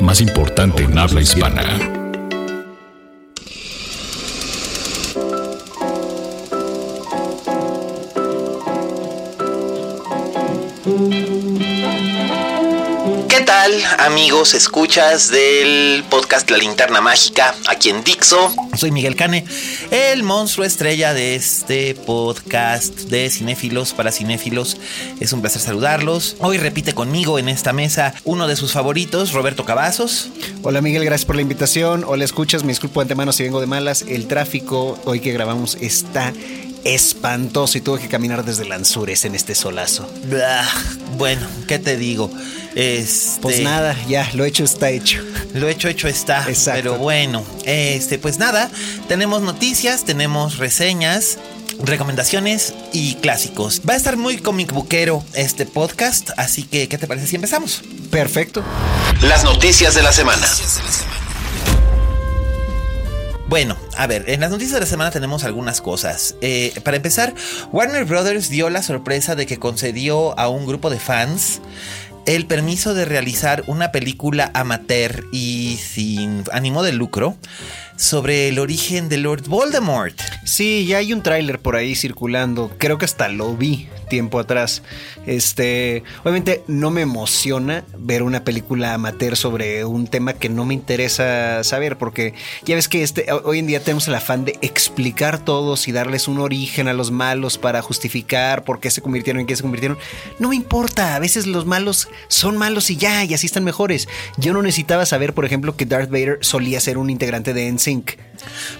[0.00, 2.05] más importante en habla hispana.
[13.66, 18.54] Tal, amigos, escuchas del podcast La Linterna Mágica aquí en Dixo?
[18.76, 19.44] Soy Miguel Cane,
[19.90, 24.76] el monstruo estrella de este podcast de cinéfilos para cinéfilos.
[25.20, 26.36] Es un placer saludarlos.
[26.38, 30.28] Hoy repite conmigo en esta mesa uno de sus favoritos, Roberto Cavazos.
[30.62, 32.04] Hola Miguel, gracias por la invitación.
[32.06, 34.04] Hola, escuchas, me disculpo de antemano si vengo de malas.
[34.06, 36.32] El tráfico hoy que grabamos está
[36.84, 40.08] espantoso y tuve que caminar desde Lanzures en este solazo.
[40.26, 40.68] Blah,
[41.16, 42.30] bueno, ¿qué te digo?
[42.76, 45.22] Este, Pues nada, ya, lo hecho está hecho.
[45.54, 46.46] Lo hecho, hecho está.
[46.46, 46.82] Exacto.
[46.82, 48.70] Pero bueno, este, pues nada,
[49.08, 51.38] tenemos noticias, tenemos reseñas,
[51.82, 53.80] recomendaciones y clásicos.
[53.88, 57.82] Va a estar muy comic bookero este podcast, así que, ¿qué te parece si empezamos?
[58.10, 58.62] Perfecto.
[59.22, 60.46] Las noticias de la semana.
[63.48, 66.34] Bueno, a ver, en las noticias de la semana tenemos algunas cosas.
[66.40, 67.32] Eh, para empezar,
[67.72, 71.60] Warner Brothers dio la sorpresa de que concedió a un grupo de fans
[72.26, 77.36] el permiso de realizar una película amateur y sin ánimo de lucro
[77.96, 80.20] sobre el origen de Lord Voldemort.
[80.44, 82.70] Sí, ya hay un tráiler por ahí circulando.
[82.78, 84.82] Creo que hasta lo vi tiempo atrás.
[85.26, 90.74] Este, obviamente no me emociona ver una película amateur sobre un tema que no me
[90.74, 92.34] interesa saber porque
[92.64, 96.28] ya ves que este hoy en día tenemos el afán de explicar todos y darles
[96.28, 99.98] un origen a los malos para justificar por qué se convirtieron en qué se convirtieron.
[100.38, 104.08] No me importa, a veces los malos son malos y ya, y así están mejores.
[104.36, 108.18] Yo no necesitaba saber, por ejemplo, que Darth Vader solía ser un integrante de NSYNC.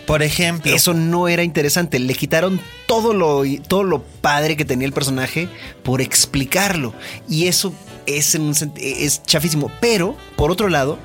[0.07, 1.99] Por ejemplo, Eso no era interesante.
[1.99, 5.49] Le quitaron todo lo, todo lo padre que tenía el personaje
[5.83, 6.93] por explicarlo.
[7.29, 7.73] Y eso
[8.07, 8.39] es,
[9.25, 9.71] chafísimo.
[9.81, 10.99] Pero, por otro lado,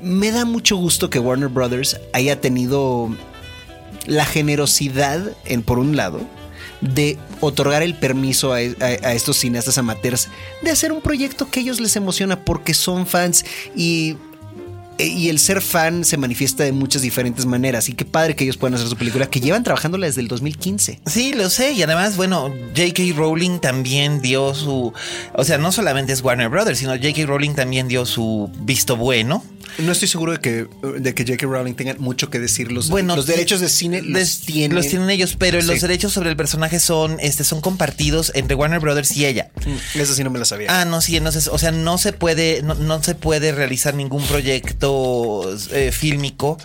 [0.00, 3.08] me da mucho gusto que Warner Brothers haya tenido
[4.06, 6.20] la generosidad, en, por un lado,
[6.80, 8.60] de otorgar el permiso a, a-
[9.08, 10.28] a estos cineastas amateurs
[10.62, 13.44] de hacer un proyecto que a ellos les emociona porque son fans
[13.74, 14.16] y
[15.06, 17.88] y el ser fan se manifiesta de muchas diferentes maneras.
[17.88, 21.00] Y qué padre que ellos puedan hacer su película, que llevan trabajándola desde el 2015.
[21.06, 21.72] Sí, lo sé.
[21.72, 23.02] Y además, bueno, J.K.
[23.16, 24.92] Rowling también dio su.
[25.34, 27.26] O sea, no solamente es Warner Brothers, sino J.K.
[27.26, 29.44] Rowling también dio su visto bueno.
[29.78, 30.66] No estoy seguro de que,
[30.98, 31.46] de que J.K.
[31.46, 32.72] Rowling tenga mucho que decir.
[32.72, 34.74] Los, Bueno, los derechos de cine los tienen.
[34.74, 38.80] los tienen ellos, pero los derechos sobre el personaje son, este, son compartidos entre Warner
[38.80, 39.50] Brothers y ella.
[39.66, 40.80] Mm, Eso sí no me lo sabía.
[40.80, 44.24] Ah, no, sí, entonces, o sea, no se puede, no, no se puede realizar ningún
[44.26, 46.58] proyecto eh, fílmico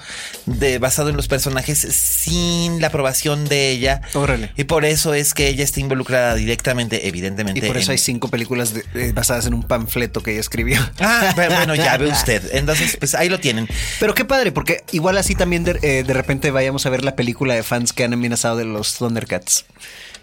[0.45, 4.01] de, basado en los personajes sin la aprobación de ella.
[4.13, 4.51] Órale.
[4.57, 7.59] Y por eso es que ella está involucrada directamente, evidentemente.
[7.59, 10.39] y por eso en- hay cinco películas de- eh, basadas en un panfleto que ella
[10.41, 10.79] escribió.
[10.99, 12.43] Ah, bueno, ya ve usted.
[12.53, 13.67] Entonces, pues ahí lo tienen.
[13.99, 17.15] Pero qué padre, porque igual así también de, eh, de repente vayamos a ver la
[17.15, 19.65] película de fans que han amenazado de los Thundercats.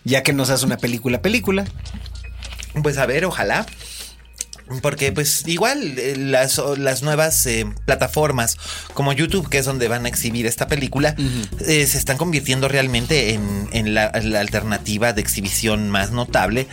[0.05, 1.65] Ya que nos hace una película, película.
[2.83, 3.67] Pues a ver, ojalá.
[4.83, 8.57] Porque pues igual eh, las, las nuevas eh, plataformas
[8.95, 11.15] como YouTube, que es donde van a exhibir esta película,
[11.67, 16.69] eh, se están convirtiendo realmente en, en la, la alternativa de exhibición más notable,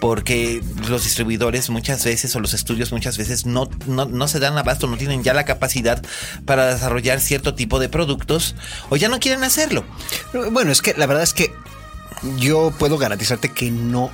[0.00, 4.58] porque los distribuidores muchas veces o los estudios muchas veces no, no, no se dan
[4.58, 6.02] abasto, no tienen ya la capacidad
[6.44, 8.54] para desarrollar cierto tipo de productos
[8.90, 9.84] o ya no quieren hacerlo.
[10.52, 11.50] Bueno, es que la verdad es que
[12.38, 14.10] yo puedo garantizarte que no.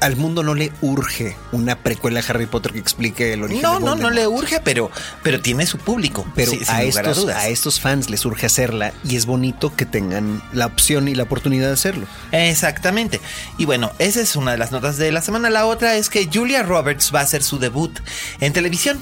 [0.00, 3.78] Al mundo no le urge una precuela de Harry Potter que explique el origen No,
[3.78, 4.90] de no, no le urge, pero,
[5.22, 6.26] pero tiene su público.
[6.34, 7.36] Pero sí, a, estos, dudas.
[7.36, 11.22] a estos fans les urge hacerla y es bonito que tengan la opción y la
[11.22, 12.06] oportunidad de hacerlo.
[12.32, 13.20] Exactamente.
[13.56, 15.48] Y bueno, esa es una de las notas de la semana.
[15.48, 17.98] La otra es que Julia Roberts va a hacer su debut
[18.40, 19.00] en televisión.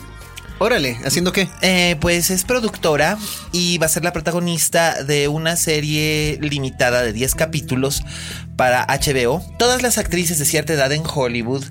[0.59, 1.49] Órale, ¿haciendo qué?
[1.63, 3.19] Eh, pues es productora
[3.51, 8.05] y va a ser la protagonista de una serie limitada de 10 capítulos
[8.57, 9.43] para HBO.
[9.59, 11.65] Todas las actrices de cierta edad en Hollywood,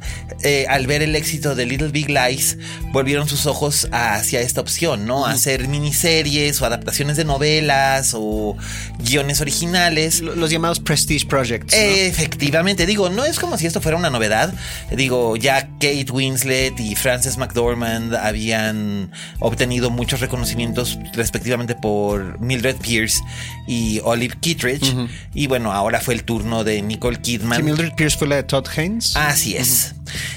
[0.44, 2.58] eh, al ver el éxito de Little Big Lies,
[2.92, 5.26] volvieron sus ojos hacia esta opción, ¿no?
[5.26, 8.58] Hacer miniseries o adaptaciones de novelas o
[9.00, 10.22] guiones originales.
[10.22, 11.74] Los llamados Prestige Projects.
[11.74, 11.80] ¿no?
[11.80, 14.54] Efectivamente, digo, no es como si esto fuera una novedad.
[14.92, 23.22] Digo, ya Kate Winslet y Frances McDormand habían obtenido muchos reconocimientos respectivamente por Mildred Pierce
[23.68, 24.96] y Olive Kittredge.
[25.34, 27.58] Y bueno, ahora fue el turno de Nicole Kidman.
[27.58, 29.16] Sí, Mildred Pierce fue la de Todd Haynes.
[29.16, 29.96] Así es.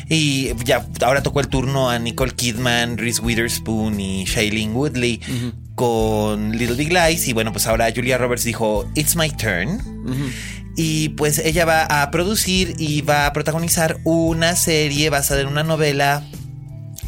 [0.08, 5.20] Y ya ahora tocó el turno a Nicole Kidman, Reese Witherspoon y Shailene Woodley
[5.74, 7.28] con Little Big Lies.
[7.28, 9.80] Y bueno, pues ahora Julia Roberts dijo, It's my turn.
[10.76, 15.62] Y pues ella va a producir y va a protagonizar una serie basada en una
[15.62, 16.24] novela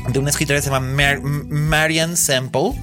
[0.08, 2.74] de una escritora que se llama Mar- Marian Semple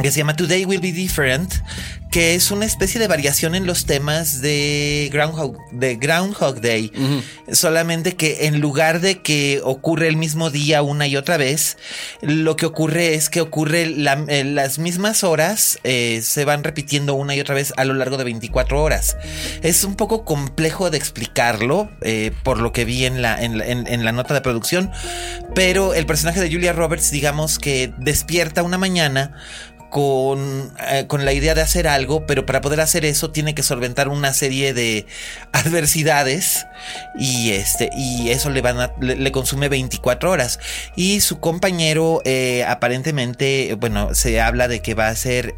[0.00, 1.52] que se llama Today Will Be Different,
[2.18, 6.90] que es una especie de variación en los temas de Groundhog, de Groundhog Day.
[7.52, 11.76] Solamente que en lugar de que ocurre el mismo día una y otra vez,
[12.20, 17.14] lo que ocurre es que ocurre la- eh, las mismas horas, eh, se van repitiendo
[17.14, 19.16] una y otra vez a lo largo de 24 horas.
[19.62, 23.86] Es un poco complejo de explicarlo, eh, por lo que vi en la, en, en-
[23.86, 24.90] en la nota de producción,
[25.54, 29.36] pero el personaje de Julia Roberts, digamos que despierta una mañana
[29.90, 33.62] con, eh, con la idea de hacer algo, pero para poder hacer eso tiene que
[33.62, 35.06] solventar una serie de
[35.52, 36.66] adversidades
[37.18, 40.58] y este y eso le van a- le, le consume 24 horas
[40.96, 45.54] y su compañero eh, aparentemente bueno se habla de que va a ser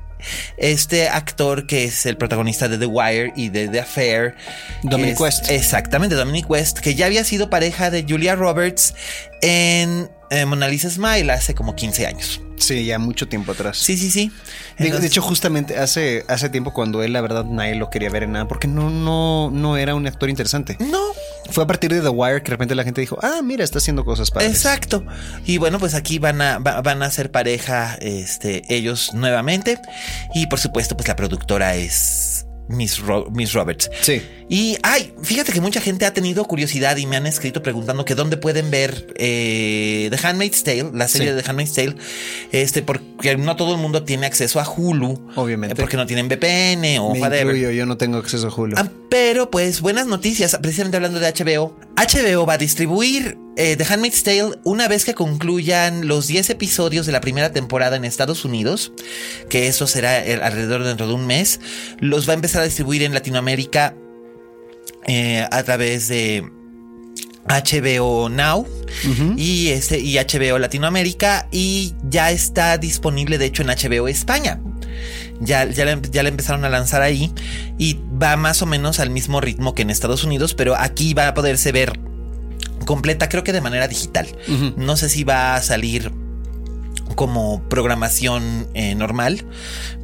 [0.59, 4.35] este actor que es el protagonista de The Wire y de The Affair
[4.83, 5.51] Dominic es- West.
[5.51, 8.95] exactamente Dominic West que ya había sido pareja de Julia Roberts
[9.43, 13.79] en eh, Mona Lisa Smile hace como 15 años Sí, ya mucho tiempo atrás.
[13.79, 14.31] sí sí sí
[14.79, 18.33] De, hecho, justamente hace, hace tiempo cuando él, la verdad, nadie lo quería ver en
[18.33, 20.77] nada, porque no, no, no era un actor interesante.
[20.79, 21.01] no
[21.51, 23.79] Fue a partir de The Wire que de repente la gente dijo, ah, mira, está
[23.79, 24.51] haciendo cosas padres.
[24.51, 25.03] Exacto.
[25.47, 29.79] Y bueno, pues aquí van a, va- van a ser pareja este, ellos nuevamente.
[30.35, 33.91] Y por supuesto, pues la productora es Miss, Ro- Miss Roberts.
[34.01, 34.23] Sí.
[34.49, 38.15] Y, ay, fíjate que mucha gente ha tenido curiosidad y me han escrito preguntando que
[38.17, 41.35] dónde pueden ver eh, The Handmaid's Tale, la serie Sí.
[41.35, 41.95] de The Handmaid's Tale,
[42.51, 45.31] este, porque no todo el mundo tiene acceso a Hulu.
[45.37, 45.75] Obviamente.
[45.75, 47.55] eh, Porque no tienen VPN o Me whatever.
[47.55, 48.75] incluyo, yo no tengo acceso a Hulu.
[48.77, 51.77] Ah, pero pues buenas noticias, precisamente hablando de HBO.
[51.97, 57.07] HBO va a distribuir eh, The Handmaid's Tale una vez que concluyan los 10 episodios
[57.07, 58.93] de la primera temporada en Estados Unidos,
[59.49, 61.61] que eso será eh, alrededor de dentro de un mes.
[61.99, 63.95] Los va a empezar a distribuir en Latinoamérica
[65.07, 66.49] eh, a través de
[67.49, 68.67] HBO Now
[69.37, 74.61] y este y HBO Latinoamérica y ya está disponible de hecho en HBO España.
[75.41, 77.33] Ya, ya, ya le empezaron a lanzar ahí
[77.79, 81.29] y va más o menos al mismo ritmo que en Estados Unidos, pero aquí va
[81.29, 81.99] a poderse ver
[82.91, 84.27] completa, creo que de manera digital.
[84.77, 86.11] No sé si va a salir
[87.15, 89.45] como programación eh, normal,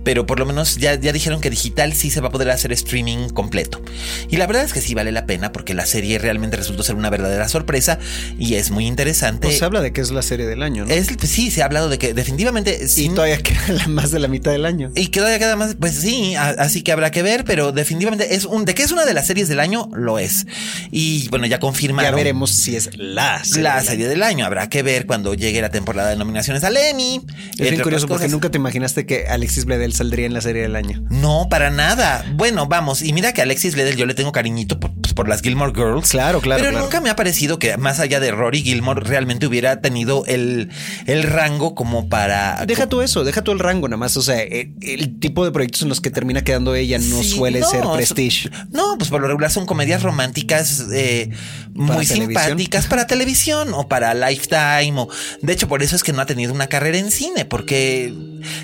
[0.06, 2.70] pero por lo menos ya, ya dijeron que digital sí se va a poder hacer
[2.72, 3.82] streaming completo.
[4.30, 6.94] Y la verdad es que sí vale la pena porque la serie realmente resultó ser
[6.94, 7.98] una verdadera sorpresa
[8.38, 9.48] y es muy interesante.
[9.48, 10.94] Pues se habla de que es la serie del año, ¿no?
[10.94, 12.78] es, sí, se ha hablado de que definitivamente...
[12.84, 13.58] y sí- todavía queda
[13.88, 14.92] más de la mitad del año.
[14.94, 18.36] y que todavía queda más, pues sí, a- así que habrá que ver, pero definitivamente
[18.36, 20.46] es un, de que es una de las series del año, lo es.
[20.92, 22.12] Y bueno, ya confirmaron.
[22.12, 23.64] Ya veremos si es la serie.
[23.64, 23.90] La del año.
[23.90, 27.22] serie del año, habrá que ver cuando llegue la temporada de nominaciones al Emmy.
[27.58, 30.76] Es bien curioso porque nunca te imaginaste que Alexis Bledel saldría en la serie del
[30.76, 31.02] año.
[31.10, 32.24] No, para nada.
[32.34, 35.28] Bueno, vamos, y mira que a Alexis Bledel yo le tengo cariñito por, pues, por
[35.28, 36.10] las Gilmore Girls.
[36.10, 36.84] Claro, claro, Pero claro.
[36.84, 40.70] nunca me ha parecido que más allá de Rory Gilmore realmente hubiera tenido el,
[41.06, 42.64] el rango como para...
[42.66, 44.16] Deja tú eso, deja tú el rango nada más.
[44.16, 47.30] O sea, el, el tipo de proyectos en los que termina quedando ella no Sí,
[47.30, 48.50] suele no, ser prestige.
[48.70, 51.30] No, pues por lo regular son comedias románticas eh,
[51.74, 52.44] muy televisión?
[52.44, 54.94] simpáticas para televisión o para Lifetime.
[54.96, 55.08] O,
[55.42, 58.12] de hecho, por eso es que no ha tenido una carrera en cine, porque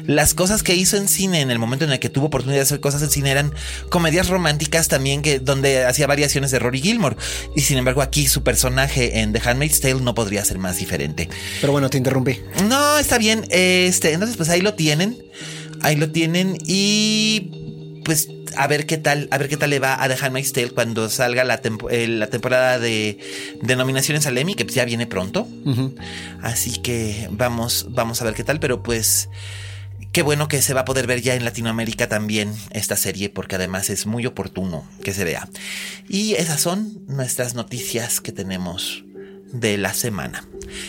[0.06, 2.62] las cosas que hizo en cine en el momento en el que tuvo oportunidad de
[2.62, 3.54] hacer cosas en cine eran
[3.90, 7.16] comedias románticas también que donde hacía variaciones de Rory Gilmore.
[7.54, 11.28] Y sin embargo, aquí su personaje en The Handmaid's Tale no podría ser más diferente.
[11.60, 12.40] Pero bueno, te interrumpí.
[12.68, 13.44] No, está bien.
[13.50, 15.22] Este, entonces, pues ahí lo tienen.
[15.82, 16.56] Ahí lo tienen.
[16.66, 20.52] Y pues a ver qué tal, a ver qué tal le va a The Handmaid's
[20.52, 23.18] Tale cuando salga la, tempo- eh, la temporada de,
[23.62, 25.46] de nominaciones al Emmy, que pues ya viene pronto.
[26.42, 29.28] Así que vamos, vamos a ver qué tal, pero pues.
[30.12, 33.54] Qué bueno que se va a poder ver ya en Latinoamérica también esta serie, porque
[33.54, 35.48] además es muy oportuno que se vea.
[36.06, 39.04] Y esas son nuestras noticias que tenemos
[39.52, 40.46] de la semana.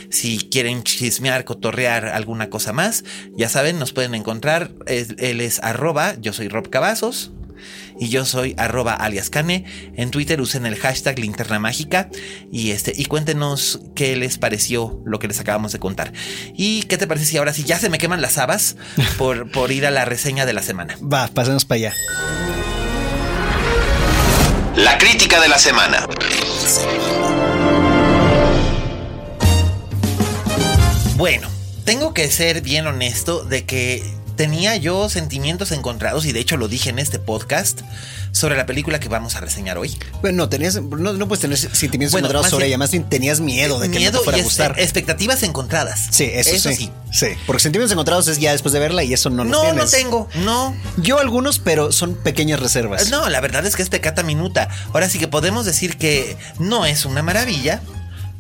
[0.10, 3.06] Si quieren chismear, cotorrear alguna cosa más,
[3.38, 4.74] ya saben, nos pueden encontrar.
[4.88, 7.32] Él es arroba, yo soy Rob Cavazos.
[8.00, 9.66] Y yo soy arroba alias Cane.
[9.96, 12.10] En Twitter usen el hashtag linterna mágica
[12.52, 16.14] y este y cuéntenos qué les pareció lo que les acabamos de contar.
[16.56, 18.76] Y qué te parece si ahora sí ya se me queman las habas
[19.18, 20.98] por, por ir a la reseña de la semana.
[21.02, 21.94] Va, pasemos para allá.
[24.76, 26.08] La crítica de la semana.
[31.16, 31.48] Bueno,
[31.86, 34.04] tengo que ser bien honesto de que
[34.36, 37.82] tenía yo sentimientos encontrados y de hecho lo dije en este podcast
[38.32, 39.96] sobre la película que vamos a reseñar hoy.
[40.22, 43.04] Bueno, no, tenías, no, no puedes tener sentimientos Bueno, encontrados sobre bien- ella, más bien
[43.08, 44.72] tenías miedo de que no te fuera y a gustar.
[44.78, 46.08] es- expectativas encontradas.
[46.10, 46.92] Sí, eso, sí.
[47.12, 47.28] sí.
[47.46, 49.92] Porque sentimientos encontrados es ya después de verla y eso no los No, no tienes.
[49.92, 50.76] tengo, no.
[50.98, 53.10] Yo algunos, pero son pequeñas reservas.
[53.12, 54.68] No, la verdad es que es pecata minuta.
[54.94, 57.82] Ahora sí que podemos decir que no es una maravilla,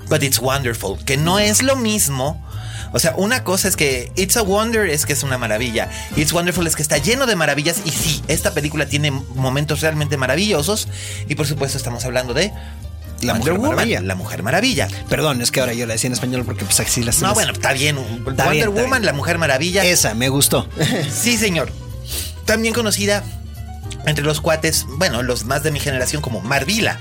[0.09, 2.43] but it's wonderful, que no es lo mismo.
[2.91, 5.89] O sea, una cosa es que It's a Wonder es que es una maravilla.
[6.15, 7.81] It's Wonderful es que está lleno de maravillas.
[7.85, 10.87] Y sí, esta película tiene momentos realmente maravillosos.
[11.27, 12.51] Y por supuesto estamos hablando de
[13.21, 14.01] La Wonder Mujer Woman, Maravilla.
[14.01, 14.87] La Mujer Maravilla.
[15.09, 17.53] Perdón, es que ahora yo la decía en español porque pues así las No, bueno,
[17.53, 17.95] está bien.
[17.95, 19.05] Wonder bien, está Woman, bien.
[19.05, 19.83] La Mujer Maravilla.
[19.85, 20.67] Esa, me gustó.
[21.11, 21.71] Sí, señor.
[22.45, 23.23] También conocida
[24.05, 26.99] entre los cuates, bueno, los más de mi generación como Marvila.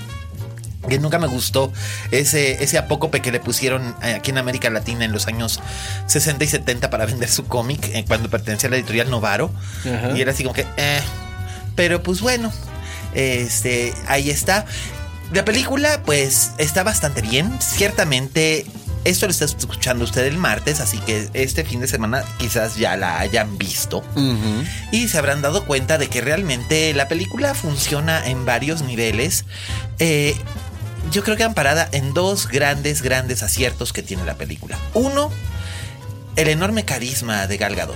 [0.87, 1.71] Que nunca me gustó
[2.11, 5.61] ese, ese apócope que le pusieron eh, aquí en América Latina en los años
[6.07, 9.51] 60 y 70 para vender su cómic eh, cuando pertenecía a la editorial Novaro.
[9.81, 10.11] Ajá.
[10.15, 11.01] Y era así como que, eh.
[11.75, 12.51] Pero pues bueno,
[13.13, 14.65] este, ahí está.
[15.31, 17.57] La película, pues, está bastante bien.
[17.59, 18.67] Ciertamente,
[19.03, 22.95] esto lo está escuchando usted el martes, así que este fin de semana quizás ya
[22.97, 24.03] la hayan visto.
[24.91, 29.45] Y se habrán dado cuenta de que realmente la película funciona en varios niveles.
[29.97, 30.35] Eh,
[31.11, 34.77] yo creo que han parada en dos grandes, grandes aciertos que tiene la película.
[34.93, 35.31] Uno,
[36.35, 37.95] el enorme carisma de Gal Gadot.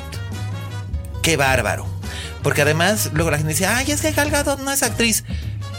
[1.21, 1.87] Qué bárbaro.
[2.43, 5.23] Porque además, luego la gente dice, ay, es que Gal Gadot no es actriz.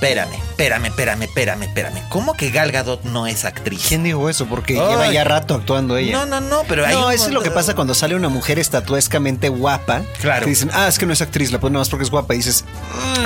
[0.00, 2.02] Espérame, espérame, espérame, espérame, espérame.
[2.08, 3.84] ¿Cómo que Gal Gadot no es actriz?
[3.88, 4.46] ¿Quién dijo eso?
[4.46, 4.88] Porque Ay.
[4.88, 6.12] lleva ya rato actuando ella.
[6.12, 8.60] No, no, no, pero hay No, eso es lo que pasa cuando sale una mujer
[8.60, 10.02] estatuescamente guapa.
[10.20, 10.44] Claro.
[10.44, 12.34] Que dicen, ah, es que no es actriz, la ponen nomás porque es guapa.
[12.34, 12.64] Y dices,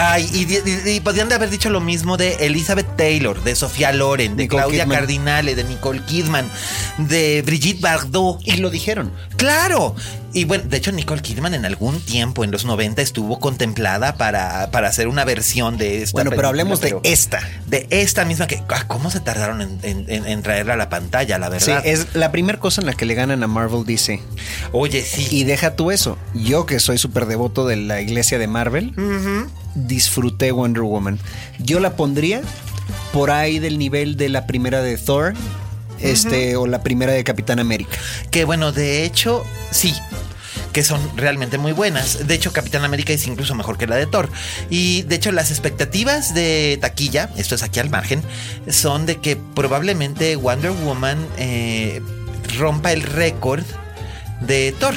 [0.01, 0.51] Ay, y,
[0.91, 4.45] y- y podrían de haber dicho lo mismo de Elizabeth Taylor, de Sofía Loren, de
[4.45, 4.99] Nicole Claudia Kidman.
[4.99, 6.51] Cardinale, de Nicole Kidman,
[6.97, 8.39] de Brigitte Bardot.
[8.45, 9.13] y lo dijeron.
[9.37, 9.95] ¡Claro!
[10.35, 14.71] Y bueno, de hecho Nicole Kidman en algún tiempo, en los 90, estuvo contemplada para,
[14.71, 17.41] para hacer una versión de esta Bueno, pero hablemos pero de esta.
[17.67, 18.63] De esta misma que...
[18.69, 21.87] ah, ¿Cómo se tardaron en, en- en- en traerla a la pantalla, la Sí, verdad?
[21.87, 24.21] es la primera cosa en la que le ganan a Marvel DC.
[24.73, 25.27] Oye, sí.
[25.31, 26.17] Y deja tú eso.
[26.35, 28.95] Yo que soy súper devoto de la iglesia de Marvel,
[29.75, 31.19] disfruté Wonder Woman.
[31.59, 32.41] Yo la pondría
[33.13, 35.35] por ahí del nivel de la primera de Thor.
[36.03, 37.97] Este, o la primera de Capitán América.
[38.31, 39.95] Que bueno, de hecho, sí.
[40.73, 42.27] Que son realmente muy buenas.
[42.27, 44.31] De hecho, Capitán América es incluso mejor que la de Thor.
[44.71, 48.23] Y de hecho, las expectativas de taquilla, esto es aquí al margen,
[48.69, 52.01] son de que probablemente Wonder Woman eh,
[52.59, 53.65] rompa el récord
[54.41, 54.95] de Thor.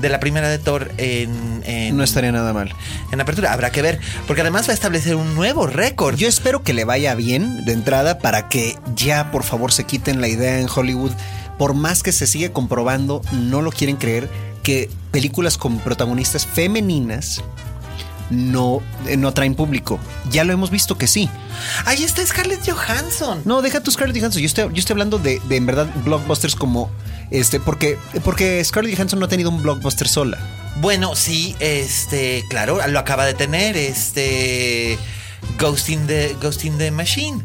[0.00, 2.72] De la primera de Thor en, en, No estaría nada mal.
[3.12, 3.52] en apertura.
[3.52, 4.00] Habrá que ver.
[4.26, 6.16] Porque además va a establecer un nuevo récord.
[6.16, 10.20] Yo espero que le vaya bien de entrada para que ya por favor se quiten
[10.20, 11.12] la idea en Hollywood.
[11.58, 14.28] Por más que se sigue comprobando, no lo quieren creer,
[14.62, 17.42] que películas con protagonistas femeninas
[18.30, 19.98] no, eh, no traen público.
[20.30, 21.28] Ya lo hemos visto que sí.
[21.86, 23.40] Ahí está Scarlett Johansson.
[23.44, 24.42] No, deja tu Scarlett Johansson.
[24.42, 26.90] Yo estoy, yo estoy hablando de, de en verdad blockbusters como
[27.30, 30.38] este, porque, porque Scarlett Johansson no ha tenido un blockbuster sola.
[30.80, 34.98] Bueno, sí, este, claro, lo acaba de tener, este,
[35.58, 37.42] Ghost in the, Ghost in the Machine.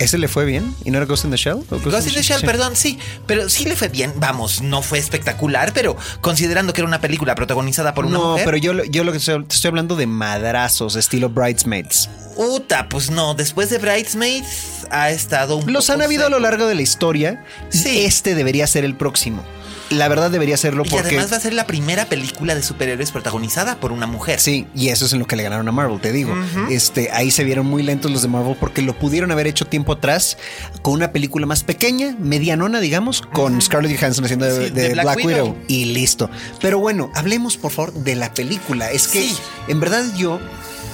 [0.00, 0.74] ¿Ese le fue bien?
[0.84, 1.58] ¿Y no era Ghost in the Shell?
[1.70, 4.98] ¿O Ghost in the Shell, perdón, sí, pero sí le fue bien, vamos, no fue
[4.98, 8.44] espectacular, pero considerando que era una película protagonizada por una No, mujer.
[8.46, 12.08] pero yo, lo- yo lo que estoy, te estoy hablando de madrazos, estilo Bridesmaids.
[12.36, 16.38] Uta, pues no, después de Bridesmaids ha estado un Los poco han habido a lo
[16.40, 17.44] largo de la historia.
[17.68, 18.00] Sí.
[18.06, 19.44] Este debería ser el próximo.
[19.90, 21.08] La verdad debería serlo Y porque...
[21.08, 24.38] además va a ser la primera película de superhéroes protagonizada por una mujer.
[24.40, 26.32] Sí, y eso es en lo que le ganaron a Marvel, te digo.
[26.70, 29.92] Este, ahí se vieron muy lentos los de Marvel porque lo pudieron haber hecho tiempo
[29.94, 30.38] atrás
[30.82, 34.88] con una película más pequeña, medianona, digamos, con Scarlett Johansson haciendo de, Sí, de de
[34.92, 35.46] Black Black, Widow.
[35.48, 35.56] Widow.
[35.66, 36.30] y listo.
[36.60, 38.90] Pero bueno, hablemos por favor de la película.
[38.92, 39.36] Es que Sí.
[39.68, 40.38] en verdad yo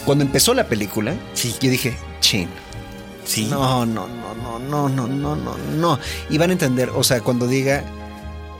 [0.07, 1.55] cuando empezó la película, Sí.
[1.61, 2.49] yo dije, chin.
[3.27, 3.47] Sí.
[3.51, 5.99] No, no, no, no, no, no, no, no, no.
[6.31, 7.85] Y van a entender, o sea, cuando diga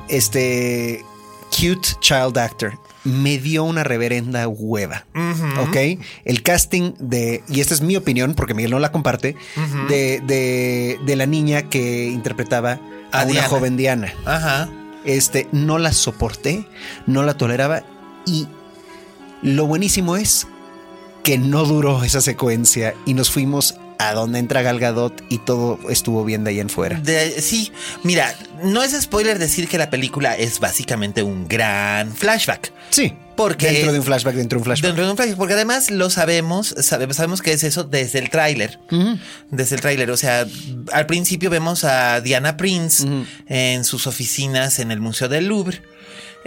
[0.09, 1.05] este
[1.51, 5.07] cute child actor, me dio una reverenda hueva.
[5.61, 5.77] ¿Ok?
[6.25, 9.37] El casting de, y esta es mi opinión, porque Miguel no la comparte,
[9.89, 12.81] de, de, de la niña que interpretaba
[13.13, 13.49] a, A una Diana.
[13.49, 14.13] joven Diana.
[14.25, 14.69] Ajá.
[15.05, 16.67] Este, no la soporté,
[17.07, 17.85] no la toleraba
[18.27, 18.49] y
[19.41, 20.49] lo buenísimo es
[21.23, 25.79] que no duró esa secuencia y nos fuimos a donde entra Gal Gadot y todo
[25.89, 27.01] estuvo bien de ahí en fuera.
[27.01, 27.73] De- sí,
[28.03, 32.73] mira, no es spoiler decir que la película es básicamente un gran flashback.
[32.91, 34.87] Sí, Porque- dentro de un flashback, dentro de un flashback.
[34.89, 38.31] Dentro de un flashback, porque además lo sabemos, sabemos, sabemos que es eso desde el
[38.31, 38.79] tráiler.
[39.51, 40.11] Desde el tráiler.
[40.11, 40.47] O sea,
[40.93, 43.07] al principio vemos a Diana Prince
[43.49, 45.83] en sus oficinas en el Museo del Louvre.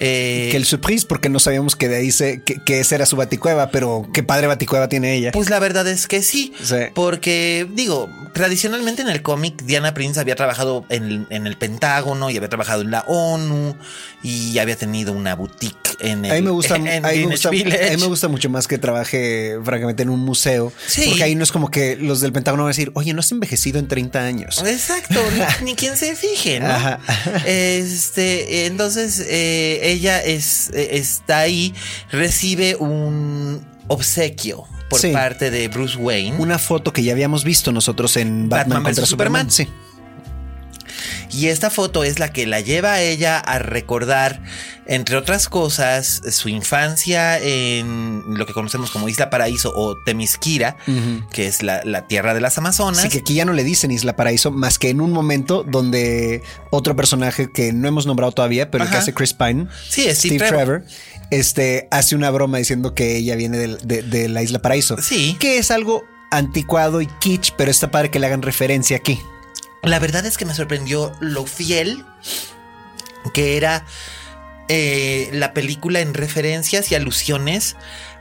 [0.01, 3.05] Eh, que el surprise, porque no sabíamos que de ahí se, que, que esa era
[3.05, 5.31] su baticueva, pero qué padre baticueva tiene ella.
[5.33, 6.75] Pues la verdad es que sí, Sí.
[6.95, 12.37] porque digo, tradicionalmente en el cómic Diana Prince había trabajado en, en el Pentágono y
[12.37, 13.75] había trabajado en la ONU
[14.23, 17.25] y había tenido una boutique en el A mí me gusta, en a mí me
[17.25, 20.71] gusta, a mí me gusta mucho más que trabaje, francamente, en un museo.
[20.87, 21.05] Sí.
[21.09, 23.31] Porque ahí no es como que los del Pentágono van a decir, oye, no has
[23.33, 24.63] envejecido en 30 años.
[24.65, 25.19] Exacto,
[25.61, 26.67] ni, ni quien se fije, ¿no?
[26.67, 26.99] Ajá.
[27.45, 31.73] Este, entonces eh, ella es, eh, está ahí,
[32.11, 35.11] recibe un obsequio por Sí.
[35.11, 36.37] parte de Bruce Wayne.
[36.37, 39.49] Una foto que ya habíamos visto nosotros en Batman, Batman contra Superman.
[39.51, 39.51] Superman.
[39.51, 39.88] Sí.
[41.31, 44.41] Y esta foto es la que la lleva a ella a recordar,
[44.85, 50.77] entre otras cosas, su infancia en lo que conocemos como Isla Paraíso o Temisquira,
[51.31, 52.99] que es la, la tierra de las Amazonas.
[52.99, 56.41] Así que aquí ya no le dicen Isla Paraíso, más que en un momento donde
[56.71, 60.37] otro personaje que no hemos nombrado todavía, pero el que hace Chris Pine, Sí, Steve
[60.39, 60.83] Trevor.
[61.31, 64.97] este, hace una broma diciendo que ella viene de, de la Isla Paraíso.
[65.01, 65.37] Sí.
[65.39, 69.19] Que es algo anticuado y kitsch, pero está padre que le hagan referencia aquí.
[69.83, 72.05] La verdad es que me sorprendió lo fiel
[73.33, 73.85] que era
[74.67, 77.75] eh, la película en referencias y alusiones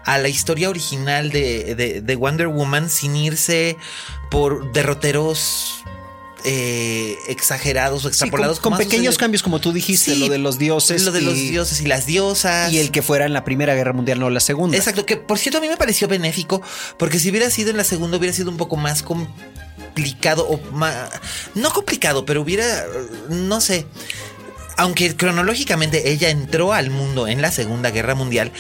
[0.05, 3.77] a la historia original de, de- de Wonder Woman sin irse
[4.31, 5.85] por derroteros
[6.45, 8.61] eh, exagerados o Sí, con, extrapolados.
[8.61, 11.03] con pequeños cambios, como tú dijiste, Sí, lo de los dioses.
[11.03, 12.73] Lo de los y- dioses y las diosas.
[12.73, 14.77] Y el que fuera en la Primera Guerra Mundial, no la Segunda.
[14.77, 16.63] Exacto, que por cierto a mí me pareció benéfico,
[16.99, 21.11] porque si hubiera sido en la segunda hubiera sido un poco más complicado o más...
[21.55, 22.85] No complicado, pero hubiera,
[23.29, 23.87] no sé,
[24.77, 28.53] aunque cronológicamente ella entró al mundo en la Segunda Guerra Mundial,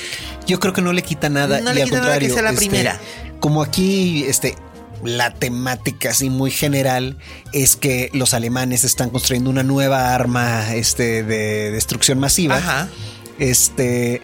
[0.48, 1.60] Yo creo que no le quita nada.
[1.60, 3.00] No y le al nada que contrario, sea la este, primera.
[3.38, 4.56] Como aquí, este.
[5.04, 7.16] La temática así muy general
[7.52, 12.56] es que los alemanes están construyendo una nueva arma este, de destrucción masiva.
[12.56, 12.88] Ajá.
[13.38, 14.20] Este,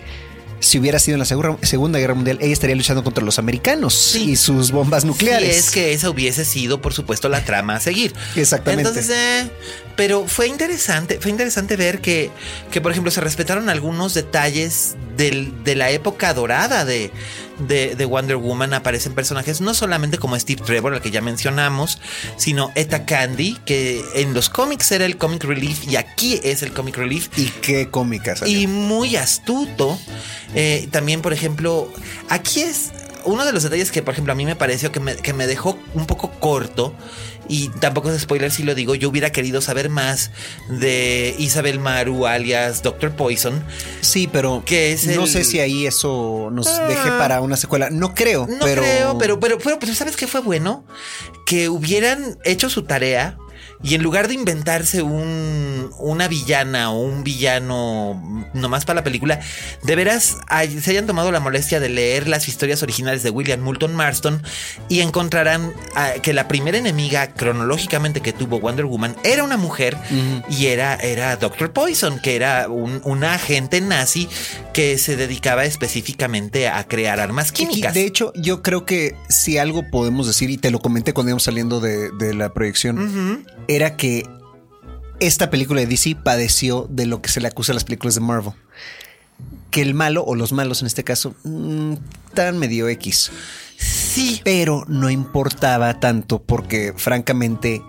[0.61, 4.17] si hubiera sido en la Segura- Segunda Guerra Mundial, ella estaría luchando contra los americanos
[4.17, 5.53] y sus bombas nucleares.
[5.55, 8.13] Sí, es que esa hubiese sido, por supuesto, la trama a seguir.
[8.35, 8.89] Exactamente.
[8.89, 9.51] Entonces, eh,
[9.97, 12.31] pero fue interesante, fue interesante ver que,
[12.73, 17.11] que, por ejemplo, se respetaron algunos detalles del- de la época dorada de,
[17.59, 18.75] de, de Wonder Woman.
[18.75, 22.01] Aparecen personajes no solamente como Steve Trevor, al que ya mencionamos,
[22.37, 26.73] sino Eta Candy, que en los cómics era el comic relief y aquí es el
[26.73, 27.29] comic relief.
[27.37, 28.59] Y qué cómica salió.
[28.59, 29.99] Y muy astuto.
[30.55, 31.91] Eh, también, por ejemplo,
[32.29, 32.93] aquí es
[33.25, 35.47] uno de los detalles que, por ejemplo, a mí me pareció que me, que me
[35.47, 36.95] dejó un poco corto.
[37.49, 38.95] Y tampoco es spoiler si lo digo.
[38.95, 40.31] Yo hubiera querido saber más
[40.69, 43.63] de Isabel Maru, alias Doctor Poison.
[44.01, 46.87] Sí, pero que es no el- sé si ahí eso nos Ah.
[46.89, 47.91] deje para una secuela.
[47.91, 50.87] No creo, No pero creo, pero, pero, pero, pero ¿sabes qué fue bueno?
[51.47, 53.37] Que hubieran hecho su tarea
[53.85, 59.41] y en lugar de inventarse un, una villana o un villano nomás para la película,
[59.83, 63.61] de veras hay- se hayan tomado la molestia de leer las historias originales de William
[63.61, 64.43] Moulton Marston
[64.89, 69.97] y encontrarán ah, que la primera enemiga cronológicamente que tuvo Wonder Woman era una mujer
[70.49, 74.29] y era, era Doctor Poison, que era un, una agente nazi
[74.73, 77.93] que se dedicaba específicamente a crear armas químicas.
[77.95, 81.43] de hecho, yo creo que si algo podemos decir, y te lo comenté cuando íbamos
[81.45, 83.45] saliendo de, de la proyección,
[83.77, 84.27] era que
[85.21, 88.21] esta película de DC padeció de lo que se le acusa a las películas de
[88.21, 88.53] Marvel.
[89.71, 91.95] Que el malo, o los malos en este caso, mm,
[92.35, 93.31] tan medio X.
[93.77, 97.83] Sí, Pero no importaba tanto porque, francamente,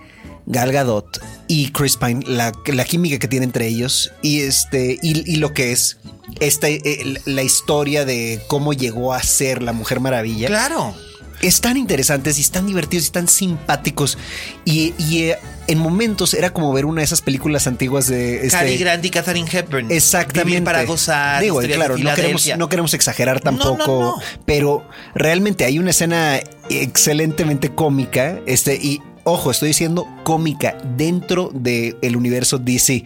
[0.48, 5.32] Gal Gadot y Chris Pine, la, la química que tiene entre ellos y este y,
[5.32, 5.98] y lo que es
[6.40, 10.94] esta eh, la historia de cómo llegó a ser la Mujer Maravilla claro.
[11.42, 14.18] Están interesantes y están divertidos y están simpáticos
[14.66, 18.50] y, y, eh, en momentos era como ver una de esas películas antiguas de este,
[18.52, 19.92] Cary Grant y Katharine Hepburn.
[19.92, 20.46] Exactamente.
[20.46, 21.42] Vivir para gozar.
[21.42, 22.58] Digo, claro, no queremos, Filadelfia.
[22.58, 24.22] no queremos exagerar tampoco, No, no, no.
[24.46, 28.40] pero realmente hay una escena excelentemente cómica.
[28.46, 33.06] Este, y ojo, estoy diciendo cómica dentro del universo DC.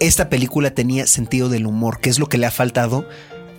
[0.00, 3.08] Esta película tenía sentido del humor, que es lo que le ha faltado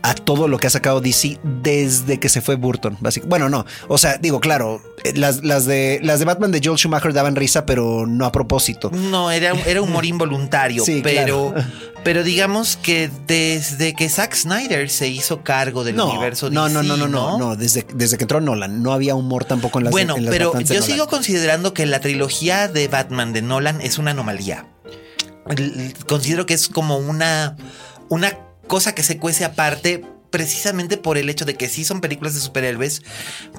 [0.02, 2.98] a todo lo que ha sacado DC desde que se fue Burton.
[3.02, 3.66] básic- Bueno, no.
[3.88, 7.36] O sea, digo, claro, eh, las, las de, las de Batman de Joel Schumacher daban
[7.36, 8.90] risa, pero no a propósito.
[8.94, 11.68] No, era, era humor involuntario, Sí, pero, claro.
[12.04, 16.82] pero digamos que desde que Zack Snyder se hizo cargo del No, universo no, no,
[16.82, 17.56] DC, no, no, no, no.
[17.56, 20.58] Desde, desde que entró Nolan no había humor tampoco en las Bueno, en las pero
[20.62, 24.66] yo sigo considerando que la trilogía de Batman de Nolan es una anomalía.
[26.08, 27.56] Considero que es como una,
[28.10, 28.38] una
[28.70, 32.40] cosa que se cuece aparte precisamente por el hecho de que sí son películas de
[32.40, 33.02] superhéroes,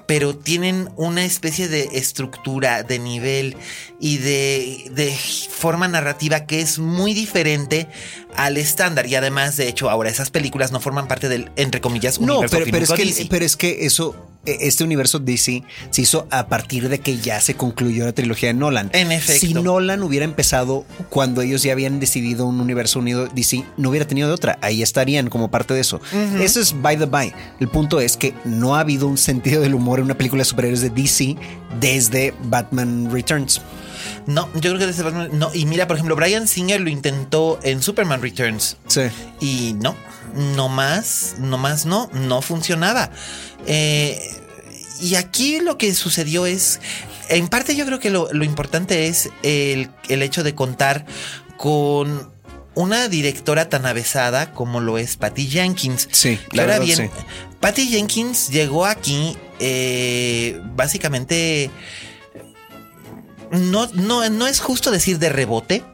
[0.06, 3.56] pero tienen una especie de estructura, de nivel
[3.98, 7.88] y de, de forma narrativa que es muy diferente
[8.36, 9.06] al estándar.
[9.06, 12.56] Y además, de hecho, ahora esas películas no forman parte del, entre comillas, No, universo
[12.58, 13.26] pero, pero es que, DC.
[13.30, 14.14] pero es que eso,
[14.46, 18.48] eh, este universo DC se hizo a partir de que ya se concluyó la trilogía
[18.48, 18.90] de Nolan.
[18.92, 19.46] En efecto.
[19.46, 24.06] Si Nolan hubiera empezado cuando ellos ya habían decidido un universo unido DC, no hubiera
[24.06, 24.58] tenido de otra.
[24.62, 26.00] Ahí estarían como parte de eso.
[26.40, 27.32] Eso es by the by.
[27.60, 30.44] El punto es que no ha habido un sentido del humor en una película de
[30.46, 31.36] superhéroes de DC
[31.80, 33.60] desde Batman Returns.
[34.26, 35.30] No, yo creo que desde Batman.
[35.32, 38.76] No, y mira, por ejemplo, Brian Singer lo intentó en Superman Returns.
[38.86, 39.02] Sí.
[39.40, 39.96] Y no,
[40.56, 43.10] no más, no más, no, no funcionaba.
[43.66, 44.36] Eh,
[45.00, 46.80] y aquí lo que sucedió es,
[47.28, 51.06] en parte yo creo que lo, lo importante es el, el hecho de contar
[51.56, 52.30] con
[52.74, 56.08] una directora tan avesada como lo es Patty Jenkins.
[56.12, 57.04] Sí, la verdad, bien, sí.
[57.60, 61.70] Patty Jenkins llegó aquí eh, básicamente
[63.50, 65.84] no, no, no es justo decir de rebote.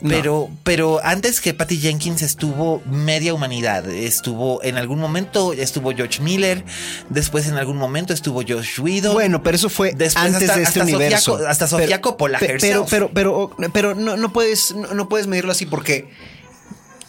[0.00, 0.10] No.
[0.10, 3.88] Pero, pero antes que Patty Jenkins estuvo media humanidad.
[3.90, 6.64] Estuvo en algún momento, estuvo George Miller.
[7.10, 9.14] Después en algún momento estuvo Josh Whedon.
[9.14, 11.38] Bueno, pero eso fue Después antes hasta- de este hasta Sofía universo.
[11.38, 15.26] Co- hasta Sofía Pero- Coppola Pero, pero, pero, pero no, no puedes, no, no puedes
[15.26, 16.10] medirlo así porque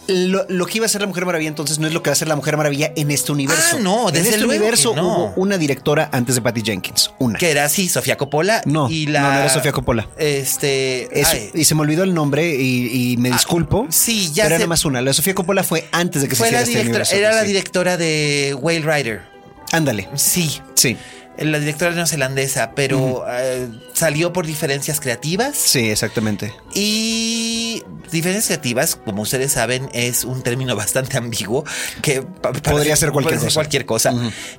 [0.08, 2.14] lo, lo que iba a ser la Mujer Maravilla entonces no es lo que va
[2.14, 3.76] a ser la Mujer Maravilla en este universo.
[3.78, 5.08] Ah, no, en desde este luego que universo no.
[5.08, 7.12] hubo una directora antes de Patty Jenkins.
[7.20, 7.38] Una.
[7.40, 8.62] que era así, Sofía Coppola.
[8.66, 10.08] No, y la, no, no era Sofía Coppola.
[10.18, 11.20] Este.
[11.20, 13.88] Es- ay, y se me olvidó el nombre y, y me disculpo.
[13.90, 15.02] sí, ya Pero era más una.
[15.02, 17.16] La Sofía Coppola fue antes de que fue se la hiciera este directora, universo.
[17.16, 17.48] era la Sí.
[17.48, 19.22] directora de Whale Rider.
[19.72, 20.08] Ándale.
[20.16, 20.62] Sí.
[20.76, 20.96] Sí,
[21.38, 25.56] La directora neozelandesa, pero eh, salió por diferencias creativas.
[25.58, 26.54] sí, exactamente.
[26.74, 31.64] Y diferencias creativas, como ustedes saben, es un término bastante ambiguo
[32.02, 32.22] que
[32.64, 33.54] Podría ser cualquier cosa.
[33.54, 34.14] cualquier cosa.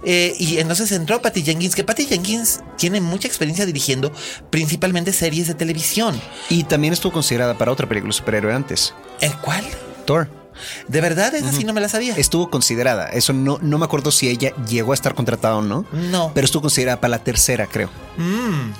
[0.05, 4.13] Eh, y entonces entró Patty Jenkins, que Patty Jenkins tiene mucha experiencia dirigiendo
[4.51, 6.21] principalmente series de televisión.
[6.49, 8.95] Y también estuvo considerada para otra película superhéroe antes.
[9.21, 9.65] ¿El cuál?
[10.07, 10.38] Thor.
[10.87, 12.15] De verdad, esa sí no me la sabía.
[12.17, 13.09] Estuvo considerada.
[13.09, 15.85] Eso no, no me acuerdo si ella llegó a estar contratada o no.
[15.93, 16.33] No.
[16.35, 17.91] Pero estuvo considerada para la tercera, creo.
[18.17, 18.73] Mm.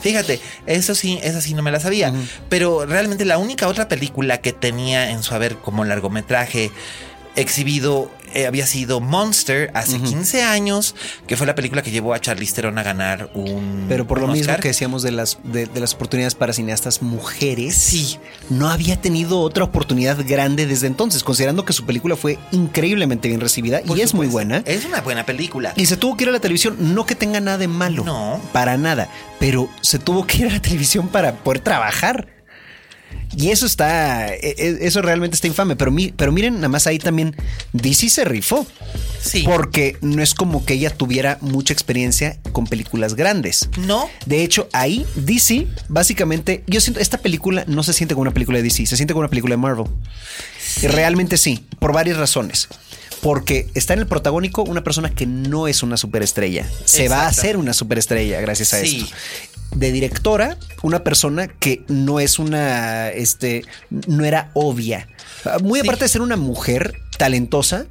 [0.00, 2.12] Fíjate, eso sí, esa sí no me la sabía.
[2.48, 6.72] Pero realmente la única otra película que tenía en su haber como largometraje
[7.36, 10.94] exhibido eh, había sido Monster hace 15 años,
[11.26, 14.26] que fue la película que llevó a Charlize Theron a ganar un Pero por lo
[14.26, 18.18] mismo que decíamos de las, de, de las oportunidades para cineastas mujeres, Sí.
[18.48, 23.40] no había tenido otra oportunidad grande desde entonces, considerando que su película fue increíblemente bien
[23.40, 24.62] recibida Por y es muy buena.
[24.64, 25.74] Es una buena película.
[25.76, 28.02] Y se tuvo que ir a la televisión, no que tenga nada de malo.
[28.02, 28.40] No.
[28.54, 29.08] Para nada.
[29.38, 32.28] Pero se tuvo que ir a la televisión para poder trabajar.
[33.36, 34.28] Y eso está.
[34.34, 35.74] e- e- Eso realmente está infame.
[35.76, 37.34] Pero, mi- pero miren, nada más ahí también.
[37.72, 38.66] DC se rifó.
[39.22, 39.42] Sí.
[39.46, 43.68] Porque no es como que ella tuviera mucha experiencia con películas grandes.
[43.78, 44.08] No.
[44.26, 48.58] De hecho, ahí DC, básicamente, yo siento, esta película no se siente como una película
[48.58, 49.86] de DC, se siente como una película de Marvel.
[50.82, 52.68] Y Realmente sí, por varias razones.
[53.20, 56.68] Porque está en el protagónico una persona que no es una superestrella.
[56.86, 59.02] Se va a hacer una superestrella gracias a Sí.
[59.04, 59.14] esto.
[59.74, 65.08] De directora, una persona que no es una, este, no era obvia.
[65.62, 65.86] Muy Sí.
[65.86, 67.86] aparte de ser una mujer talentosa,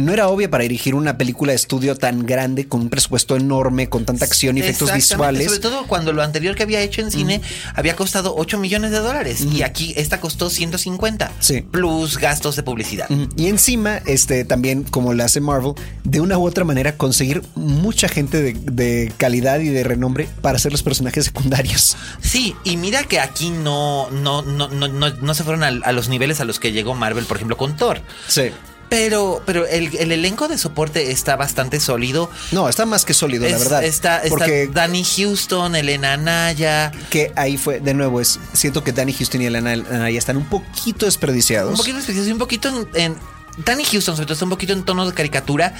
[0.00, 3.88] no era obvia para dirigir una película de estudio tan grande, con un presupuesto enorme,
[3.88, 5.46] con tanta acción y efectos visuales.
[5.46, 7.40] Sobre todo cuando lo anterior que había hecho en cine
[7.74, 11.62] había costado 8 millones de dólares y aquí esta costó 150 Sí.
[11.62, 13.08] plus gastos de publicidad.
[13.36, 18.08] Y encima, este, también, como lo hace Marvel, de una u otra manera conseguir mucha
[18.08, 21.96] gente de, de calidad y de renombre para ser los personajes secundarios.
[22.20, 26.08] Sí, y mira que aquí no, no, no, no, no, no se fueron a, los
[26.08, 28.00] niveles a los que llegó Marvel, por ejemplo, con Thor.
[28.28, 28.50] Sí.
[28.90, 32.28] Pero, pero el, el elenco de soporte está bastante sólido.
[32.52, 33.84] No, está más que sólido, la verdad.
[33.84, 36.92] Está, está porque Danny Houston, Elena Naya.
[37.08, 40.44] que ahí fue, de nuevo, es siento que Danny Houston y Elena Anaya están un
[40.46, 41.70] poquito desperdiciados.
[41.70, 43.16] Un poquito especial y un poquito en, en-
[43.64, 45.74] Danny Houston, sobre todo, está un poquito en tono de caricatura,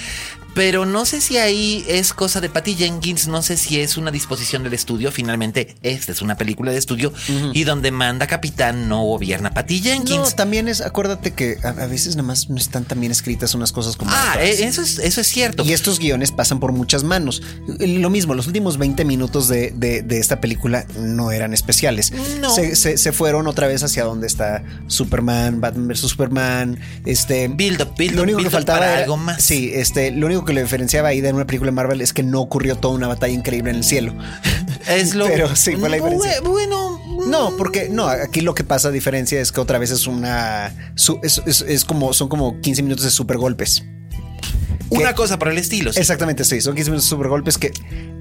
[0.55, 4.11] pero no sé si ahí es cosa de Patty Jenkins, no sé si es una
[4.11, 5.13] disposición del estudio.
[5.13, 7.13] Finalmente, esta es una película de estudio
[7.53, 10.19] y donde manda capitán no gobierna Patty Jenkins.
[10.19, 13.55] No, también es, acuérdate que a, a veces nada más no están tan bien escritas
[13.55, 14.45] unas cosas como ah, otras.
[14.45, 15.63] eh, eso es, eso es cierto.
[15.65, 17.43] Y estos guiones pasan por muchas manos.
[17.79, 22.13] Lo mismo, los últimos 20 minutos de, de- de esta película no eran especiales.
[22.41, 22.53] No.
[22.53, 26.01] Se, se- se fueron otra vez hacia donde está Superman, Batman vs.
[26.01, 26.81] Superman.
[27.07, 29.43] Este, lo único que build up faltaba para era- algo más.
[29.43, 32.23] Sí, este, lo único que le diferenciaba ahí de una película de Marvel es que
[32.23, 34.15] no ocurrió toda una batalla increíble en el cielo.
[34.89, 35.27] Es lo.
[35.27, 36.41] Pero sí, fue la diferencia.
[36.43, 37.01] Bu- Bueno.
[37.29, 40.75] No, porque no, aquí lo que pasa a diferencia es que otra vez es una
[40.97, 43.85] su- es, es- es como son como 15 minutos de super golpes.
[44.89, 45.93] Una que- cosa por el estilo.
[45.93, 46.01] sí.
[46.01, 47.73] Exactamente, sí, son 15 minutos de super golpes que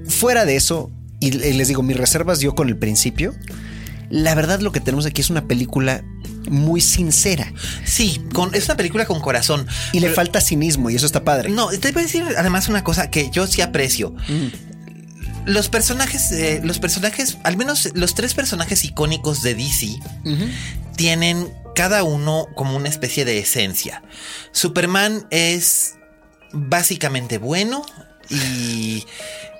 [0.06, 3.34] fuera de eso y les digo mis reservas yo con el principio,
[4.10, 6.04] la verdad lo que tenemos aquí es una película
[6.50, 7.52] muy sincera
[7.84, 9.66] Sí, con, es una película con corazón.
[9.92, 11.48] y le falta cinismo y eso está padre.
[11.50, 14.14] No, te voy a decir además una cosa que yo sí aprecio.
[15.46, 19.98] Los personajes, eh, los personajes, al menos los tres personajes icónicos de DC,
[20.96, 24.02] tienen cada uno como una especie de esencia.
[24.52, 25.94] Superman es
[26.52, 27.84] básicamente bueno
[28.30, 29.04] y,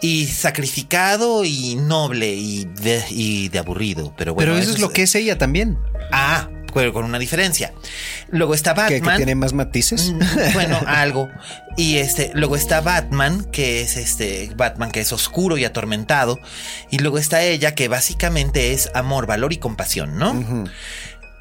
[0.01, 4.15] y sacrificado y noble y de, y de aburrido.
[4.17, 5.79] Pero bueno, Pero eso es lo que es ella también,
[6.13, 7.73] Ah, pero con una diferencia.
[8.29, 9.01] Luego está Batman.
[9.03, 10.13] que tiene más matices.
[10.13, 11.29] Mm, Bueno, algo.
[11.77, 16.39] Y este, luego está Batman, que es este Batman que es oscuro y atormentado.
[16.91, 20.33] Y luego está ella, que básicamente es amor, valor y compasión, ¿no?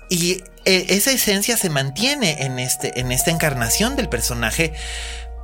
[0.10, 4.74] Y eh, esa esencia se mantiene en este, en esta encarnación del personaje.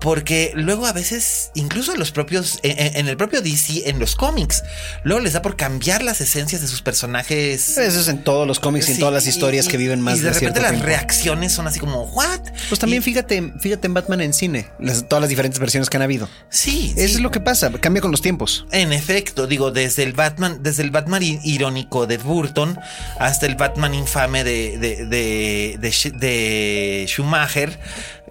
[0.02, 4.16] Porque luego a veces, incluso los propios, en, en- en el propio DC, en los
[4.16, 4.64] cómics,
[5.04, 7.78] luego les da por cambiar las esencias de sus personajes.
[7.78, 10.02] Eso es en todos los cómics y en Sí, todas las historias y- que viven
[10.02, 10.86] más y de, repente las tiempo.
[10.88, 12.40] reacciones son así como, ¿what?
[12.70, 15.98] Pues también Y- fíjate, fíjate en Batman en cine, las- todas las diferentes versiones que
[15.98, 16.30] han habido.
[16.50, 17.14] Sí, Eso sí.
[17.16, 18.66] es lo que pasa, cambia con los tiempos.
[18.72, 22.78] En efecto, digo, desde el Batman, desde el Batman irónico de Burton
[23.20, 27.80] hasta el Batman infame de, de, de, de Schumacher.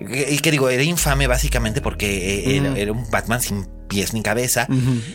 [0.00, 4.22] Y que digo, era infame básicamente porque eh, era, era un Batman sin pies ni
[4.22, 4.66] cabeza.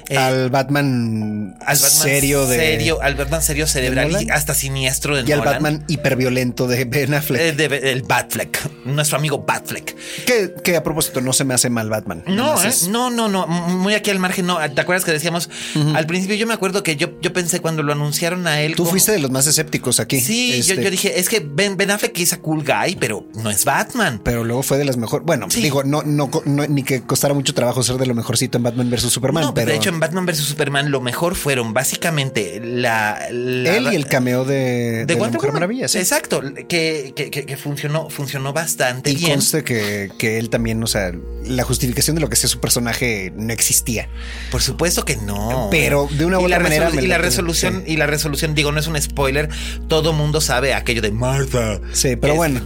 [0.09, 5.15] Eh, al Batman al Batman serio de serio, al Batman serio cerebral y hasta siniestro
[5.15, 5.41] de y al.
[5.41, 7.41] Batman hiperviolento de Ben Affleck.
[7.41, 9.95] Eh, de- el Batfleck, nuestro amigo Batfleck.
[10.25, 12.23] que, que a propósito no se me hace mal Batman.
[12.27, 12.69] No, ¿eh?
[12.89, 14.57] no, no, no, muy aquí al margen, no.
[14.71, 15.49] ¿Te acuerdas que decíamos
[15.95, 16.35] al principio?
[16.35, 18.71] Yo me acuerdo que yo, yo pensé cuando lo anunciaron a él.
[18.75, 20.19] Tú como- fuiste de los más escépticos aquí.
[20.21, 23.25] Sí, yo, Este, yo dije, es que Ben, ben Affleck es a cool guy, pero
[23.35, 24.21] no es Batman.
[24.23, 25.25] Pero luego fue de las mejores.
[25.25, 25.61] Bueno, Sí.
[25.61, 29.01] digo, no, no- ni que costara mucho trabajo ser de lo mejorcito en Batman vs
[29.11, 29.43] Superman.
[29.43, 33.75] no, pues, pero de hecho en Batman vs Superman lo mejor fueron básicamente la, la-
[33.77, 35.53] él y el cameo de, de, la Wonder Mujer.
[35.53, 35.87] Maravilla.
[35.87, 35.97] sí.
[35.97, 39.31] Exacto, que, que, que- que funcionó, funcionó bastante Y bien.
[39.31, 41.11] conste que, que él también, o sea,
[41.45, 44.09] la justificación de lo que sea su personaje no existía.
[44.51, 45.67] Por supuesto que no.
[45.71, 47.93] Pero de una u otra manera Y la- resolución, sí.
[47.93, 49.49] y la resolución, digo, no es un spoiler.
[49.87, 51.79] Todo mundo sabe aquello de Martha.
[51.93, 52.61] Sí, pero Es- bueno.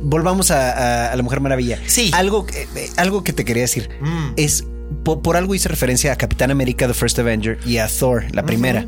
[0.00, 1.78] Volvamos a, a- a la Mujer Maravilla.
[1.86, 2.10] Sí.
[2.14, 4.32] Algo, que- eh, algo que te quería decir Mm.
[4.36, 8.24] es po- por, algo hice referencia a Capitán América, The First Avenger y a Thor,
[8.32, 8.86] la primera.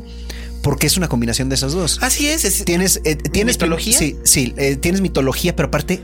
[0.63, 1.99] Porque es una combinación de esas dos.
[2.01, 2.43] Así es.
[2.45, 3.97] es- Tienes, eh, tienes ¿Mitología?
[3.97, 6.01] Sí, sí, eh, tienes mitología, pero aparte.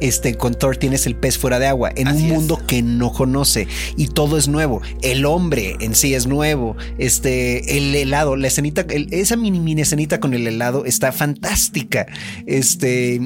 [0.00, 2.32] Este, con Thor tienes el pez fuera de agua en Así un es.
[2.32, 4.80] mundo que no conoce y todo es nuevo.
[5.02, 6.74] El hombre en sí es nuevo.
[6.96, 12.06] Este, el helado, la escenita, el- esa mini, mini escenita con el helado está fantástica.
[12.46, 13.20] Este,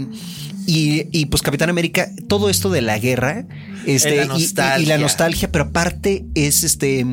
[0.66, 3.46] y, y, pues Capitán América, todo esto de la guerra,
[3.86, 4.88] este, La y- y- y, nostalgia.
[4.96, 7.06] la nostalgia, pero aparte es este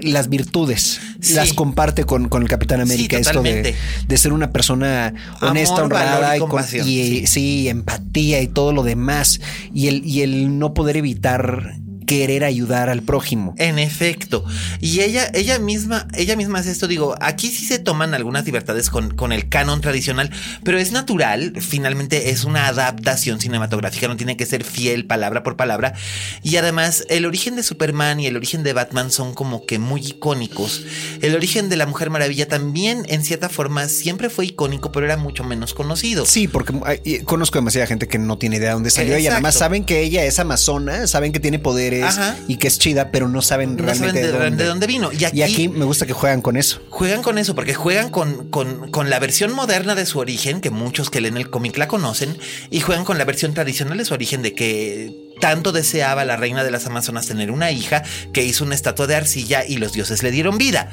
[0.00, 1.34] las virtudes Sí.
[1.34, 3.16] las comparte con, con el Capitán América.
[3.16, 3.74] esto de,
[4.06, 7.68] de ser una persona honesta, Amor, honrada y y, con- sí.
[7.68, 9.40] empatía y todo lo demás.
[9.72, 13.54] Y el, y el no poder evitar querer ayudar al prójimo.
[13.58, 14.44] En efecto.
[14.80, 16.86] Y ella, ella misma, ella misma hace esto.
[16.88, 20.30] Digo, aquí sí se toman algunas libertades con, con el canon tradicional,
[20.62, 21.52] pero es natural.
[21.60, 25.94] Finalmente es una adaptación cinematográfica, no tiene que ser fiel palabra por palabra.
[26.42, 30.00] Y además, el origen de Superman y el origen de Batman son como que muy
[30.06, 30.84] icónicos.
[31.22, 35.16] El origen de la Mujer Maravilla también, en cierta forma, siempre fue icónico, pero era
[35.16, 36.26] mucho menos conocido.
[36.26, 39.20] Sí, porque hay- y conozco demasiada gente que no tiene idea de dónde salió y
[39.22, 39.34] Exacto.
[39.34, 41.58] además saben que ella es amazona, saben que tiene
[42.02, 42.36] Ajá.
[42.48, 44.64] y que es chida, pero no saben No realmente saben de, de, dónde.
[44.64, 45.12] de dónde vino.
[45.12, 46.80] Y aquí, Y aquí me gusta que juegan con eso.
[46.90, 50.70] Juegan con eso, porque juegan con, con, con la versión moderna de su origen, que
[50.70, 52.36] muchos que leen el cómic la conocen,
[52.70, 56.64] y juegan con la versión tradicional de su origen, de que tanto deseaba la reina
[56.64, 58.02] de las Amazonas tener una hija,
[58.32, 60.90] que hizo una estatua de arcilla y los dioses le dieron vida.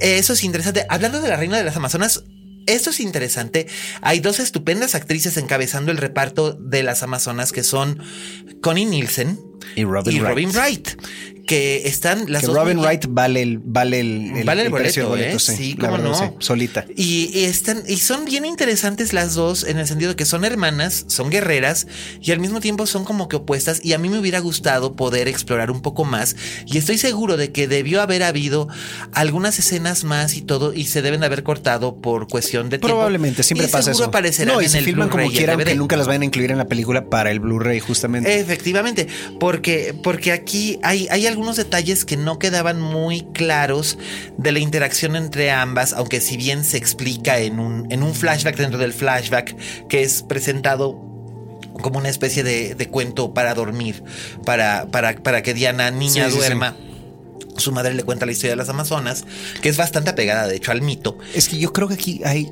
[0.00, 0.86] Eso es interesante.
[0.88, 2.24] Hablando de la reina de las Amazonas,
[2.66, 3.66] esto es interesante.
[4.00, 7.98] Hay dos estupendas actrices encabezando el reparto de las Amazonas que son
[8.60, 9.38] Connie Nielsen
[9.76, 10.28] Y Robin Wright.
[10.28, 10.88] Robin Wright,
[11.46, 15.28] que están las que dos Robin Wright vale el, vale el, Vale el precio boleto,
[15.28, 15.38] del ¿eh?
[15.38, 16.28] Sí, la cómo verdad, no.
[16.28, 16.86] sí, solita.
[16.96, 20.44] Y, y están, y son bien interesantes las dos en el sentido de que son
[20.44, 21.86] hermanas, son guerreras
[22.20, 23.80] y al mismo tiempo son como que opuestas.
[23.84, 26.36] Y a mí me hubiera gustado poder explorar un poco más.
[26.66, 28.68] Y estoy seguro de que debió haber habido
[29.12, 32.88] algunas escenas más y todo, y se deben haber cortado por cuestión de tiempo.
[32.88, 34.08] Probablemente, siempre Y pasa seguro eso.
[34.08, 36.24] aparecerán no, y en se el filman como el quieran, que nunca las vayan a
[36.26, 38.38] incluir en la película para el Blu-ray, justamente.
[38.38, 39.08] Efectivamente,
[39.40, 43.98] porque, porque aquí hay, hay algunos detalles que no quedaban muy claros
[44.38, 48.56] de la interacción entre ambas, aunque si bien se explica en un, en un flashback
[48.56, 49.56] dentro del flashback
[49.88, 50.92] que es presentado
[51.82, 54.04] como una especie de, de cuento para dormir,
[54.44, 56.36] para, para, para que Diana, niña, Sí, sí, sí.
[56.38, 56.76] duerma.
[57.56, 59.24] Su madre le cuenta la historia de las Amazonas,
[59.60, 61.18] que es bastante apegada, de hecho, al mito.
[61.34, 62.50] Es que yo creo que aquí hay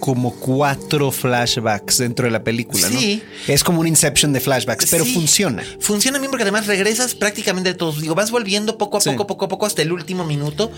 [0.00, 3.22] como cuatro flashbacks dentro de la película, Sí.
[3.48, 3.52] ¿no?
[3.54, 5.14] Es como un Inception de flashbacks, pero Sí.
[5.14, 5.62] funciona.
[5.80, 8.00] Funciona bien porque además regresas prácticamente de todos.
[8.00, 9.10] Digo, vas volviendo poco a Sí.
[9.10, 10.70] poco, poco a poco hasta el último minuto.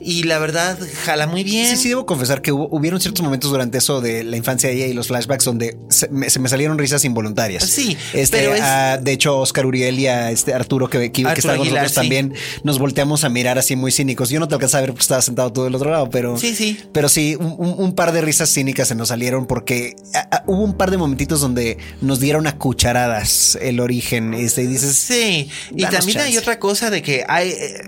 [0.00, 1.68] Y la verdad, jala muy bien.
[1.70, 4.76] Sí, sí, debo confesar que hubo, hubieron ciertos momentos durante eso de la infancia de
[4.76, 7.64] ella y los flashbacks donde se me, se me salieron risas involuntarias.
[7.64, 11.12] Sí, este, pero es- a- de hecho, Oscar Uriel y a este Arturo, que, que,
[11.12, 11.94] que Arturo está con Aguilar, nosotros sí.
[12.10, 14.28] también, nos volteamos a mirar así muy cínicos.
[14.30, 16.36] Yo no te alcanzaba a ver porque estaba sentado todo del otro lado, pero.
[16.38, 16.78] Sí, sí.
[16.92, 18.48] Pero sí, un, un- par de risas
[18.84, 22.56] se nos salieron porque a- a- hubo un par de momentitos donde nos dieron a
[22.58, 24.34] cucharadas el origen.
[24.34, 24.96] Este, y dices.
[24.96, 27.50] Sí, y también hay otra cosa de que hay.
[27.50, 27.82] eh,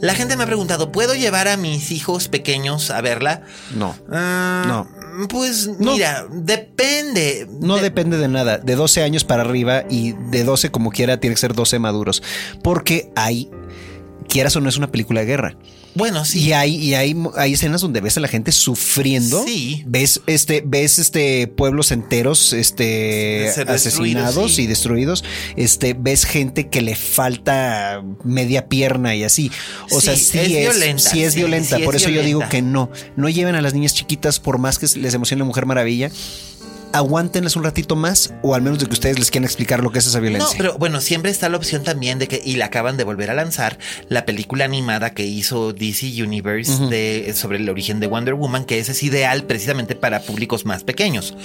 [0.00, 3.42] la gente me ha preguntado: ¿puedo llevar a mis hijos pequeños a verla?
[3.76, 3.94] No.
[4.10, 5.04] Ah, No.
[5.28, 5.92] Pues No.
[5.92, 7.46] mira, depende.
[7.60, 8.58] No De- depende de nada.
[8.58, 12.20] De 12 años para arriba y de 12 como quiera tiene que ser 12 maduros.
[12.62, 13.48] Porque hay,
[14.28, 15.56] quieras o no, es una película de guerra.
[15.94, 16.40] Bueno, sí.
[16.40, 19.44] Y hay, y hay, hay escenas donde ves a la gente sufriendo.
[19.44, 19.84] Sí.
[19.86, 24.62] Ves este, ves este pueblos enteros, este asesinados sí.
[24.62, 25.24] y destruidos.
[25.56, 29.50] Este, ves gente que le falta media pierna y así.
[29.90, 31.76] O Sí, sea, sí es es, violenta, sí es violenta.
[31.78, 32.90] es Por eso yo digo que no.
[33.16, 36.10] No lleven a las niñas chiquitas por más que les emocione Mujer Maravilla.
[36.94, 39.98] Aguántenlas un ratito más, o al menos de que ustedes les quieran explicar lo que
[39.98, 40.48] es esa violencia.
[40.50, 43.30] No, pero bueno, siempre está la opción también de que, y la acaban de volver
[43.30, 43.78] a lanzar,
[44.08, 48.78] la película animada que hizo DC Universe de, sobre el origen de Wonder Woman, que
[48.78, 51.36] ese es ideal precisamente para públicos más pequeños.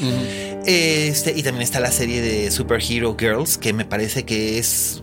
[0.65, 5.01] Este, y también está la serie de Superhero Girls, que me parece que es,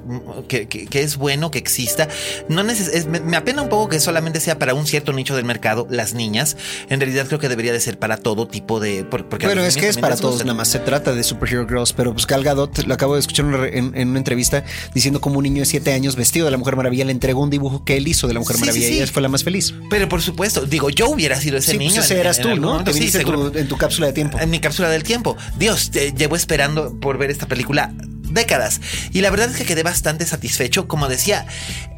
[0.48, 2.08] que, que- que es bueno que exista.
[2.48, 5.34] No neces- es- me, me apena un poco que solamente sea para un cierto nicho
[5.34, 6.56] del mercado, las niñas.
[6.88, 9.04] En realidad creo que debería de ser para todo tipo de...
[9.04, 11.92] por- Porque Bueno, es que es para les nada más se trata de Superhero Girls,
[11.92, 14.64] pero pues Gal Gadot, lo acabo de escuchar en una re- en, en una entrevista
[14.94, 17.50] diciendo como un niño de 7 años vestido de la Mujer Maravilla le entregó un
[17.50, 18.92] dibujo que él hizo de la Mujer Sí, Maravilla sí.
[18.94, 19.74] y ella fue la más feliz.
[19.90, 21.94] Pero por supuesto, digo, yo hubiera sido ese sí, niño.
[21.94, 22.82] pues ese en- eras en tú, ¿no?
[22.84, 23.50] Te viniste en seguro.
[23.50, 24.38] tu, en tu cápsula de tiempo.
[24.38, 25.36] En mi cápsula del tiempo.
[25.58, 27.92] Dios, te llevo esperando por ver esta película
[28.32, 28.80] décadas.
[29.12, 30.88] Y la verdad es que quedé bastante satisfecho.
[30.88, 31.46] Como decía,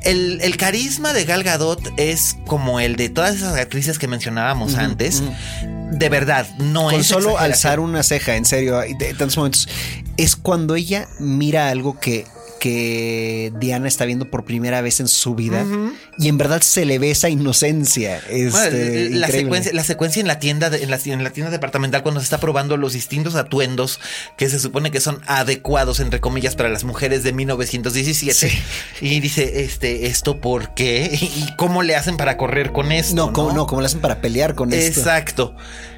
[0.03, 4.75] el, el carisma de Gal Gadot es como el de todas esas actrices que mencionábamos
[4.75, 5.23] antes.
[5.91, 7.07] De verdad, no Con es.
[7.07, 7.53] solo exageración.
[7.53, 9.69] alzar una ceja, en serio, de tantos momentos.
[10.17, 12.27] Es cuando ella mira algo que,
[12.59, 15.65] que Diana está viendo por primera vez en su vida
[16.19, 18.19] y en verdad se le ve esa inocencia.
[18.29, 22.03] Este, la, secuencia, la secuencia en la tienda de- en, la, en la tienda departamental
[22.03, 24.01] cuando se está probando los distintos atuendos
[24.37, 28.51] que se supone que son adecuados entre comillas para las mujeres de 1917
[29.01, 33.33] y dice este esto por qué y cómo le hacen para correr con esto No,
[33.33, 35.01] como, no, como lo hacen para pelear con esto.
[35.01, 35.55] exacto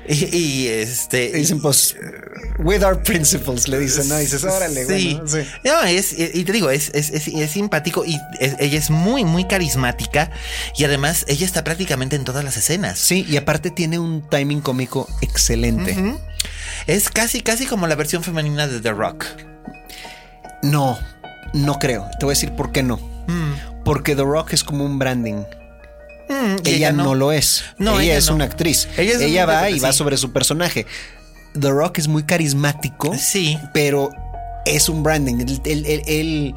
[0.09, 1.97] y, y, este Dicen, pues,
[2.59, 4.19] with our principles, le dicen, ¿no?
[4.19, 5.15] Y dices, órale, sí.
[5.15, 5.39] bueno, sí.
[5.65, 9.25] No, es, y te digo, es, es, es- es simpático y es- ella es muy,
[9.25, 10.31] muy carismática
[10.77, 12.99] y además ella está prácticamente en todas las escenas.
[12.99, 15.97] Sí, y aparte tiene un timing cómico excelente.
[16.87, 19.27] Es casi, casi como la versión femenina de The Rock.
[20.63, 20.99] No,
[21.53, 22.07] no creo.
[22.19, 22.97] Te voy a decir por qué no.
[23.27, 23.83] Mm.
[23.85, 25.45] Porque The Rock es como un branding.
[26.31, 27.15] Mm, Ella, no.
[27.15, 27.65] lo es.
[27.79, 28.37] No, ella, ella es no.
[28.37, 28.89] una actriz.
[28.97, 30.87] Ella es va y va sobre su personaje.
[31.59, 33.13] The Rock es muy carismático.
[33.19, 33.59] Sí.
[33.75, 34.11] Pero
[34.65, 35.45] es un branding.
[35.65, 36.55] El-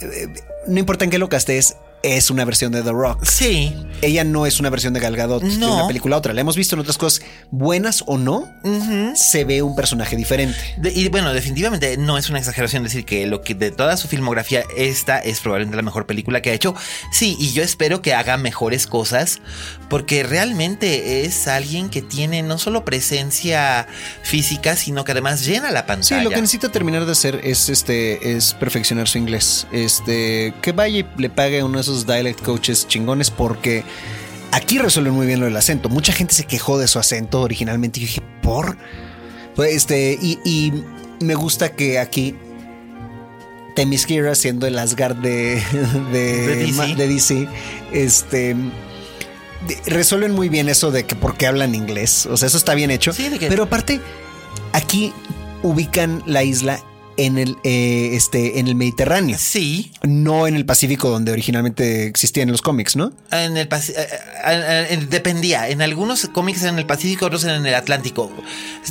[0.00, 0.28] eh,
[0.68, 3.24] no importa en qué lo castes, es una versión de The Rock.
[3.24, 3.74] Sí.
[4.02, 5.74] Ella no es una versión de Gal Gadot de No.
[5.74, 6.32] una película a otra.
[6.34, 8.48] La hemos visto en otras cosas, buenas o no,
[9.14, 10.56] se ve un personaje diferente.
[10.76, 14.06] De- y bueno, definitivamente no es una exageración decir que lo que de toda su
[14.08, 16.74] filmografía esta es probablemente la mejor película que ha hecho.
[17.10, 19.40] Sí, y yo espero que haga mejores cosas
[19.88, 23.86] porque realmente es alguien que tiene no solo presencia
[24.22, 26.22] física, sino que además llena la Sí, pantalla.
[26.24, 29.66] lo que necesita terminar de hacer es este es perfeccionar su inglés.
[29.72, 33.84] Este, que vaya y le pague uno de esos dialect coaches chingones porque
[34.52, 35.88] Aquí resuelven muy bien lo del acento.
[35.88, 37.98] Mucha gente se quejó de su acento originalmente.
[37.98, 38.78] Y yo dije, ¿por?
[39.56, 40.72] Pues este, y, y
[41.20, 42.34] me gusta que aquí
[43.74, 45.60] Themyscira siendo el Asgard de,
[46.12, 46.72] de, De DC.
[46.72, 47.48] ma- de DC,
[47.92, 48.56] este
[49.86, 52.26] resuelven muy bien eso de que por qué hablan inglés.
[52.26, 53.12] O sea, eso está bien hecho.
[53.12, 54.00] Sí, de que- Pero aparte,
[54.72, 55.12] aquí
[55.62, 56.80] ubican la isla
[57.16, 62.50] en el, eh, este, en el Mediterráneo, Sí, no en el Pacífico donde originalmente existían
[62.50, 63.12] los cómics, ¿no?
[63.30, 65.68] en el eh, eh, eh, dependía.
[65.68, 68.30] En algunos cómics en el Pacífico, otros en el Atlántico.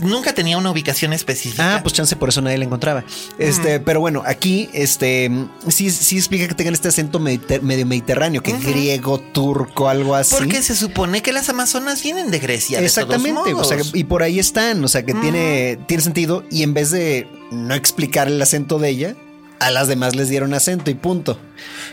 [0.01, 1.75] Nunca tenía una ubicación específica.
[1.75, 3.03] Ah, pues chance por eso nadie la encontraba.
[3.37, 5.31] Este, pero bueno, aquí este
[5.67, 10.35] sí, sí explica que tengan este acento mediter- medio mediterráneo, que griego, turco, algo así.
[10.35, 12.79] Porque se supone que las Amazonas vienen de Grecia.
[12.79, 16.43] de Exactamente, o sea, y por ahí están, o sea, que tiene, tiene sentido.
[16.51, 19.15] Y en vez de no explicar el acento de ella,
[19.59, 21.39] a las demás les dieron acento y punto.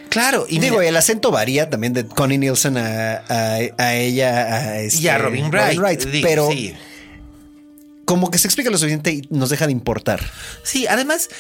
[0.09, 0.47] claro.
[0.49, 4.81] Y Digo, mira- el acento varía también de Connie Nielsen a, a- a ella, a,
[4.81, 6.05] este, y a Robin Wright.
[6.07, 6.75] digo, pero sí.
[8.13, 10.21] Como que se explica lo suficiente y nos deja de importar.
[10.63, 11.31] Sí, además,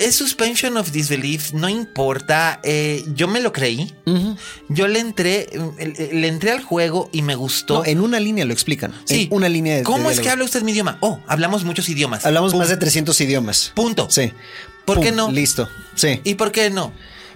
[0.00, 2.58] es suspension of disbelief, no importa.
[2.64, 3.94] eh, yo me lo creí.
[4.68, 7.74] Yo le entré, le entré al juego y me gustó.
[7.74, 8.92] No, en una línea lo explican.
[9.04, 10.98] sí, En una línea de ¿Cómo de es que habla usted mi idioma?
[11.02, 12.26] Oh, hablamos muchos idiomas.
[12.26, 13.70] Hablamos Pum, más de 300 idiomas.
[13.76, 14.08] Punto.
[14.10, 14.32] Sí.
[14.84, 15.30] ¿Por qué no?
[15.30, 15.68] Listo.
[15.94, 16.20] Sí.
[16.24, 16.92] ¿Y por qué no?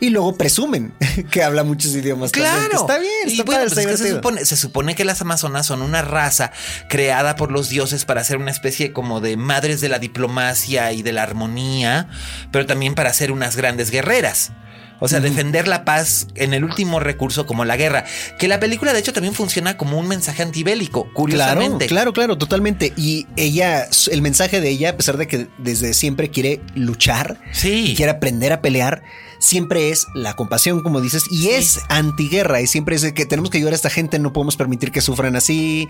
[0.08, 0.94] Luego presumen
[1.30, 2.32] que habla muchos idiomas.
[2.32, 2.80] también, Claro.
[2.80, 3.12] está bien.
[3.26, 5.82] Y bueno, padre, pues está es que se, supone, se supone que las amazonas son
[5.82, 6.52] una raza
[6.88, 11.02] creada por los dioses para ser una especie como de madres de la diplomacia y
[11.02, 12.08] de la armonía,
[12.50, 14.52] pero también para ser unas grandes guerreras.
[15.00, 18.04] O sea, defender la paz en el último recurso como la guerra.
[18.38, 21.86] Que la película, de hecho, también funciona como un mensaje antibélico, Claro, curiosamente.
[21.86, 22.92] claro, claro, totalmente.
[22.96, 27.92] Y ella, el mensaje de ella, a pesar de que desde siempre quiere luchar Sí.
[27.92, 29.02] y quiere aprender a pelear,
[29.38, 32.60] siempre es la compasión, como dices, y es antiguerra.
[32.60, 35.00] Y siempre es de que tenemos que ayudar a esta gente, no podemos permitir que
[35.00, 35.88] sufran así.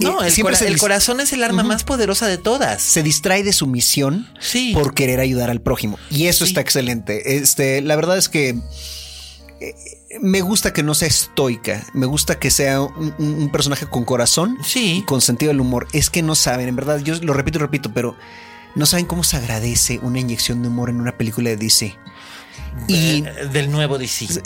[0.00, 2.80] No, el, siempre cora- el corazón es el arma más poderosa de todas.
[2.82, 4.72] se distrae de su misión Sí.
[4.74, 5.98] por querer ayudar al prójimo.
[6.10, 6.50] Y eso Sí.
[6.50, 7.36] está excelente.
[7.36, 8.56] Este, la verdad es que
[9.60, 9.74] eh,
[10.20, 11.84] me gusta que no sea estoica.
[11.92, 14.98] Me gusta que sea un personaje con corazón Sí.
[14.98, 15.88] y con sentido del humor.
[15.92, 18.14] Es que no saben, en verdad, yo lo repito y repito, pero
[18.76, 21.96] no saben cómo se agradece una inyección de humor en una película de DC.
[22.86, 24.26] Y Eh, del nuevo DC.
[24.32, 24.42] de,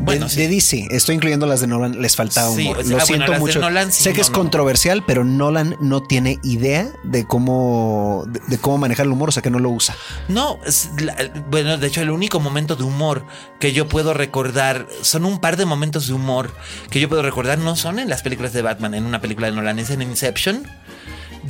[0.00, 0.36] Bueno, sí.
[0.40, 2.78] de DC, estoy incluyendo las de Nolan, les faltaba Sí, humor.
[2.78, 3.60] o sea, Lo ah, siento mucho.
[3.60, 4.34] Nolan sí, sé que no, es no.
[4.38, 9.32] controversial, pero Nolan no tiene idea de cómo, de, de cómo manejar el humor, o
[9.32, 9.94] sea que no lo usa.
[10.28, 11.14] No, es la-
[11.50, 13.24] bueno, de hecho el único momento de humor
[13.60, 16.52] que yo puedo recordar, son un par de momentos de humor
[16.90, 19.52] que yo puedo recordar, no son en las películas de Batman, en una película de
[19.56, 20.66] Nolan, es en Inception.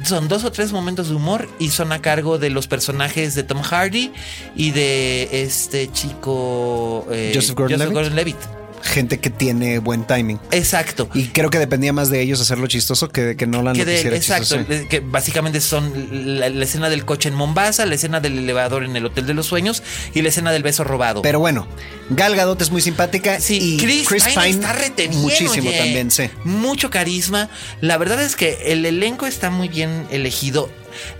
[0.02, 3.42] Son dos o tres momentos de humor y son a cargo de los personajes de
[3.44, 4.12] Tom Hardy
[4.56, 7.94] y de este chico eh, Joseph Gordon-Levitt.
[7.94, 8.63] Gordon-Levitt.
[8.84, 10.38] Gente que tiene buen timing.
[10.50, 11.08] Exacto.
[11.14, 13.86] Y creo que dependía más de ellos hacerlo chistoso que de que Nolan Que lo
[13.86, 14.88] de- quisiera exacto, chistoso.
[14.90, 18.94] que básicamente son la, la escena del coche en Mombasa, la escena del elevador en
[18.94, 19.82] el Hotel de los Sueños
[20.14, 21.22] y la escena del beso robado.
[21.22, 21.66] Pero bueno,
[22.10, 25.68] Gal Gadot es muy simpática Sí, y Chris, Chris, Pine, Pine está rete bien, muchísimo
[25.70, 25.78] oye.
[25.78, 26.28] también, sí.
[26.44, 27.48] Mucho carisma.
[27.80, 30.68] La verdad es que el elenco está muy bien elegido.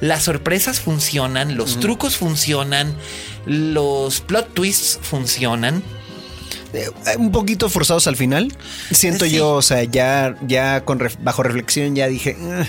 [0.00, 2.94] Las sorpresas funcionan, los trucos funcionan,
[3.46, 5.82] los plot twists funcionan.
[6.74, 8.54] Eh, un poquito forzados al final.
[8.90, 9.32] Siento Sí.
[9.32, 12.64] yo, o sea, ya, ya con ref- bajo reflexión ya dije, "Ah,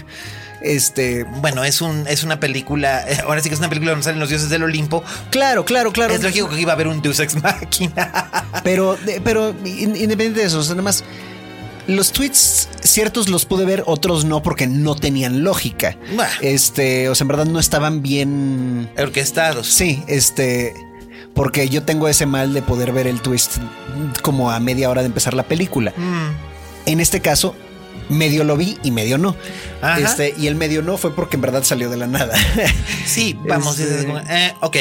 [0.62, 4.04] este, Bueno, es un es una película, eh, ahora sí que es una película donde
[4.04, 5.04] salen los dioses del Olimpo.
[5.32, 6.14] claro, claro, claro.
[6.14, 8.30] Es lógico que iba a haber un Deus Ex Machina.
[8.64, 11.04] Pero, pero in- independiente de eso, o sea, nada más.
[11.88, 15.96] Los tweets ciertos los pude ver, otros no, porque no tenían lógica.
[16.18, 16.28] Bah.
[16.42, 18.90] Este, o sea, en verdad no estaban bien.
[18.98, 19.68] Orquestados.
[19.68, 20.74] Sí, este.
[21.36, 23.58] Porque yo tengo ese mal de poder ver el twist
[24.24, 25.94] como a media hora de empezar la película.
[25.96, 26.30] Mm.
[26.88, 27.56] En este caso,
[28.10, 29.36] medio lo vi y medio no.
[29.82, 30.00] Ajá.
[30.00, 32.34] Este, y el medio no fue porque en verdad salió de la nada.
[33.06, 34.78] Sí, vamos, Este- eh, ok.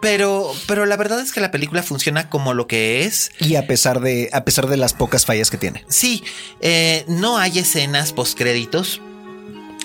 [0.00, 3.30] Pero, pero la verdad es que la película funciona como lo que es.
[3.38, 5.84] y a pesar de, a pesar de las pocas fallas que tiene.
[5.88, 6.24] Sí,
[6.60, 9.00] eh, no hay escenas postcréditos.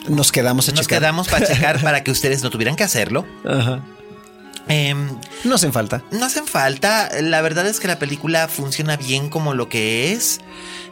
[0.08, 1.00] Nos quedamos a Nos checar.
[1.00, 3.26] quedamos para checar para que ustedes no tuvieran que hacerlo.
[3.46, 3.84] Ajá.
[4.70, 5.10] Em,
[5.44, 6.04] No hacen falta.
[6.12, 7.10] no hacen falta.
[7.22, 10.40] La verdad es que la película funciona bien como lo que es.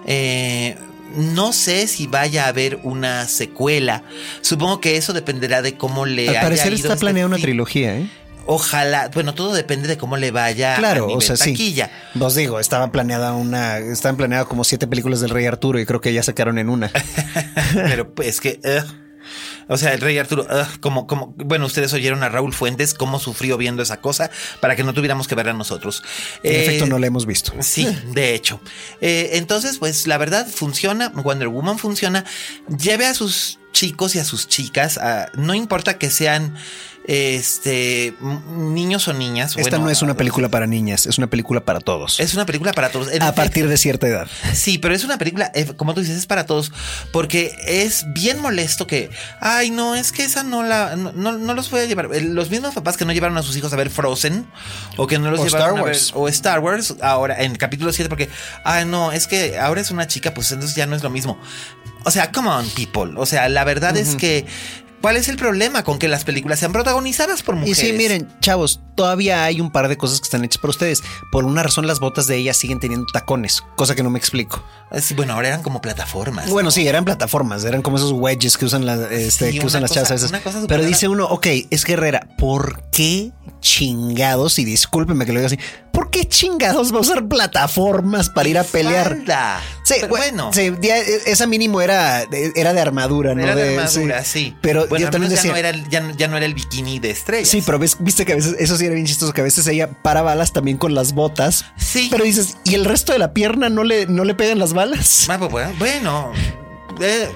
[0.08, 0.78] Eh,
[1.16, 4.04] no sé si vaya a haber una secuela.
[4.42, 7.38] Supongo que eso dependerá de cómo le Al haya parecer ido está este planeada una
[7.38, 8.10] trilogía, ¿eh?
[8.48, 11.52] Ojalá, bueno, todo depende de cómo le vaya Claro, a o nivel sea, sí.
[11.54, 11.90] taquilla.
[12.20, 16.00] Os digo, estaba planeada una, estaban planeadas como siete películas del Rey Arturo y creo
[16.00, 16.92] que ya sacaron en una.
[17.74, 18.60] Pero pues que.
[18.64, 19.05] ugh.
[19.68, 23.20] O sea, el rey Arturo, ugh, como, como, bueno, ustedes oyeron a Raúl Fuentes cómo
[23.20, 26.04] sufrió viendo esa cosa para que no tuviéramos que verla nosotros.
[26.44, 27.52] En Eh, efecto, no la hemos visto.
[27.62, 28.60] Sí, de hecho.
[29.02, 32.26] Eh, entonces, pues la verdad funciona, Wonder Woman funciona.
[32.78, 36.56] Lleve a sus chicos y a sus chicas, a- no importa que sean
[37.08, 38.16] este
[38.58, 39.56] niños o niñas.
[39.58, 42.20] Esta bueno, no es una película para niñas, es una película para todos.
[42.20, 43.08] Es una película para todos.
[43.10, 44.28] En a efecto, partir de cierta edad.
[44.54, 46.72] Sí, pero es una película, eh, como tú dices, es para todos,
[47.12, 51.54] porque es bien molesto que, ay, no, es que esa no la, no, no, no
[51.54, 52.10] los voy a llevar.
[52.14, 54.48] Eh, Los mismos papás que no llevaron a sus hijos a ver Frozen,
[54.98, 56.12] o que no los O llevaron Star a ver, Wars.
[56.16, 58.30] o Star Wars, ahora en capítulo 7, porque,
[58.64, 61.40] ay, no, es que ahora es una chica, pues entonces ya no es lo mismo.
[62.04, 63.14] O sea, come on, people.
[63.18, 64.46] O sea, la verdad es que,
[65.02, 67.78] ¿cuál es el problema con que las películas sean protagonizadas por Y mujeres?
[67.80, 71.04] sí, miren, chavos, todavía hay un par de cosas que están hechas para ustedes.
[71.32, 74.64] Por una razón, las botas de ella siguen teniendo tacones, cosa que no me explico.
[75.16, 76.50] Bueno, ahora eran como plataformas.
[76.50, 79.82] Bueno, sí, eran plataformas, eran como esos wedges que usan, las este, Sí, que usan
[79.82, 80.32] las chavas a veces.
[80.32, 80.84] Pero rara.
[80.88, 84.58] dice uno, ok, es guerrera, ¿por qué chingados?
[84.60, 85.60] Y discúlpeme que lo diga así,
[85.96, 89.16] ¿por qué chingados va a usar plataformas para ir a pelear?
[89.18, 89.62] Falda.
[89.84, 92.26] Sí, Pero bueno, sí, ya, esa mínimo era,
[92.56, 93.42] era de armadura, ¿no?
[93.44, 94.46] Era de armadura, sí.
[94.46, 94.56] sí.
[94.62, 96.54] Pero bueno, yo también decía, ya, no era, el- ya, no- ya no era el
[96.54, 97.48] bikini de estrellas.
[97.48, 99.66] Sí, pero ves, viste que a veces, eso sí era bien chistoso, que a veces
[99.68, 101.66] ella para balas también con las botas.
[101.78, 102.08] Sí.
[102.12, 105.28] Pero dices, ¿y el resto de la pierna no le, no le pegan las balas?
[105.30, 106.32] Ah, pues, bueno, bueno,
[107.02, 107.30] eh,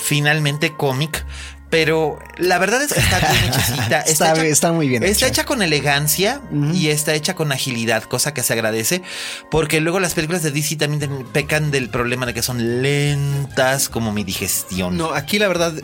[0.00, 1.24] finalmente cómic.
[1.70, 4.00] Pero la verdad es que está bien hechecita.
[4.02, 5.42] Está está muy bien Está hecha.
[5.42, 6.40] hecha con elegancia
[6.72, 9.02] y está hecha con agilidad, cosa que se agradece.
[9.50, 14.12] Porque luego las películas de DC también pecan del problema de que son lentas como
[14.12, 14.96] mi digestión.
[14.96, 15.74] No, aquí la verdad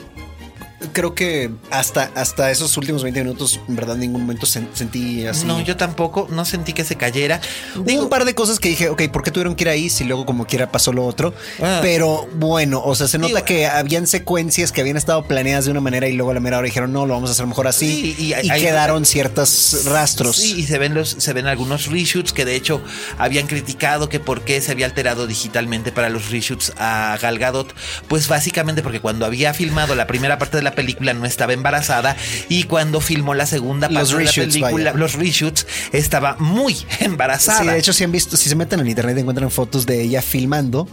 [0.93, 5.27] creo que hasta, hasta esos últimos 20 minutos, en verdad, en ningún momento sen- sentí
[5.27, 5.45] así.
[5.47, 7.41] No, yo tampoco, no sentí que se cayera.
[7.77, 10.05] Hubo un par de cosas que dije, ok, ¿por qué tuvieron que ir ahí si
[10.05, 11.35] luego como quiera pasó lo otro?
[11.63, 11.81] Ah.
[11.83, 15.71] Pero bueno, o sea, se nota Digo- que habían secuencias que habían estado planeadas de
[15.71, 17.67] una manera y luego a la mera hora dijeron, no, lo vamos a hacer mejor
[17.67, 17.87] así.
[17.89, 20.37] Sí, y y, hay- hay- quedaron ciertos rastros.
[20.37, 22.83] Sí, y se ven los, se ven algunos reshoots que de hecho
[23.19, 27.75] habían criticado que por qué se había alterado digitalmente para los reshoots a Gal Gadot.
[28.09, 32.17] Pues básicamente porque cuando había filmado la primera parte de la película no estaba embarazada
[32.49, 34.99] y cuando filmó la segunda Los parte de la reshoots, película, vaya.
[34.99, 37.61] los reshoots, estaba muy embarazada.
[37.61, 40.23] Sí, de hecho, si han visto, si se meten en internet encuentran fotos de ella
[40.23, 40.89] filmando.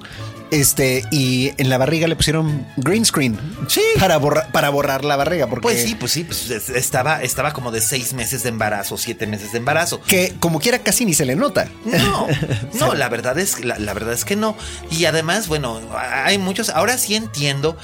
[0.52, 3.40] Este, y en la barriga le pusieron green screen.
[3.70, 3.80] Sí.
[3.98, 5.48] Para borrar, para borrar la barriga.
[5.48, 8.98] Porque Pues sí, pues sí, pues es- estaba, estaba como de seis meses de embarazo,
[8.98, 10.02] siete meses de embarazo.
[10.02, 11.70] Que como quiera casi ni se le nota.
[11.86, 12.28] No,
[12.74, 14.58] no, la verdad es la, la verdad es que no.
[14.90, 15.80] Y además, bueno,
[16.26, 16.68] hay muchos.
[16.70, 17.78] Ahora sí entiendo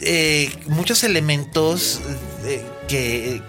[0.00, 2.00] eh, muchos elementos
[2.44, 3.40] eh, que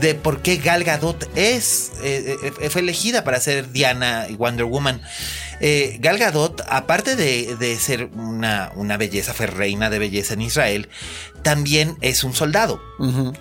[0.00, 4.64] de por qué Gal Gadot es eh, eh, fue elegida para ser Diana y Wonder
[4.64, 5.02] Woman.
[5.62, 10.40] Eh, Gal Gadot, aparte de, de ser una, una belleza, fue reina de belleza en
[10.40, 10.88] Israel,
[11.42, 12.80] también es un soldado.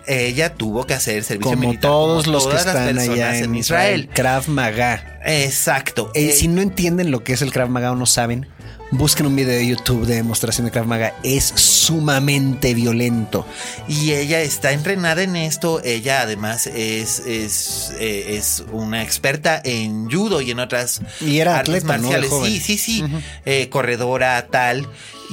[0.05, 1.89] Ella tuvo que hacer servicio Como militar.
[1.91, 4.09] todos como los que las están allá en Israel.
[4.13, 5.22] Krav Maga.
[5.26, 6.11] Exacto.
[6.13, 8.49] Eh, si no entienden lo que es el Krav Maga o no saben,
[8.92, 11.14] busquen un video de YouTube de demostración de Krav Maga.
[11.24, 13.46] Es sumamente violento.
[13.88, 15.82] Y ella está entrenada en esto.
[15.84, 21.60] Ella además es, es, eh, es una experta en judo y en otras Y era
[21.60, 22.10] atleta, ¿no?
[22.10, 22.52] De joven.
[22.52, 23.04] Sí, sí, sí.
[23.46, 24.88] Eh, corredora, tal.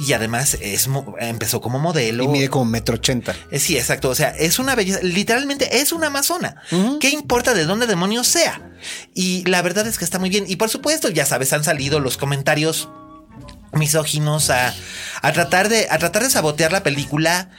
[0.05, 0.87] Y además es,
[1.19, 2.23] empezó como modelo.
[2.23, 3.35] Y mide como metro ochenta.
[3.51, 4.09] Eh, Sí, exacto.
[4.09, 4.99] O sea, es una belleza.
[5.01, 6.61] Literalmente es una amazona.
[6.99, 8.61] ¿Qué importa de dónde demonios sea?
[9.15, 10.45] Y la verdad es que está muy bien.
[10.47, 12.89] Y por supuesto, ya sabes, han salido los comentarios
[13.73, 14.73] misóginos a,
[15.21, 17.49] a tratar de a tratar de sabotear la película,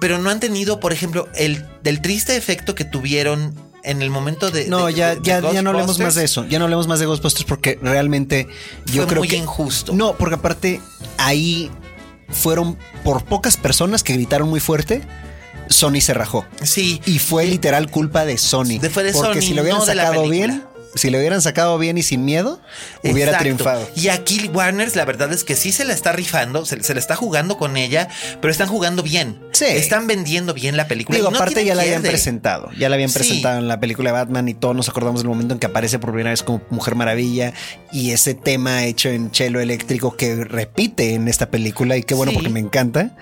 [0.00, 4.50] pero no han tenido, por ejemplo, el del triste efecto que tuvieron en el momento
[4.50, 6.46] de No, de- ya, de- de ya, ya no hablemos más de eso.
[6.48, 8.48] Ya no hablemos más de Ghostbusters porque realmente
[8.86, 9.36] yo Fue creo muy que.
[9.36, 9.92] injusto.
[9.92, 10.80] No, porque aparte
[11.18, 11.70] ahí
[12.30, 15.02] fueron por pocas personas que gritaron muy fuerte.
[15.68, 16.44] Sony se rajó.
[16.62, 17.00] Sí.
[17.06, 18.78] Y fue literal culpa de Sony.
[18.80, 20.62] De- fue de porque Sony, si lo hubieran no sacado bien,
[20.94, 22.60] si lo hubieran sacado bien y sin miedo,
[23.02, 23.42] hubiera Exacto.
[23.42, 23.90] triunfado.
[23.96, 27.00] Y aquí Warner, la verdad es que sí se la está rifando, se, se la
[27.00, 28.08] está jugando con ella,
[28.40, 29.40] pero están jugando bien.
[29.52, 29.66] Sí.
[29.66, 31.16] Están vendiendo bien la película.
[31.16, 32.70] Digo, no aparte ya la habían presentado.
[32.78, 33.18] Ya la habían Sí.
[33.18, 35.98] presentado en la película de Batman y todos nos acordamos del momento en que aparece
[35.98, 37.52] por primera vez como Mujer Maravilla
[37.92, 42.30] y ese tema hecho en chelo eléctrico que repite en esta película y qué bueno
[42.32, 42.36] Sí.
[42.36, 43.16] porque me encanta.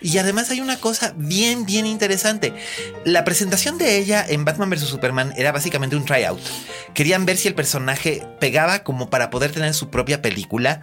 [0.00, 2.52] Y además hay una cosa bien, bien interesante.
[3.04, 4.80] La presentación de ella en Batman vs.
[4.88, 6.40] Superman era básicamente un tryout.
[7.08, 10.82] Querían ver si el personaje pegaba como para poder tener su propia película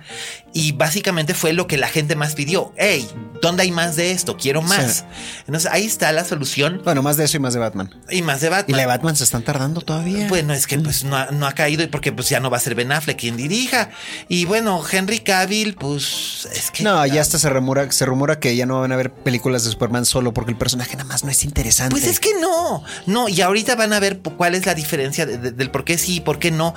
[0.53, 2.73] y básicamente fue lo que la gente más pidió.
[2.77, 3.07] Hey,
[3.43, 4.35] ¿dónde hay más de esto?
[4.35, 4.95] Quiero más.
[4.97, 5.03] Sí.
[5.45, 7.93] Entonces ahí está la solución Bueno, más de eso y más de Batman.
[8.09, 8.69] y más de Batman.
[8.69, 10.27] Y la de Batman se están tardando todavía.
[10.27, 12.57] Bueno, es que pues no ha, no ha caído y porque pues ya no va
[12.57, 13.91] a ser Ben Affleck quien dirija.
[14.27, 16.81] Y bueno, Henry Cavill, pues es que...
[16.81, 19.69] No, ya hasta se rumora, se rumora que ya no van a haber películas de
[19.69, 21.91] Superman solo porque el personaje nada más no es interesante.
[21.91, 25.37] Pues es que no, no, y ahorita van a ver cuál es la diferencia de-
[25.37, 26.73] de- del por qué sí y por qué no,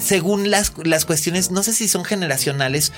[0.00, 2.92] según las, las cuestiones, no sé si son generacionales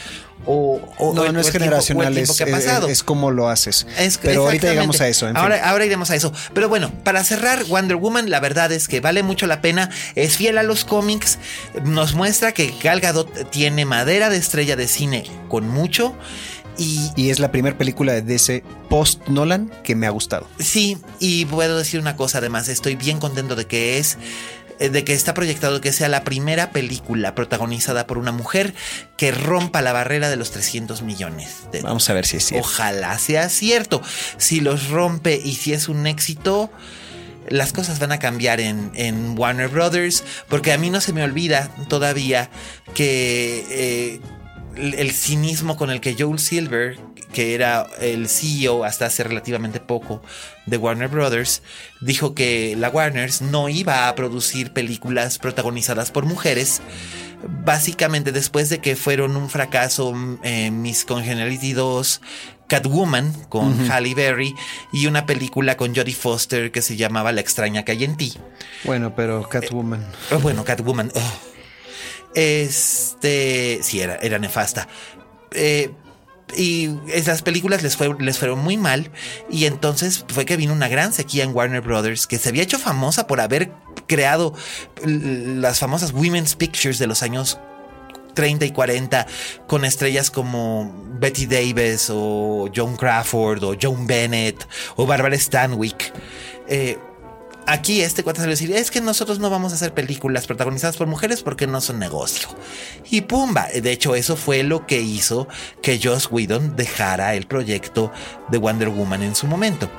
[0.47, 2.89] o, o- no, o el- no es generacional, tiempo es, ha es- pasado.
[2.89, 3.87] es como lo haces.
[3.99, 5.26] Es- Pero ahorita llegamos a eso.
[5.28, 5.43] en fin.
[5.43, 6.33] ahora, ahora iremos a eso.
[6.55, 9.91] Pero bueno, para cerrar, Wonder Woman, la verdad es que vale mucho la pena.
[10.14, 11.39] Es fiel a los cómics.
[11.85, 16.14] Nos muestra que Gal Gadot tiene madera de estrella de cine con mucho.
[16.78, 20.47] Y Y es la primera película de DC post Nolan que me ha gustado.
[20.59, 22.68] sí, y puedo decir una cosa además.
[22.68, 24.16] Estoy bien contento de que es.
[24.81, 28.74] Eh, De que está proyectado que sea la primera película protagonizada por una mujer
[29.16, 32.66] que rompa la barrera de los 300 millones de Vamos a ver si es cierto.
[32.66, 34.03] Ojalá sea cierto.
[34.37, 36.70] Si los rompe y si es un éxito,
[37.49, 40.24] las cosas van a cambiar en, en Warner Brothers.
[40.49, 42.51] Porque a mí no se me olvida todavía
[42.95, 44.20] que eh,
[44.81, 46.99] el, cinismo con el que Joel Silver,
[47.33, 50.22] que era el CEO hasta hace relativamente poco
[50.66, 51.62] de Warner Brothers,
[52.01, 56.81] dijo que la Warners no iba a producir películas protagonizadas por mujeres.
[57.64, 62.20] Básicamente después de que fueron un fracaso eh, Miss Congeniality 2,
[62.66, 64.55] Catwoman con Halle Berry
[64.93, 68.35] y una película con Jodie Foster que se llamaba La extraña que hay en ti.
[68.85, 70.07] Bueno, pero Catwoman.
[70.31, 71.11] Oh, bueno, Catwoman.
[71.14, 71.51] oh.
[72.35, 73.81] Este.
[73.83, 74.89] Sí, era, era nefasta.
[75.53, 75.93] Eh,
[76.57, 79.11] y esas películas les, fue, les fueron muy mal.
[79.51, 82.78] Y entonces fue que vino una gran sequía en Warner Brothers, que se había hecho
[82.78, 83.72] famosa por haber
[84.07, 84.55] creado
[85.05, 87.59] las famosas Women's Pictures de los años
[88.35, 89.26] 30 y 40
[89.66, 94.66] con estrellas como Betty Davis o Joan Crawford o Joan Bennett
[94.97, 96.12] o Barbara Stanwyck.
[96.68, 96.99] Eh,
[97.72, 100.96] aquí este cuate salió a decir, es que nosotros no vamos a hacer películas protagonizadas
[100.96, 102.48] por mujeres porque no son negocio.
[103.10, 105.48] Y pumba, de hecho eso fue lo que hizo
[105.82, 108.12] que Joss Whedon dejara el proyecto
[108.48, 109.90] de Wonder Woman en su momento.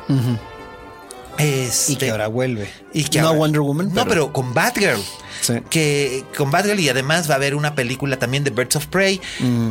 [1.38, 2.70] Este- Y que ahora vuelve.
[2.94, 3.92] y que no ahora- Wonder Woman.
[3.94, 5.00] No, pero con Batgirl.
[5.42, 5.54] Sí.
[5.72, 9.20] Que con Batgirl y además va a haber una película también de Birds of Prey.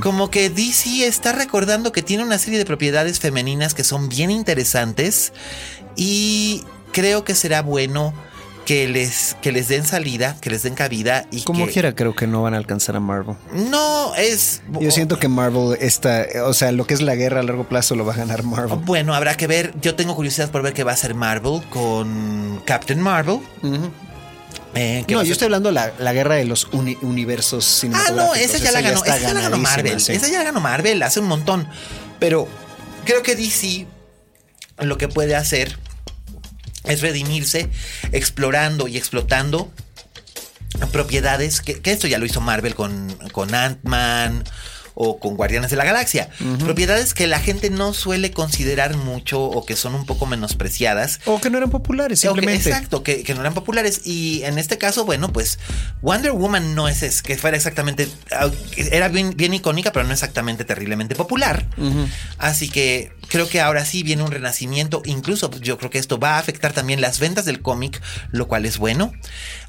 [0.03, 4.31] Como que DC está recordando que tiene una serie de propiedades femeninas que son bien
[4.33, 5.33] interesantes.
[5.97, 8.13] Y creo que será bueno
[8.67, 11.27] que les, que les den salida, que les den cabida.
[11.33, 13.35] Y Como que- quiera, creo que no van a alcanzar a Marvel.
[13.53, 14.63] No, es.
[14.81, 17.97] Yo siento que Marvel está, o sea, lo que es la guerra a largo plazo
[17.97, 18.79] lo va a ganar Marvel.
[18.85, 19.73] Bueno, habrá que ver.
[19.81, 23.41] Yo tengo curiosidad por ver qué va a hacer Marvel con Captain Marvel.
[24.75, 28.25] Eh, No, yo estoy hablando la, la guerra de los uni- universos Ah, cinematográficos.
[28.27, 29.03] no, esa ya la ganó.
[29.05, 30.01] Esa ya la ganó Marvel.
[30.01, 30.13] sí.
[30.13, 31.67] Esa ya la ganó Marvel hace un montón.
[32.21, 32.47] Pero
[33.05, 33.87] creo que DC
[34.79, 35.77] lo que puede hacer
[36.85, 37.69] es redimirse
[38.13, 39.71] explorando y explotando
[40.93, 44.45] propiedades, que, esto ya lo hizo Marvel con, con Ant-Man
[45.03, 46.29] o con Guardianes de la Galaxia.
[46.59, 51.21] Propiedades que la gente no suele considerar mucho o que son un poco menospreciadas.
[51.25, 52.69] O que no eran populares, que- simplemente.
[52.69, 54.03] exacto, que, que no eran populares.
[54.05, 55.59] Y en este caso, bueno, pues
[56.03, 58.09] Wonder Woman no es, es que fuera exactamente.
[58.31, 61.67] ah, Era bien, bien icónica, pero no exactamente terriblemente popular.
[62.37, 65.01] Así que creo que ahora sí viene un renacimiento.
[65.07, 68.67] Incluso yo creo que esto va a afectar también las ventas del cómic, lo cual
[68.67, 69.13] es bueno.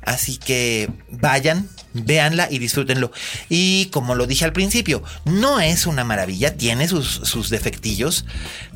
[0.01, 3.11] Así que vayan, véanla y disfrútenlo.
[3.49, 8.25] Y como lo dije al principio, no es una maravilla, tiene sus, sus defectillos,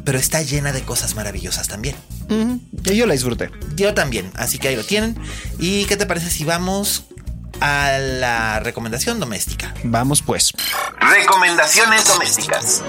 [0.03, 1.95] pero está llena de cosas maravillosas también.
[2.71, 3.51] Yo la disfruté.
[3.75, 5.17] Yo también, así que ahí lo tienen.
[5.59, 7.05] ¿Y qué te parece si vamos
[7.59, 9.73] a la recomendación doméstica?
[9.83, 10.51] Vamos pues.
[10.99, 12.83] Recomendaciones domésticas.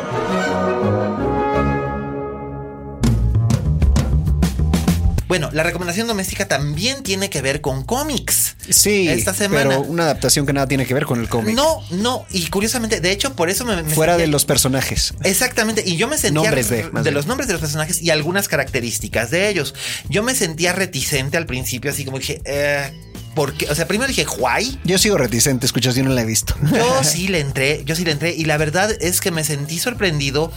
[5.28, 8.54] Bueno, la recomendación doméstica también tiene que ver con cómics.
[8.70, 9.68] Sí, Esta semana.
[9.70, 11.54] pero una adaptación que nada tiene que ver con el cómic.
[11.56, 13.82] No, no, y curiosamente, de hecho, por eso me.
[13.82, 15.14] me Fuera sentía- de los personajes.
[15.24, 17.14] Exactamente, y yo me sentía Nombres de, bien.
[17.14, 19.74] los nombres de los personajes y algunas características de ellos.
[20.08, 22.92] Yo me sentía reticente al principio, así como dije, eh,
[23.34, 23.68] ¿por qué?
[23.68, 24.78] O sea, primero dije, ¿why?
[24.84, 26.54] Yo sigo reticente, escuchas, yo no la he visto.
[26.72, 29.78] Yo sí le entré, yo sí le entré y la verdad es que me sentí
[29.80, 30.52] sorprendido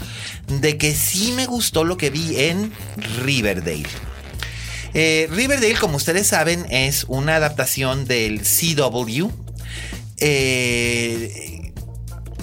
[0.48, 2.72] de que sí me gustó lo que vi en
[3.24, 3.88] Riverdale.
[4.94, 9.28] Eh, Riverdale, como ustedes saben, es una adaptación del CW
[10.20, 11.72] eh,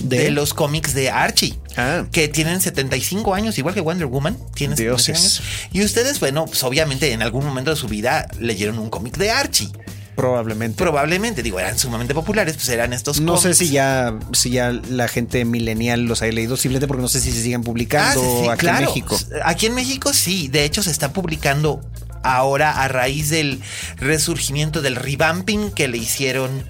[0.00, 0.30] de, ¿De?
[0.30, 1.58] los cómics de Archie.
[1.76, 2.04] Ah.
[2.10, 4.36] Que tienen 75 años, igual que Wonder Woman.
[4.54, 5.16] Tiene 75 Dioses.
[5.18, 5.42] años.
[5.72, 9.30] Y ustedes, bueno, pues obviamente en algún momento de su vida leyeron un cómic de
[9.30, 9.68] Archie.
[10.14, 10.78] Probablemente.
[10.78, 15.08] Probablemente, digo, eran sumamente populares, pues eran estos no sé si ya, si ya la
[15.08, 18.44] gente millennial los haya leído, simplemente porque no sé si se siguen Ah, publicando sí,
[18.44, 18.78] sí, aquí claro.
[18.78, 19.18] en México.
[19.44, 21.82] Aquí en México sí, de hecho se está publicando
[22.22, 23.60] ahora a raíz del
[23.96, 26.64] resurgimiento del revamping que le hicieron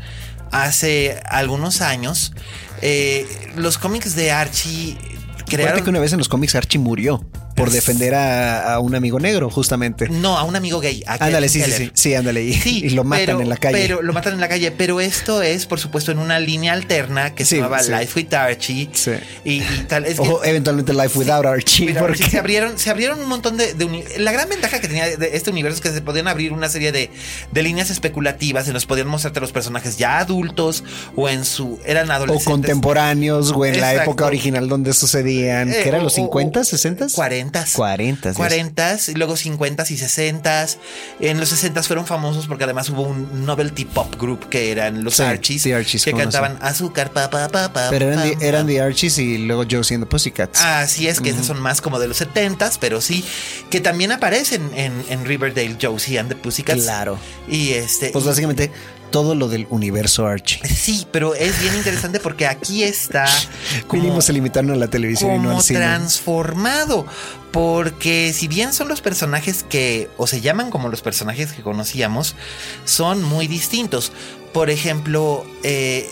[0.52, 2.32] hace algunos años.
[2.82, 3.26] Eh,
[3.56, 5.84] los cómics de Archie Acuérdate crearon...
[5.84, 7.24] que una vez en los cómics Archie murió
[7.56, 10.08] por defender a, a un amigo negro, justamente.
[10.08, 11.02] No, a un amigo gay.
[11.06, 12.44] a Ándale, sí, sí, sí, sí, ándale.
[12.44, 13.78] Y, Sí, y lo matan pero- en la calle.
[13.78, 14.70] Pero lo matan en la calle.
[14.70, 17.82] Pero esto es, por supuesto, en una línea alterna que se llamaba.
[17.82, 18.90] Life with Archie.
[18.92, 19.12] Sí.
[19.44, 20.04] Y, y tal.
[20.04, 21.94] Es que- o eventualmente Life Without Archie.
[21.94, 23.74] Porque se abrieron, se abrieron un montón de,
[24.18, 26.92] La gran ventaja que tenía de este universo es que se podían abrir una serie
[26.92, 27.10] de,
[27.52, 30.84] de líneas especulativas en los podían mostrarte los personajes ya adultos
[31.16, 31.78] o en su.
[31.86, 32.44] eran o adolescentes.
[32.46, 36.60] contemporáneos, o en la época original donde sucedían, Eh, que eran o- los o- 50,
[36.60, 37.06] o- 60?
[37.14, 37.45] 40.
[37.74, 38.34] 40.
[38.34, 40.66] 40 y luego 50 y 60
[41.20, 45.16] En los 60 fueron famosos porque además hubo un novelty pop group que eran los
[45.16, 48.66] Sí, Archies, que no cantaban azúcar, pa, pa, pa, pa, Pero eran, pa.
[48.66, 50.60] The Archies y luego Josie and the Pussycats.
[50.60, 53.24] Así es, que esos son más como de los 70 pero sí,
[53.70, 56.82] que también aparecen en, en Riverdale, Josie and the Pussycats.
[56.82, 57.18] Claro.
[57.48, 58.10] Y este.
[58.10, 58.70] Pues básicamente
[59.16, 60.60] todo lo del universo Archie.
[60.68, 63.24] Sí, pero es bien interesante porque aquí está
[63.86, 65.78] como, Mínimo se limitaron a la televisión y no al cine.
[65.78, 67.06] transformado.
[67.50, 72.36] Porque si bien son los personajes que, o se llaman como los personajes que conocíamos,
[72.84, 74.12] son muy distintos.
[74.52, 76.10] Por ejemplo, eh,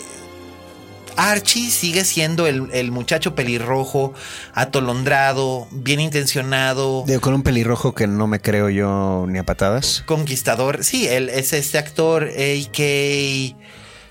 [1.17, 4.13] Archie sigue siendo el, el muchacho pelirrojo,
[4.53, 7.03] atolondrado, bien intencionado.
[7.07, 10.03] Digo, con un pelirrojo que no me creo yo ni a patadas.
[10.05, 10.83] Conquistador.
[10.83, 12.83] Sí, él es este actor, A.K.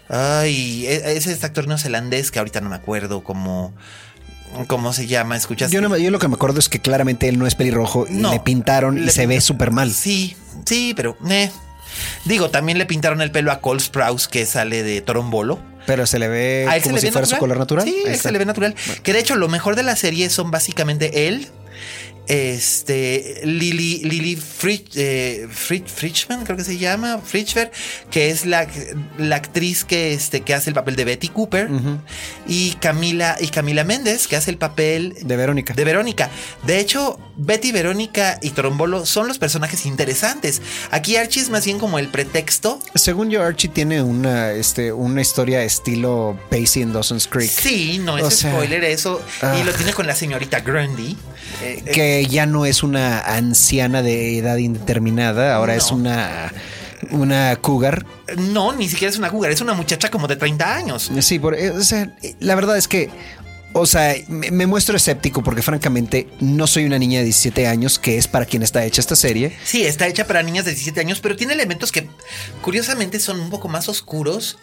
[0.08, 3.72] Ay, e- es este actor neozelandés que ahorita no me acuerdo cómo,
[4.66, 5.36] cómo se llama.
[5.36, 5.70] ¿Escuchas?
[5.70, 8.14] Yo, no yo lo que me acuerdo es que claramente él no es pelirrojo y
[8.22, 9.92] le pintaron y se ve súper mal.
[9.92, 11.16] Sí, sí, pero.
[11.28, 11.50] eh.
[12.24, 15.60] Digo, también le pintaron el pelo a Cole Sprouse que sale de Torombolo.
[15.86, 17.84] Pero se le ve se como si fuera su color natural.
[17.84, 18.74] Sí, él se le ve natural.
[19.02, 21.48] Que de hecho, lo mejor de la serie son básicamente él.
[22.26, 27.70] Este Lily Lily Fritz, eh, Fritz- Fritzman, creo que se llama Fritzberg,
[28.10, 28.66] que es la,
[29.18, 31.68] la actriz que este que hace el papel de Betty Cooper
[32.46, 35.74] y Camila y Camila Méndez que hace el papel De Verónica.
[35.74, 36.30] de Verónica.
[36.66, 40.62] De hecho, Betty, Verónica y Trombolo son los personajes interesantes.
[40.90, 42.78] Aquí Archie es más bien como el pretexto.
[42.94, 47.50] Según yo, Archie tiene una, este, una historia estilo Pacey en Dawson's Creek.
[47.50, 49.20] Sí, no es O sea, spoiler eso.
[49.42, 49.58] ah.
[49.60, 51.16] Y lo tiene con la señorita Grundy.
[51.62, 51.82] Eh,
[52.20, 55.78] eh, ya no es una anciana de edad indeterminada, ahora No.
[55.78, 56.52] es una,
[57.10, 58.06] una cougar.
[58.36, 61.10] no, ni siquiera es una cougar, es una muchacha como de 30 años.
[61.20, 62.10] Sí, por, eh, o sea,
[62.40, 63.10] la verdad es que,
[63.72, 67.98] o sea, me, me muestro escéptico porque francamente no soy una niña de 17 años,
[67.98, 69.56] que es para quien está hecha esta serie.
[69.64, 72.08] Sí, está hecha para niñas de 17 años, pero tiene elementos que
[72.62, 74.58] curiosamente son un poco más oscuros.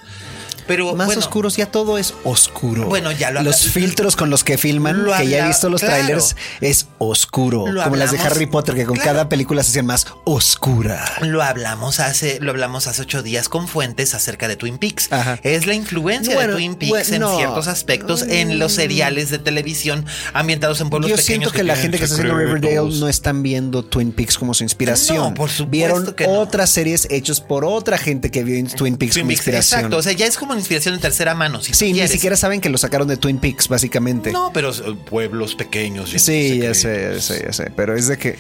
[0.72, 2.86] Pero Más bueno, oscuros, ya todo es oscuro.
[2.86, 5.82] Bueno, ya lo Los filtros con los que filman, Lo que ya he visto los
[5.82, 5.96] claro.
[5.98, 7.68] trailers, es oscuro.
[7.68, 9.12] Lo como las de Harry Potter, que con claro.
[9.12, 11.04] cada película se hacían más oscura.
[11.22, 15.12] Lo hablamos hace, lo hablamos hace ocho días con fuentes acerca de Twin Peaks.
[15.12, 15.40] Ajá.
[15.44, 17.36] Es la influencia Bueno, de Twin Peaks bueno, en no.
[17.36, 21.26] ciertos aspectos en los seriales de televisión ambientados en pueblos Yo pequeños.
[21.26, 22.38] siento que, la gente que está haciendo.
[22.38, 25.18] Riverdale no están viendo Twin Peaks como su inspiración.
[25.18, 26.40] No, por supuesto Vieron que no.
[26.40, 29.80] otras series hechas por otra gente que vio en Twin Peaks Twin como Peaks, inspiración.
[29.82, 31.62] Exacto, o sea, ya es como inspiración de tercera mano.
[31.62, 34.32] Si sí, ni siquiera saben que lo sacaron de Twin Peaks, básicamente.
[34.32, 36.12] No, pero eh, pueblos pequeños.
[36.12, 36.78] sí, ya secretos.
[36.78, 37.72] sé, ya sé, ya sé.
[37.76, 38.38] Pero es de que.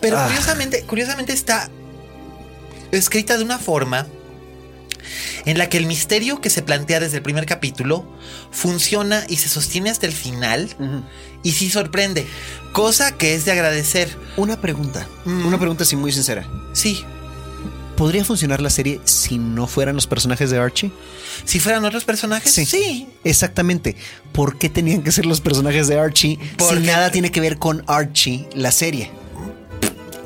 [0.00, 0.24] Pero Ah.
[0.26, 1.70] curiosamente, curiosamente está
[2.92, 4.06] escrita de una forma
[5.44, 8.06] en la que el misterio que se plantea desde el primer capítulo
[8.50, 10.68] funciona y se sostiene hasta el final
[11.42, 12.26] y sí sorprende,
[12.72, 14.08] cosa que es de agradecer.
[14.36, 15.06] Una pregunta.
[15.26, 15.46] Mm.
[15.46, 16.46] Una pregunta así muy sincera.
[16.72, 17.04] Sí,
[17.96, 20.90] ¿Podría funcionar la serie si no fueran los personajes de Archie?
[21.44, 23.06] Si fueran otros personajes, sí.
[23.24, 23.96] Exactamente.
[24.32, 27.58] ¿Por qué tenían que ser los personajes de Archie Porque- si nada tiene que ver
[27.58, 29.10] con Archie, la serie?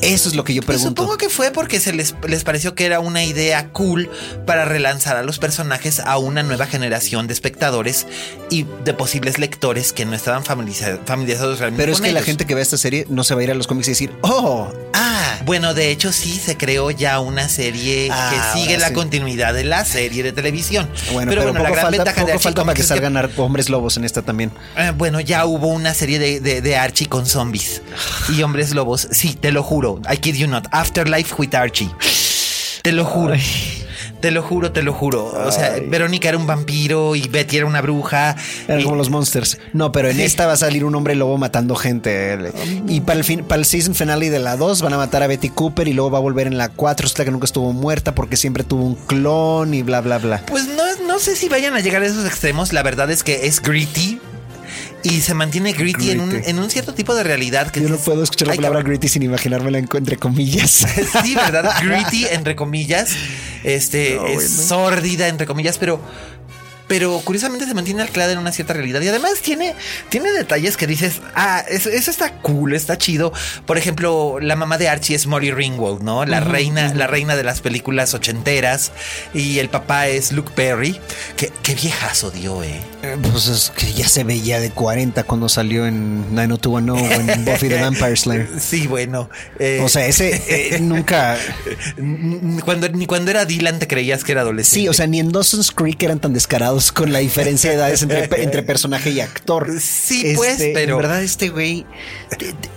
[0.01, 1.03] Eso es lo que yo Pues pregunto.
[1.03, 4.09] supongo que fue porque se les, les pareció que era una idea cool
[4.47, 8.07] para relanzar a los personajes a una nueva generación de espectadores
[8.49, 12.23] y de posibles lectores que no estaban familiariza- familiarizados realmente Pero es con que la
[12.23, 14.13] gente que ve esta serie no se va a ir a los cómics y decir,
[14.23, 15.18] oh, ah,
[15.49, 18.95] Bueno, de hecho sí se creó ya una serie Ah, que sigue ahora la sí.
[18.95, 20.89] continuidad de la serie de televisión.
[21.13, 23.69] bueno, pero, bueno, poco falta, ventaja de Archie falta para que es que, salgan hombres
[23.71, 24.53] lobos en esta también.
[24.77, 27.81] eh, bueno, ya hubo una serie de, de- de Archie con zombies
[28.37, 29.09] y hombres lobos.
[29.11, 30.01] Sí, te lo juro.
[30.13, 30.67] I kid you not.
[30.71, 31.91] Afterlife with Archie.
[32.83, 33.35] Te lo juro.
[34.21, 35.27] Te lo juro, te lo juro.
[35.27, 38.35] O sea, Verónica era un vampiro y Betty era una bruja.
[38.67, 39.59] Eran y- como los monsters.
[39.73, 40.23] No, pero en Sí.
[40.23, 42.37] esta va a salir un hombre lobo matando gente.
[42.89, 45.29] Y para el, fin, para el season finale de la 2 van a matar a
[45.29, 47.07] Betty Cooper y luego va a volver en la 4.
[47.07, 50.43] Hasta que nunca estuvo muerta porque siempre tuvo un clon y bla, bla, bla.
[50.47, 52.73] Pues no, no sé si vayan a llegar a esos extremos.
[52.73, 54.21] La verdad es que es gritty.
[55.05, 56.51] Y se mantiene gritty, En, un, Gritty.
[56.51, 58.91] en un cierto tipo de realidad que Yo no puedo escuchar la "Ay, palabra cabrón".
[58.93, 60.87] gritty sin imaginármela en- entre comillas.
[61.23, 61.73] Sí, ¿verdad?
[61.83, 63.11] Gritty, entre comillas.
[63.65, 64.63] Este, No, es bueno.
[64.69, 66.01] sórdida, entre comillas, pero.
[66.89, 69.01] Pero curiosamente se mantiene anclada en una cierta realidad.
[69.03, 69.75] Y además tiene,
[70.09, 73.33] tiene detalles que dices, ah, eso, eso está cool, está chido.
[73.67, 76.25] Por ejemplo, la mamá de Archie es Molly Ringwald, ¿no?
[76.25, 78.91] La reina, la reina de las películas ochenteras.
[79.35, 80.99] Y el papá es Luke Perry.
[81.37, 82.81] Qué, qué viejazo dio, eh.
[83.03, 87.45] Eh, Pues es que ya se veía de 40 cuando salió en 90210 o en
[87.45, 88.49] Buffy the Vampire Slayer.
[88.59, 89.29] Sí, bueno.
[89.59, 91.37] eh, O sea, ese eh, nunca.
[92.65, 94.81] cuando, ni cuando era Dylan te creías que era adolescente.
[94.81, 98.03] Sí, o sea, ni en Dawson's Creek eran tan descarados con la diferencia de edades
[98.03, 99.69] entre, entre personaje y actor.
[99.81, 101.87] Sí, pues, Este, pero- En verdad, este güey.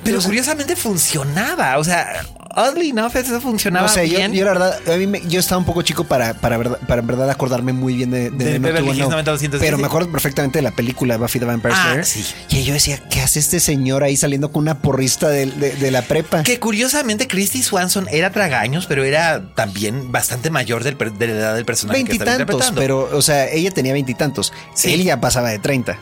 [0.03, 1.77] Pero curiosamente funcionaba.
[1.77, 2.25] O sea,
[2.55, 4.33] oddly enough, eso funcionaba no sé, yo, bien.
[4.33, 7.01] yo la verdad, a mí me- yo estaba un poco chico para, para, verdad, para
[7.01, 10.11] en verdad acordarme muy bien de, de, De Beverly Hills 90210, 90210, Pero me acuerdo
[10.11, 12.05] perfectamente de la película Buffy the Vampire Ah, Slayer.
[12.05, 12.25] sí.
[12.49, 15.91] Y yo decía, ¿qué hace este señor ahí saliendo con una porrista de, de- de
[15.91, 16.43] la prepa?
[16.43, 21.55] que curiosamente Christy Swanson era tragaños, pero era también bastante mayor del de la edad
[21.55, 24.53] del personaje que estaba Veintitantos, pero, o sea, ella tenía veintitantos.
[24.75, 24.93] Sí.
[24.93, 25.97] Él ya pasaba de 30.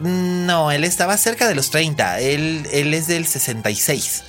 [0.00, 2.20] No, él estaba cerca de los 30.
[2.20, 4.24] Él, él es del 66.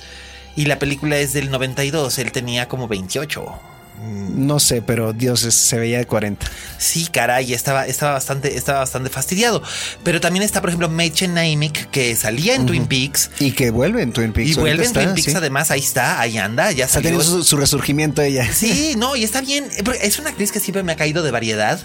[0.58, 2.18] Y la película es del 92.
[2.18, 3.77] Él tenía como 28.
[4.00, 6.46] No sé, pero Dios se veía de 40.
[6.78, 9.62] Sí, caray, estaba, estaba, bastante, estaba bastante fastidiado.
[10.04, 13.30] Pero también está, por ejemplo, Mädchen Naimick, que salía en Twin Peaks.
[13.40, 14.50] Y que vuelve en Twin Peaks.
[14.50, 15.34] Y vuelve en Twin Peaks, sí.
[15.34, 17.10] además, ahí está, ahí anda, ya salió.
[17.10, 18.48] teniendo su, su resurgimiento ella.
[18.52, 19.68] Sí, no, y está bien.
[20.00, 21.80] Es una actriz que siempre me ha caído de variedad.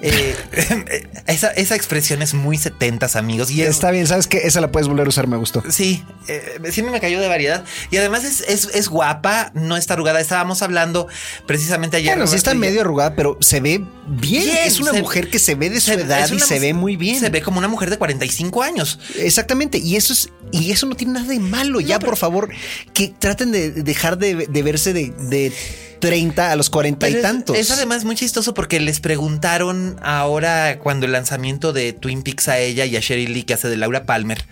[0.00, 0.36] Eh,
[1.26, 3.50] esa, esa expresión es muy setentas, amigos.
[3.50, 4.38] Y es, Está bien, ¿sabes qué?
[4.38, 5.64] Esa la puedes volver a usar, me gustó.
[5.68, 7.64] Sí, eh, siempre me cayó de variedad.
[7.90, 10.20] Y además es, es, es guapa, no está arrugada.
[10.20, 11.08] Estábamos hablando
[11.48, 12.12] precisamente ayer.
[12.14, 14.44] Bueno, sí está medio arrugada, pero se ve bien.
[14.44, 16.72] Bien, es una se- mujer que se ve de su se- edad y se ve
[16.74, 17.18] muy bien.
[17.18, 19.00] Se ve como una mujer de 45 años.
[19.16, 21.80] Exactamente, y eso es y eso no tiene nada de malo.
[21.80, 22.48] ya, por favor,
[22.94, 25.52] que traten de dejar de, de verse de, de
[26.00, 27.56] 30 a los 40 Pero y es- tantos.
[27.58, 32.58] Es, además muy chistoso porque les preguntaron ahora cuando el lanzamiento de Twin Peaks a
[32.58, 34.44] ella y a Sherry Lee que hace de Laura Palmer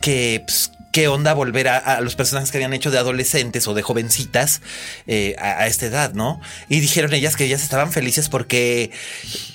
[0.00, 3.74] que pues, qué onda volver a, a los personajes que habían hecho de adolescentes o
[3.74, 4.60] de jovencitas
[5.06, 6.40] eh, a, a esta edad, ¿no?
[6.68, 8.90] Y dijeron ellas que ellas estaban felices porque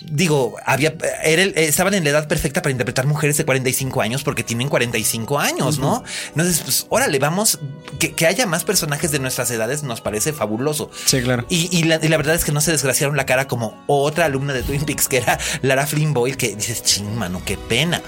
[0.02, 4.24] digo, había era el- estaban en la edad perfecta para interpretar mujeres de 45 años
[4.24, 6.04] porque tienen 45 años, ¿no?
[6.30, 7.60] Entonces, pues órale, vamos
[8.00, 10.90] que, que haya más personajes de nuestras edades nos parece fabuloso.
[11.06, 11.46] Sí, claro.
[11.50, 14.26] Y, y la, y la verdad es que no se desgraciaron la cara como otra
[14.26, 18.02] alumna de Twin Peaks, que era Lara Flynn Boyle, que dices, ching, mano, qué pena.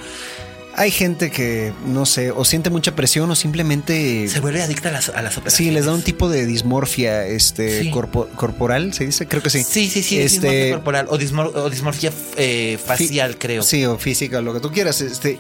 [0.80, 4.28] Hay gente que, no sé, o siente mucha presión o simplemente...
[4.28, 5.54] Se vuelve adicta a las, a las operaciones.
[5.56, 7.90] Sí, les da un tipo de dismorfia este, Sí.
[7.92, 9.28] corpo- corporal, ¿se dice?
[9.28, 9.64] Creo que sí.
[9.64, 13.64] Sí, sí, sí, Este, dismorfia corporal o, dismor- o dismorfia eh, facial, creo.
[13.64, 15.02] Sí, o física, o lo que tú quieras.
[15.02, 15.40] Este,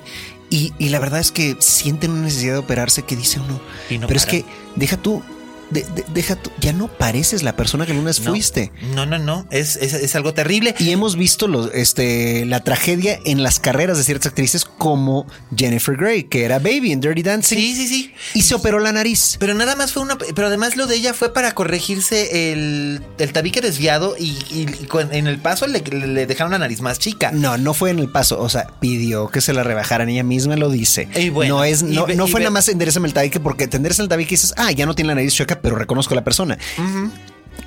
[0.50, 3.62] y, y la verdad es que sienten una necesidad de operarse que dice uno.
[3.92, 4.44] Y no pero es que,
[4.76, 5.22] deja tú,
[5.72, 8.72] de- de- deja tú, ya no pareces la persona que alguna vez No, fuiste.
[8.96, 10.76] No, no, no, es, es, es algo terrible.
[10.80, 15.96] Y hemos visto los, este, la tragedia en las carreras de ciertas actrices como Jennifer
[15.98, 17.58] Grey, que era Baby en Dirty Dancing.
[17.58, 18.14] Sí, sí, sí.
[18.34, 19.38] Y se operó la nariz.
[19.40, 20.18] Pero nada más fue una.
[20.18, 24.86] Pero además lo de ella fue para corregirse el, el tabique desviado y, y- y
[24.88, 27.32] con- en el paso le, le dejaron la nariz más chica.
[27.32, 28.40] No, no fue en el paso.
[28.42, 30.10] O sea, pidió que se la rebajaran.
[30.10, 31.08] Ella misma lo dice.
[31.16, 33.68] Y bueno, no es, y no, ve- no fue nada más enderezame el tabique porque
[33.68, 36.14] te enderezas el tabique y dices, ah, ya no tiene la nariz chueca, pero reconozco
[36.14, 36.58] a la persona.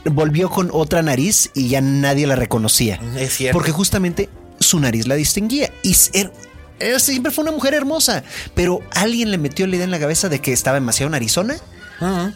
[0.05, 3.01] Volvió con otra nariz y ya nadie la reconocía.
[3.19, 3.57] Es cierto.
[3.59, 4.29] Porque justamente
[4.59, 5.71] su nariz la distinguía.
[5.83, 6.33] Y s- er-
[6.79, 8.23] er- siempre fue una mujer hermosa.
[8.55, 11.57] Pero alguien le metió la idea en la cabeza de que estaba demasiado narizona.
[12.01, 12.33] Ujú.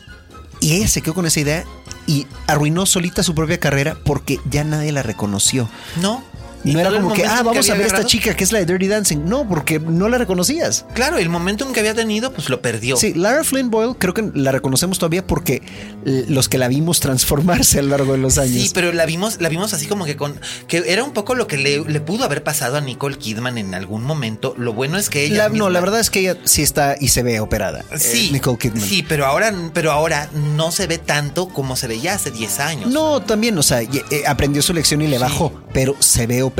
[0.61, 1.64] Y ella se quedó con esa idea
[2.07, 5.68] y arruinó solita su propia carrera porque ya nadie la reconoció.
[6.00, 6.22] No.
[6.64, 8.58] No era como que, ah, vamos a había ver esta agarrado- chica que es la
[8.60, 9.18] de Dirty Dancing.
[9.24, 10.86] No, porque no la reconocías.
[10.94, 12.96] Claro, el momentum que había tenido, pues lo perdió.
[12.96, 15.62] Sí, Lara Flynn Boyle creo que la reconocemos todavía porque
[16.06, 18.62] eh, los que la vimos transformarse a lo largo de los años.
[18.62, 20.38] Sí, pero la vimos, la vimos así como que con
[20.68, 23.74] que era un poco lo que le, le pudo haber pasado a Nicole Kidman en
[23.74, 24.54] algún momento.
[24.56, 25.48] Lo bueno es que ella.
[25.48, 27.84] La- no, la verdad es que ella sí está y se ve operada.
[27.96, 28.82] Sí, eh, Nicole Kidman.
[28.82, 32.90] Sí, pero ahora, pero ahora no se ve tanto como se veía hace 10 años.
[32.90, 33.88] No, también, o sea, eh,
[34.26, 36.53] aprendió su lección y le bajó, pero se ve operada.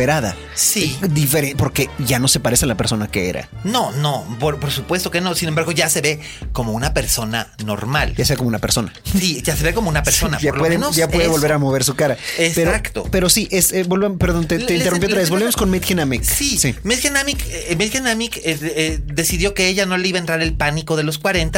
[0.55, 0.97] Sí.
[1.03, 3.49] Eh, difere- porque ya no se parece a la persona que era.
[3.65, 5.35] No, no, por, por supuesto que no.
[5.35, 6.21] Sin embargo, ya se ve
[6.53, 8.15] como una persona normal.
[8.17, 8.93] Ya sea como una persona.
[9.19, 10.39] Sí, ya se ve como una persona.
[10.41, 11.33] ya por lo puede, menos ya puede eso.
[11.33, 12.17] volver a mover su cara.
[12.37, 13.09] Pero- Exacto.
[13.11, 15.31] Pero, sí, es, eh, volvemos- perdón, te, te interrumpí otra vez.
[15.31, 16.23] Volvemos con Maid Dynamic.
[16.23, 16.75] Sí, sí.
[16.83, 20.97] Dynamic, eh, Dynamic, eh, eh, decidió que ella no le iba a entrar el pánico
[20.97, 21.55] de los 40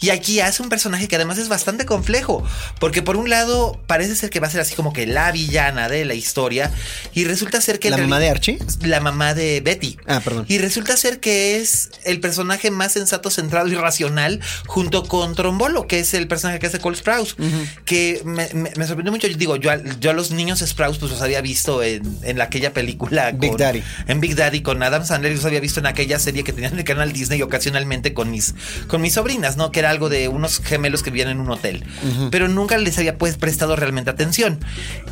[0.00, 2.42] y aquí hace un personaje que además es bastante complejo,
[2.78, 5.88] porque por un lado parece ser que va a ser así como que la villana
[5.88, 6.70] de la historia
[7.12, 8.58] y resulta ser que en ¿La mamá de Archie?
[8.82, 9.96] la mamá de Betty.
[10.06, 10.44] Ah, perdón.
[10.48, 15.86] Y resulta ser que es el personaje más sensato, centrado y racional junto con Trombolo,
[15.86, 17.36] que es el personaje que hace Cole Sprouse,
[17.84, 19.26] que me, me- me sorprendió mucho.
[19.26, 22.40] Yo digo, yo a, yo a los niños Sprouse pues los había visto en, en
[22.40, 23.30] aquella película.
[23.32, 23.82] Big con- Daddy.
[24.08, 26.78] En Big Daddy con Adam Sandler, los había visto en aquella serie que tenían en
[26.80, 28.54] el canal Disney ocasionalmente con mis,
[28.88, 29.70] con mis sobrinas, ¿no?
[29.70, 31.84] Que era algo de unos gemelos que vivían en un hotel.
[32.30, 34.58] Pero nunca les había pues prestado realmente atención.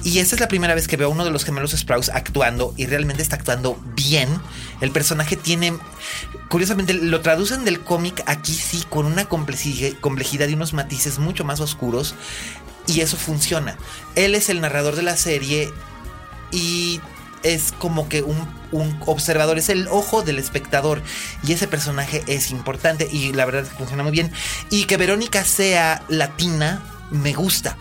[0.05, 2.52] Y esta es la primera vez que veo a uno de los gemelos Sprouse actuando
[2.77, 4.29] y realmente está actuando bien.
[4.81, 5.75] El personaje tiene,
[6.49, 11.61] curiosamente, lo traducen del cómic aquí sí con una complejidad y unos matices mucho más
[11.61, 12.15] oscuros.
[12.87, 13.77] Y eso funciona.
[14.17, 15.71] Él es el narrador de la serie
[16.51, 17.01] y
[17.43, 18.37] es como que un,
[18.73, 21.03] un observador, es el ojo del espectador
[21.43, 24.33] y ese personaje es importante y la verdad es que funciona muy bien.
[24.71, 27.77] Y que Verónica sea latina me gusta.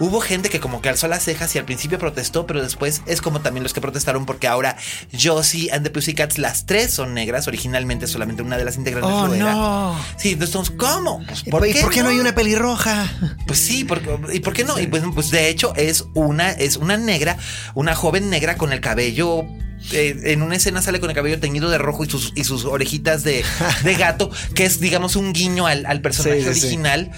[0.00, 3.20] Hubo gente que como que alzó las cejas y al principio protestó, pero después es
[3.20, 4.76] como también los que protestaron porque ahora
[5.20, 9.26] Josie and the Pussycats, las tres son negras, originalmente solamente una de las integrantes Oh,
[9.26, 9.52] lo era.
[9.52, 9.98] no.
[10.16, 11.24] Sí, entonces, ¿cómo?
[11.26, 13.10] Pues, ¿Y por qué no hay una pelirroja?
[13.46, 14.78] pues sí, porque, ¿y por qué no?
[14.78, 17.36] Y pues, pues de hecho es una, es una negra,
[17.74, 19.44] una joven negra con el cabello.
[19.92, 22.64] eh, en una escena sale con el cabello teñido de rojo y sus, y sus
[22.64, 23.44] orejitas de,
[23.84, 26.66] de gato, que es, digamos, un guiño al, al personaje Sí, sí, sí.
[26.66, 27.10] original.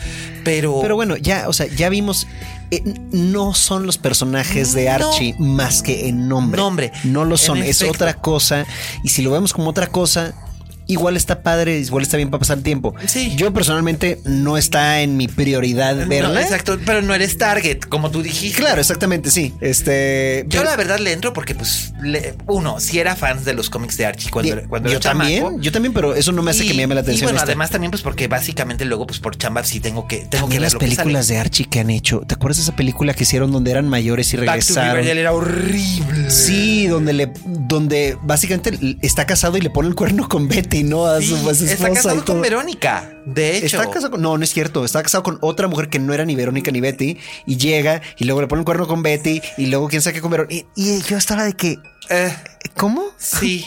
[0.45, 0.78] Pero.
[0.81, 2.26] Pero bueno, ya, o sea, ya vimos.
[2.71, 4.93] Eh, no son los personajes de No.
[4.93, 6.61] Archie más que en nombre.
[6.61, 6.93] Nombre.
[7.05, 8.66] No lo son, es otra cosa.
[9.03, 10.35] Y si lo vemos como otra cosa,
[10.93, 12.95] igual está padre, igual está bien para pasar tiempo.
[13.07, 13.34] Sí.
[13.36, 16.43] Yo personalmente no está en mi prioridad No, verla.
[16.43, 18.61] exacto, pero no eres target, como tú dijiste.
[18.61, 19.55] Claro, exactamente, sí.
[19.61, 20.45] Este.
[20.49, 23.70] Yo pero- la verdad le entro porque, pues, le- uno, si era fans de los
[23.70, 25.30] cómics de Archie cuando, Yo- cuando yo era chamaco.
[25.30, 27.22] también, yo también, pero eso no me hace que me llame la atención.
[27.22, 27.47] Y bueno, esta.
[27.47, 30.62] además también, pues, porque básicamente luego, pues, por chamba sí tengo que, tengo que También
[30.62, 30.97] las que sale.
[30.97, 32.20] películas de Archie que han hecho.
[32.26, 35.07] ¿Te acuerdas de esa película que hicieron donde eran mayores y Back to regresaron?
[35.07, 36.30] Era horrible.
[36.30, 41.07] Sí, donde le, donde básicamente está casado y le pone el cuerno con Betty, ¿no?
[41.07, 42.35] A su, Sí, a su está y casado todo.
[42.35, 43.81] con Verónica, de hecho.
[43.81, 44.85] Está casado con, no, no es cierto.
[44.85, 48.24] Está casado con otra mujer que no era ni Verónica ni Betty y llega y
[48.24, 50.55] luego le pone el cuerno con Betty y luego quién sabe qué con Verónica.
[50.55, 51.78] Y, y yo estaba de que,
[52.09, 52.35] Eh,
[52.76, 53.05] ¿cómo?
[53.18, 53.66] sí,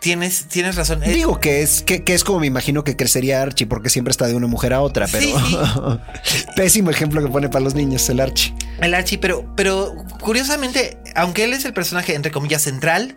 [0.00, 1.02] tienes, tienes razón.
[1.04, 4.10] Eh, Digo que es que, que es como me imagino que crecería Archie porque siempre
[4.12, 5.34] está de una mujer a otra, pero Sí,
[6.56, 8.54] pésimo ejemplo que pone para los niños el Archie.
[8.80, 13.16] El Archie, pero, pero curiosamente, aunque él es el personaje, entre comillas, central,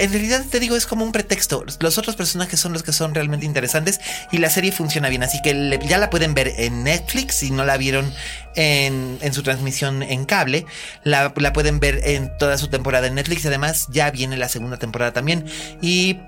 [0.00, 1.64] en realidad te digo, es como un pretexto.
[1.80, 4.00] Los otros personajes son los que son realmente interesantes
[4.32, 5.22] y la serie funciona bien.
[5.22, 8.12] Así que ya la pueden ver en Netflix si no la vieron
[8.56, 10.66] en, en su transmisión en cable.
[11.04, 13.44] La, la pueden ver en toda su temporada en Netflix.
[13.46, 15.44] Además, ya viene la segunda temporada también.
[15.82, 16.18] Y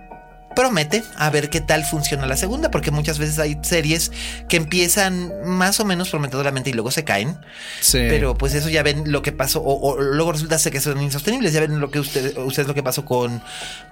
[0.54, 4.12] promete a ver qué tal funciona la segunda, porque muchas veces hay series
[4.48, 7.38] que empiezan más o menos prometedoramente y luego se caen.
[7.80, 7.98] Sí.
[8.08, 11.52] Pero pues eso ya ven lo que pasó, o, o luego resulta que son insostenibles.
[11.52, 13.42] Ya ven lo que usted- ustedes lo que pasó con,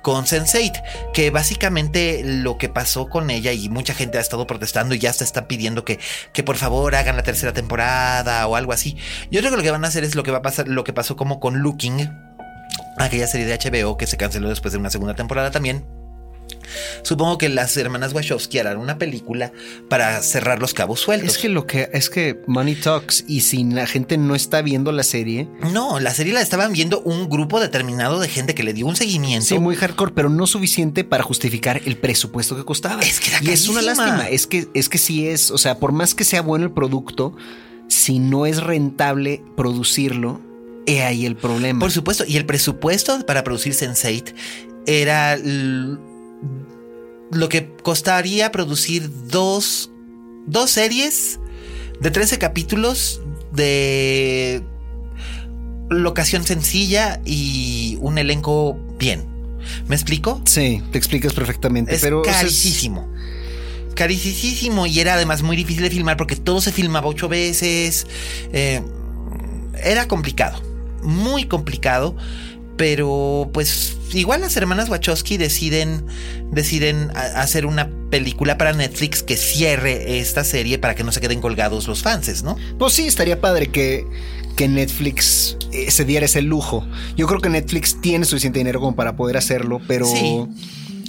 [0.02, 0.82] con Sense8,
[1.14, 5.12] que básicamente lo que pasó con ella, y mucha gente ha estado protestando y ya
[5.12, 5.98] se está pidiendo que,
[6.32, 8.96] que por favor hagan la tercera temporada o algo así.
[9.30, 10.84] Yo creo que lo que van a hacer es lo que va a pasar, lo
[10.84, 12.10] que pasó como con Looking,
[12.98, 15.84] aquella serie de HBO que se canceló después de una segunda temporada también.
[17.02, 19.52] Supongo que las hermanas Wachowski harán una película
[19.88, 21.36] para cerrar los cabos sueltos.
[21.36, 24.92] Es que lo que es que Money Talks y si la gente no está viendo
[24.92, 28.72] la serie, No, la serie la estaban viendo un grupo determinado de gente que le
[28.72, 29.46] dio un seguimiento.
[29.46, 33.02] sí, muy hardcore, pero no suficiente para justificar el presupuesto que costaba.
[33.02, 35.78] Es que era y es una lástima, es que es que sí es, o sea,
[35.78, 37.34] por más que sea bueno el producto,
[37.88, 40.40] si no es rentable producirlo,
[40.86, 41.80] he ahí el problema.
[41.80, 44.34] Por supuesto, y el presupuesto para producir Sense8
[44.86, 45.36] era
[47.30, 49.90] lo que costaría producir dos,
[50.46, 51.38] dos series
[52.00, 53.20] de 13 capítulos
[53.52, 54.62] de
[55.88, 59.26] locación sencilla y un elenco bien.
[59.88, 60.40] ¿Me explico?
[60.46, 63.08] Sí, te explicas perfectamente, Es pero o sea, es- carísimo.
[63.94, 68.06] Carísimo y era además muy difícil de filmar porque todo se filmaba ocho veces.
[68.52, 68.80] Eh,
[69.82, 70.62] era complicado,
[71.02, 72.16] muy complicado.
[72.80, 76.06] Pero pues igual las hermanas Wachowski deciden,
[76.50, 81.42] deciden hacer una película para Netflix que cierre esta serie para que no se queden
[81.42, 82.56] colgados los fans, ¿no?
[82.78, 84.06] Pues sí, estaría padre que,
[84.56, 86.82] que Netflix eh, se diera ese lujo.
[87.18, 90.46] Yo creo que Netflix tiene suficiente dinero como para poder hacerlo, pero Sí.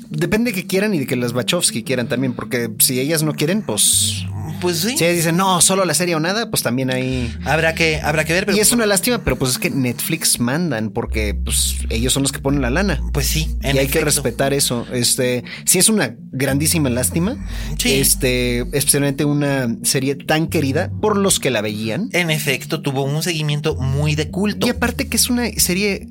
[0.10, 3.32] depende de que quieran y de que las Wachowski quieran también, porque si ellas no
[3.34, 4.26] quieren, pues
[4.62, 4.98] Pues sí.
[4.98, 7.36] si dicen no, solo la serie o nada, pues también ahí.
[7.46, 10.40] Habrá que, habrá que ver, pero y es una lástima, pero pues es que Netflix
[10.40, 13.02] mandan porque pues ellos son los que ponen la lana.
[13.12, 13.56] pues sí.
[13.64, 14.86] Y en hay que respetar eso.
[14.94, 17.38] Este, sí es una grandísima lástima.
[17.78, 17.94] Sí.
[17.94, 22.10] Este, especialmente una serie tan querida por los que la veían.
[22.14, 24.68] En efecto, tuvo un seguimiento muy de culto.
[24.68, 26.08] Y aparte que es una serie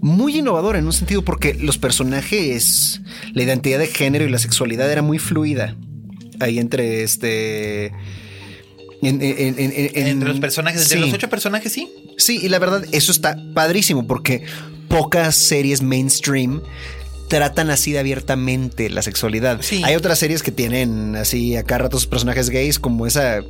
[0.00, 3.00] muy innovadora en un sentido porque los personajes,
[3.32, 5.76] la identidad de género y la sexualidad era muy fluida.
[6.42, 7.86] Ahí entre este.
[9.02, 11.04] en- en- en- en- en- Entre los personajes, entre sí.
[11.04, 11.88] los ocho personajes, sí.
[12.18, 14.44] Sí, y la verdad, eso está padrísimo porque
[14.88, 16.62] pocas series mainstream
[17.28, 19.60] tratan así de abiertamente la sexualidad.
[19.62, 19.82] Sí.
[19.84, 23.40] Hay otras series que tienen así acá ratos personajes gays, como esa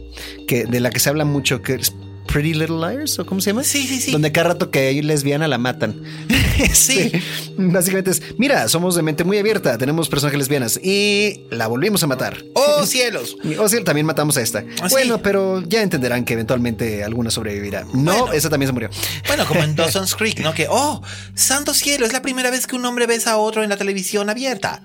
[0.47, 1.93] que de la que se habla mucho, que es
[2.27, 3.63] Pretty Little Liars, o cómo se llama?
[3.65, 4.13] Sí, sí, sí.
[4.13, 6.03] Donde cada rato que hay lesbiana la matan.
[6.75, 7.11] Sí.
[7.57, 12.07] Básicamente es, mira, somos de mente muy abierta, tenemos personajes lesbianas y la volvimos a
[12.07, 12.45] matar.
[12.55, 13.37] ¡Oh, cielos!
[13.59, 14.63] O sea, también matamos a esta.
[14.81, 14.95] Ah, sí.
[14.95, 17.85] Bueno, pero ya entenderán que eventualmente alguna sobrevivirá.
[17.95, 18.33] No, Bueno.
[18.33, 18.91] esa también se murió.
[19.27, 20.53] Bueno, como en Dawson's Creek, ¿no?
[20.55, 21.03] Que, oh,
[21.35, 24.31] santo cielo, es la primera vez que un hombre besa a otro en la televisión
[24.31, 24.83] abierta.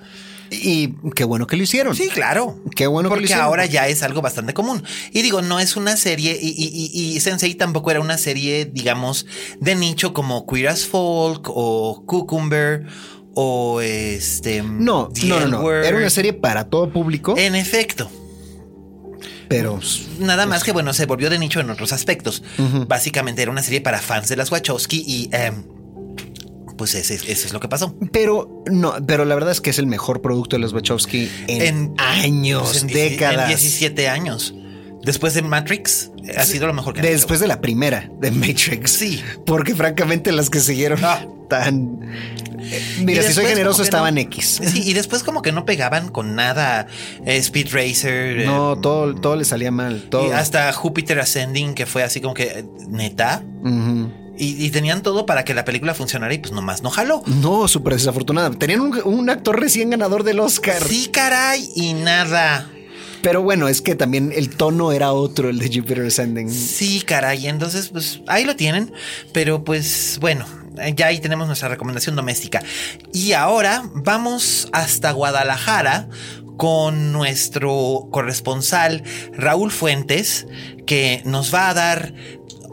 [0.51, 1.95] Y qué bueno que lo hicieron.
[1.95, 2.59] Sí, claro.
[2.75, 3.45] Qué bueno que lo Porque hicieron.
[3.45, 4.83] ahora ya es algo bastante común.
[5.11, 8.65] Y digo, no es una serie, y, y, y, y Sensei tampoco era una serie,
[8.65, 9.25] digamos,
[9.59, 12.85] de nicho como Queer as Folk o Cucumber
[13.33, 14.63] o este.
[14.63, 15.71] No, The no, no, no.
[15.73, 18.09] Era una serie para todo público, En efecto.
[19.47, 19.79] pero
[20.19, 22.43] Nada más que, bueno, se volvió de nicho en otros aspectos.
[22.87, 25.29] Básicamente era una serie para fans de las Wachowski y.
[25.31, 25.63] em,
[26.77, 27.95] pues ese- eso es lo que pasó.
[28.11, 31.93] pero no, pero la verdad es que es el mejor producto de los Wachowski en,
[31.97, 33.41] años, pues, en décadas.
[33.51, 34.53] En 17 años.
[35.03, 37.13] Después de Matrix, ha sido lo mejor que han hecho.
[37.13, 38.91] Después de la primera de Matrix.
[38.91, 39.23] Sí.
[39.45, 41.25] Porque francamente las que siguieron Ah.
[41.49, 41.99] tan
[42.59, 44.59] eh, Mira, si soy generoso estaban no- X.
[44.65, 46.87] Sí, y después como que no pegaban con nada.
[47.25, 48.41] eh, Speed Racer.
[48.41, 50.07] eh, No, todo, todo le salía mal.
[50.09, 50.27] Todo.
[50.27, 53.43] y hasta Júpiter Ascending, que fue así como que neta.
[53.63, 54.11] Ujú.
[54.37, 57.23] Y, y tenían todo para que la película funcionara y pues nomás no jaló.
[57.25, 58.51] No, súper desafortunada.
[58.51, 60.81] Tenían un, un actor recién ganador del Oscar.
[60.83, 62.69] Sí, caray, y nada.
[63.21, 66.49] Pero bueno, es que también el tono era otro, el de Jupiter Ascending.
[66.51, 67.47] Sí, caray.
[67.47, 68.93] Entonces, pues ahí lo tienen.
[69.33, 70.45] Pero pues bueno,
[70.95, 72.61] ya ahí tenemos nuestra recomendación doméstica.
[73.11, 76.09] Y ahora vamos hasta Guadalajara
[76.57, 80.47] con nuestro corresponsal Raúl Fuentes,
[80.85, 82.13] que nos va a dar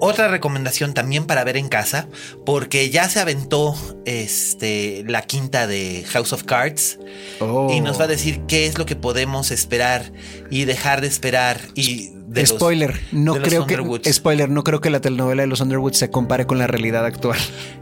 [0.04, 2.06] otra recomendación también para ver en casa,
[2.46, 3.74] porque ya se aventó
[4.04, 6.98] este, la quinta de House of Cards
[7.40, 7.68] Oh.
[7.72, 10.12] y nos va a decir qué es lo que podemos esperar
[10.50, 14.12] y dejar de esperar y de los- spoiler, no de los creo que Underwoods.
[14.12, 17.38] spoiler, no creo que la telenovela de los Underwoods se compare con la realidad actual.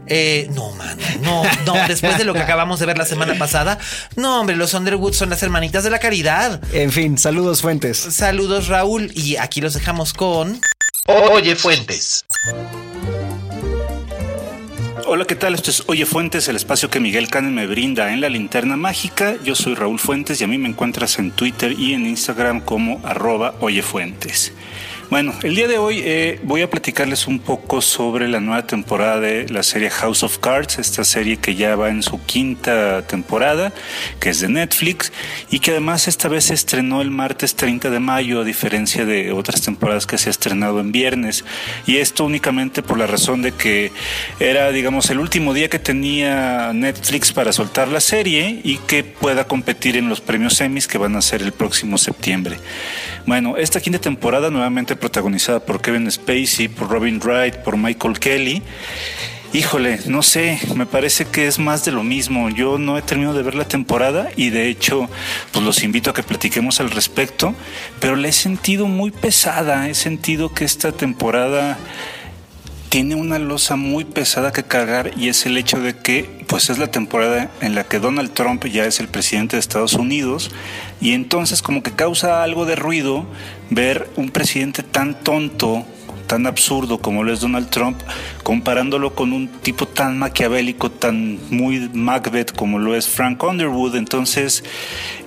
[0.07, 3.79] Eh, no, mano, no, no, después de lo que acabamos de ver la semana pasada,
[4.15, 6.61] no, hombre, los Underwood son las hermanitas de la caridad.
[6.73, 7.97] En fin, saludos Fuentes.
[7.97, 10.59] Saludos, Raúl, y aquí los dejamos con.
[11.05, 12.25] Oye, Fuentes.
[15.05, 15.53] Hola, ¿qué tal?
[15.53, 19.35] Esto es Oye Fuentes, el espacio que Miguel Canen me brinda en la linterna mágica.
[19.43, 23.01] Yo soy Raúl Fuentes y a mí me encuentras en Twitter y en Instagram como
[23.03, 24.53] arroba Oye Fuentes.
[25.13, 29.19] Bueno, el día de hoy eh, voy a platicarles un poco sobre la nueva temporada
[29.19, 33.71] de la serie House of Cards, esta serie que ya va en su quinta temporada,
[34.19, 35.11] que es de Netflix
[35.51, 39.31] y que además esta vez se estrenó el martes 30 de mayo, a diferencia de
[39.31, 41.45] otras temporadas que se ha estrenado en viernes.
[41.85, 43.91] Y esto únicamente por la razón de que
[44.39, 49.45] era, digamos, el último día que tenía Netflix para soltar la serie y que pueda
[49.45, 52.57] competir en los premios Emmys que van a ser el próximo septiembre.
[53.27, 58.61] Bueno, esta quinta temporada nuevamente protagonizada por Kevin Spacey, por Robin Wright, por Michael Kelly.
[59.51, 62.49] Híjole, no sé, me parece que es más de lo mismo.
[62.49, 65.09] Yo no he terminado de ver la temporada y de hecho,
[65.51, 67.53] pues los invito a que platiquemos al respecto,
[67.99, 69.89] pero la he sentido muy pesada.
[69.89, 71.77] He sentido que esta temporada
[72.93, 76.77] tiene una losa muy pesada que cargar y es el hecho de que pues es
[76.77, 80.51] la temporada en la que Donald Trump ya es el presidente de Estados Unidos
[81.01, 83.25] y entonces como que causa algo de ruido
[83.73, 85.85] ver un presidente tan tonto
[86.33, 88.01] tan absurdo como lo es Donald Trump
[88.41, 93.95] comparándolo con un tipo tan maquiavélico, tan muy Macbeth como lo es Frank Underwood.
[93.95, 94.63] Entonces,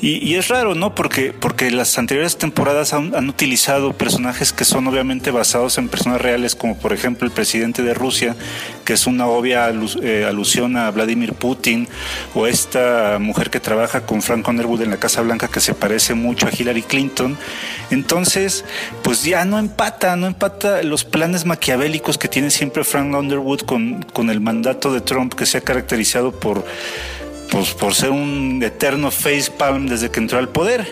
[0.01, 0.95] y, es raro, ¿no?
[0.95, 6.55] Porque, porque las anteriores temporadas han, utilizado personajes que son obviamente basados en personas reales,
[6.55, 8.37] como por ejemplo el presidente de Rusia,
[8.85, 11.89] que es una obvia eh, alusión a Vladimir Putin,
[12.35, 16.15] o esta mujer que trabaja con Frank Underwood en la Casa Blanca, que se parece
[16.15, 17.39] mucho a Hillary Clinton.
[17.91, 18.65] Entonces,
[19.03, 24.31] pues ya no empata, no empata planes maquiavélicos que tiene siempre Frank Underwood con, con
[24.31, 26.65] el mandato de Trump, que se ha caracterizado por
[27.51, 30.87] pues por ser un eterno facepalm desde que entró al poder.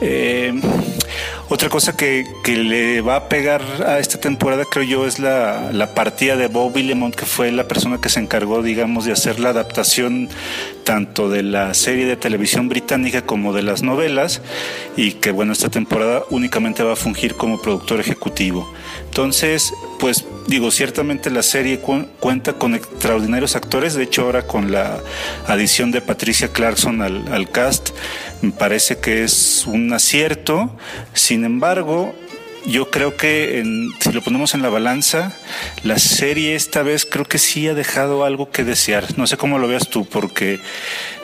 [0.00, 0.58] Eh,
[1.50, 5.94] otra cosa que, le va a pegar a esta temporada, creo yo, es la, la
[5.94, 9.50] partida de Bob Willemont, que fue la persona que se encargó, digamos, de hacer la
[9.50, 10.28] adaptación
[10.84, 14.42] tanto de la serie de televisión británica como de las novelas,
[14.96, 18.70] y que, bueno, esta temporada únicamente va a fungir como productor ejecutivo.
[19.08, 25.00] Entonces, pues digo, ciertamente la serie cuenta con extraordinarios actores, de hecho ahora con la
[25.46, 27.90] adición de Patricia Clarkson al, al cast,
[28.42, 30.70] me parece que es un acierto,
[31.14, 32.14] sin embargo,
[32.66, 33.62] yo creo que
[34.00, 35.32] si lo ponemos en la balanza,
[35.82, 39.06] la serie esta vez creo que sí ha dejado algo que desear.
[39.16, 40.60] No sé cómo lo veas tú, porque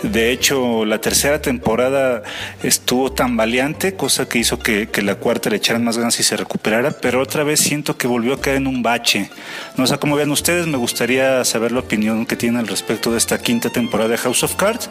[0.03, 2.23] de hecho la tercera temporada
[2.63, 6.37] estuvo tan valiente, cosa que hizo que, la cuarta le echaran más ganas y se
[6.37, 9.29] recuperara, pero otra vez siento que volvió a caer en un bache.
[9.77, 13.19] No sé cómo vean ustedes, me gustaría saber la opinión que tienen al respecto de
[13.19, 14.89] esta quinta temporada de House of Cards.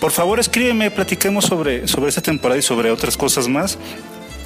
[0.00, 3.78] Por favor, escríbeme, platiquemos sobre, sobre esta temporada y sobre otras cosas más.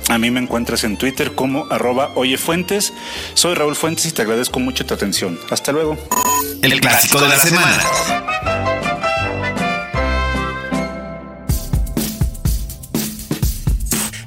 [0.09, 2.93] A mí me encuentras en Twitter como arroba oyefuentes.
[3.35, 5.39] Soy Raúl Fuentes y te agradezco mucho tu atención.
[5.51, 5.97] Hasta luego.
[6.63, 8.34] El clásico de la semana.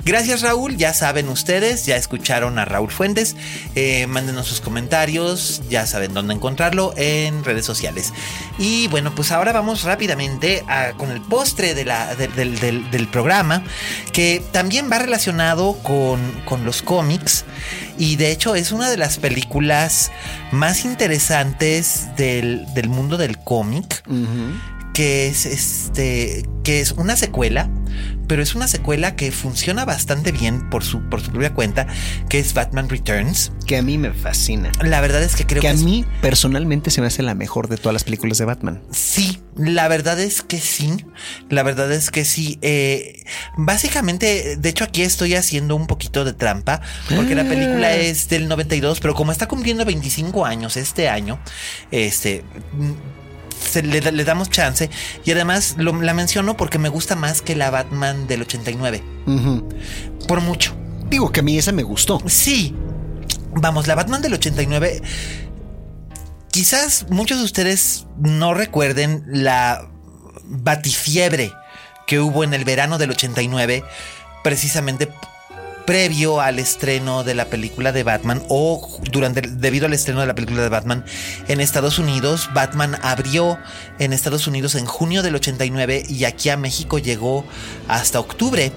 [0.08, 3.36] Gracias Raúl, ya saben ustedes, ya escucharon a Raúl Fuentes,
[3.76, 8.14] eh, mándenos sus comentarios, ya saben dónde encontrarlo en redes sociales.
[8.58, 10.64] Y bueno, pues ahora vamos rápidamente
[10.96, 13.64] con el postre del, programa,
[14.14, 16.22] que también va relacionado con,
[16.64, 17.44] los cómics.
[17.98, 20.10] Y de hecho es una de las películas
[20.54, 24.06] más interesantes del, mundo del cómic.
[24.98, 27.70] Que es este que es una secuela
[28.28, 31.88] pero es una secuela que funciona bastante bien por su, por su propia cuenta,
[32.30, 33.54] que es Batman Returns.
[33.66, 34.72] Que a mí me fascina.
[34.82, 35.68] La verdad es que creo que...
[35.70, 38.82] que a mí personalmente se me hace la mejor de todas las películas de Batman.
[38.92, 41.06] Sí, la verdad es que sí.
[41.50, 42.60] La verdad es que sí.
[42.62, 43.24] Eh,
[43.56, 46.82] básicamente, de hecho aquí estoy haciendo un poquito de trampa,
[47.16, 47.96] porque la película ah.
[47.96, 51.40] es del 92, pero como está cumpliendo 25 años este año,
[51.92, 52.44] este
[53.82, 54.90] le, damos chance.
[55.26, 59.04] Y además la menciono porque me gusta más que la Batman del 89.
[60.28, 60.76] Por mucho.
[61.10, 62.22] Digo que a mí esa me gustó.
[62.28, 62.76] Sí.
[63.52, 65.02] Vamos, la Batman del 89.
[66.52, 69.90] Quizás muchos de ustedes no recuerden la
[70.44, 71.52] batifiebre
[72.08, 73.84] que hubo en el verano del 89,
[74.44, 75.10] precisamente
[75.88, 80.36] previo al estreno de la película de Batman o durante debido al estreno de la
[80.36, 81.06] película de Batman
[81.48, 82.50] en Estados Unidos.
[82.54, 83.58] Batman abrió
[83.98, 87.46] en Estados Unidos en junio del 89 y aquí a México llegó
[87.88, 88.74] hasta octubre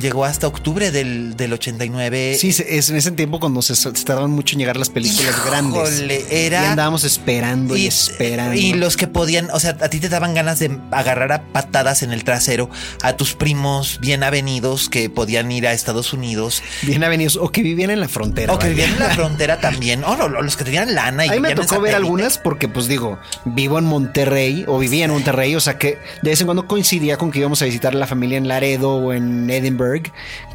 [0.00, 2.36] llegó hasta octubre del, del 89.
[2.38, 3.74] Sí, es en ese tiempo cuando se,
[4.04, 6.04] tardaban mucho en llegar las películas grandes.
[6.30, 8.54] Era, y andábamos esperando y, esperando.
[8.54, 12.02] Y los que podían, o sea, a ti te daban ganas de agarrar a patadas
[12.02, 12.70] en el trasero
[13.02, 16.62] a tus primos bien avenidos que podían ir a Estados Unidos.
[16.82, 18.52] Bien avenidos o que vivían en la frontera.
[18.52, 20.04] O que vivían en la frontera también.
[20.04, 21.26] O los que tenían lana.
[21.26, 25.04] Y a mí me tocó ver algunas porque, pues digo, vivo en Monterrey o vivía
[25.06, 27.94] en Monterrey, o sea que de vez en cuando coincidía con que íbamos a visitar
[27.94, 29.77] a la familia en Laredo o en Edinburgh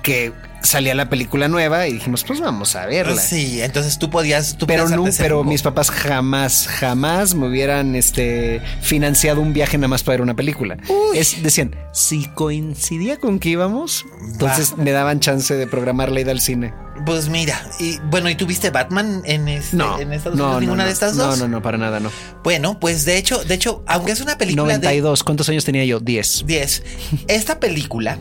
[0.02, 0.34] que
[0.64, 3.22] salía la película nueva y dijimos, pues vamos a verla.
[3.22, 4.56] Sí, entonces tú podías.
[4.66, 10.04] pero no, pero mis papás jamás, jamás me hubieran este, financiado un viaje nada más
[10.04, 10.78] para ver una película.
[11.14, 16.32] Es, decían, si coincidía con que íbamos, entonces me daban chance de programar la ida
[16.32, 16.74] al cine.
[17.06, 20.62] Pues mira, y bueno, ¿y tuviste Batman en, este, no, en Estados Unidos?
[20.62, 21.38] ¿Ninguna de estas dos?
[21.40, 22.12] No, no, no, para nada, no.
[22.44, 26.00] Bueno, pues de hecho, de hecho, aunque es una película 92, ¿cuántos años tenía yo?
[26.00, 26.44] 10.
[26.46, 26.84] 10.
[27.28, 28.20] Esta película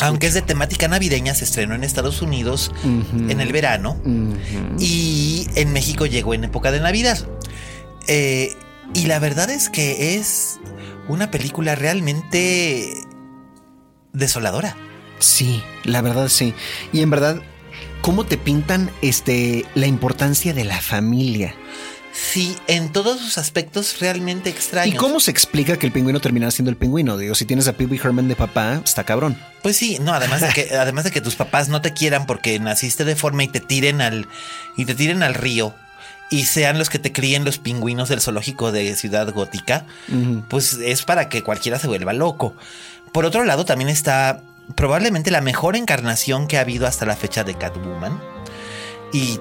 [0.00, 3.96] aunque es de temática navideña, se estrenó en Estados Unidos en el verano
[4.78, 7.18] y en México llegó en época de Navidad.
[8.06, 8.52] Eh,
[8.92, 10.60] y la verdad es que es
[11.08, 12.94] una película realmente
[14.12, 14.76] desoladora.
[15.18, 16.54] Sí, la verdad sí.
[16.92, 17.40] Y en verdad,
[18.02, 21.54] ¿cómo te pintan este la importancia de la familia?
[22.14, 24.94] Sí, en todos sus aspectos realmente extraños.
[24.94, 27.16] ¿Y cómo se explica que el pingüino termina siendo el pingüino?
[27.16, 29.36] Digo, si tienes a Pee Herman de papá, está cabrón.
[29.62, 32.60] Pues sí, no, además de que, además de que tus papás no te quieran porque
[32.60, 34.28] naciste de forma y te tiren al,
[34.76, 35.74] y te tiren al río
[36.30, 39.84] y sean los que te críen los pingüinos del zoológico de Ciudad Gótica,
[40.48, 42.54] pues es para que cualquiera se vuelva loco.
[43.12, 44.40] Por otro lado, también está
[44.74, 48.20] probablemente la mejor encarnación que ha habido hasta la fecha de Catwoman.
[49.12, 49.38] Y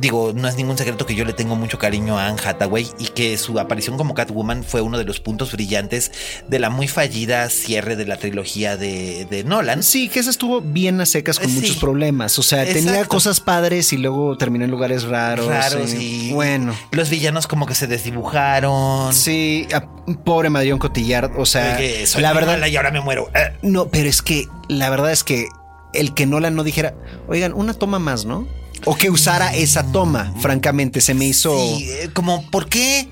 [0.00, 3.06] digo, no es ningún secreto que yo le tengo mucho cariño a Anne Hathaway y
[3.08, 6.12] que su aparición como Catwoman fue uno de los puntos brillantes
[6.48, 9.82] de la muy fallida cierre de la trilogía de, de Nolan.
[9.82, 11.54] Sí, que esa estuvo bien a secas con Sí.
[11.60, 12.38] muchos problemas.
[12.38, 15.46] O sea, tenía cosas padres y luego terminó en lugares raros.
[15.46, 16.74] raros y, y bueno.
[16.92, 19.12] los villanos como que se desdibujaron.
[19.14, 19.86] Sí, a-
[20.24, 21.32] pobre Marion Cotillard.
[21.38, 22.64] O sea, soy la verdad.
[22.66, 23.28] y ahora me muero.
[23.34, 25.46] Eh, No, pero es que la verdad es que
[25.92, 26.94] el que Nolan no dijera,
[27.28, 28.46] oigan, una toma más, ¿no?
[28.84, 31.56] O que usara esa toma, francamente, se me hizo.
[31.76, 33.08] sí, eh, como, ¿por qué?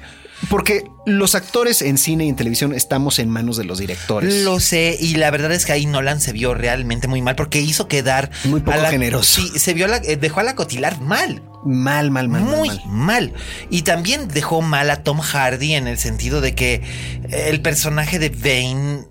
[0.50, 4.42] Porque los actores en cine y en televisión estamos en manos de los directores.
[4.44, 7.60] Lo sé, y la verdad es que ahí Nolan se vio realmente muy mal porque
[7.62, 9.40] hizo quedar Muy poco a la- generoso.
[9.40, 11.42] Sí, se vio la- eh, dejó a la cotilar mal.
[11.64, 12.42] Mal, mal, mal.
[12.42, 12.82] mal, muy mal.
[12.86, 13.32] mal.
[13.70, 16.82] Y también dejó mal a Tom Hardy en el sentido de que
[17.30, 19.04] el personaje de Bane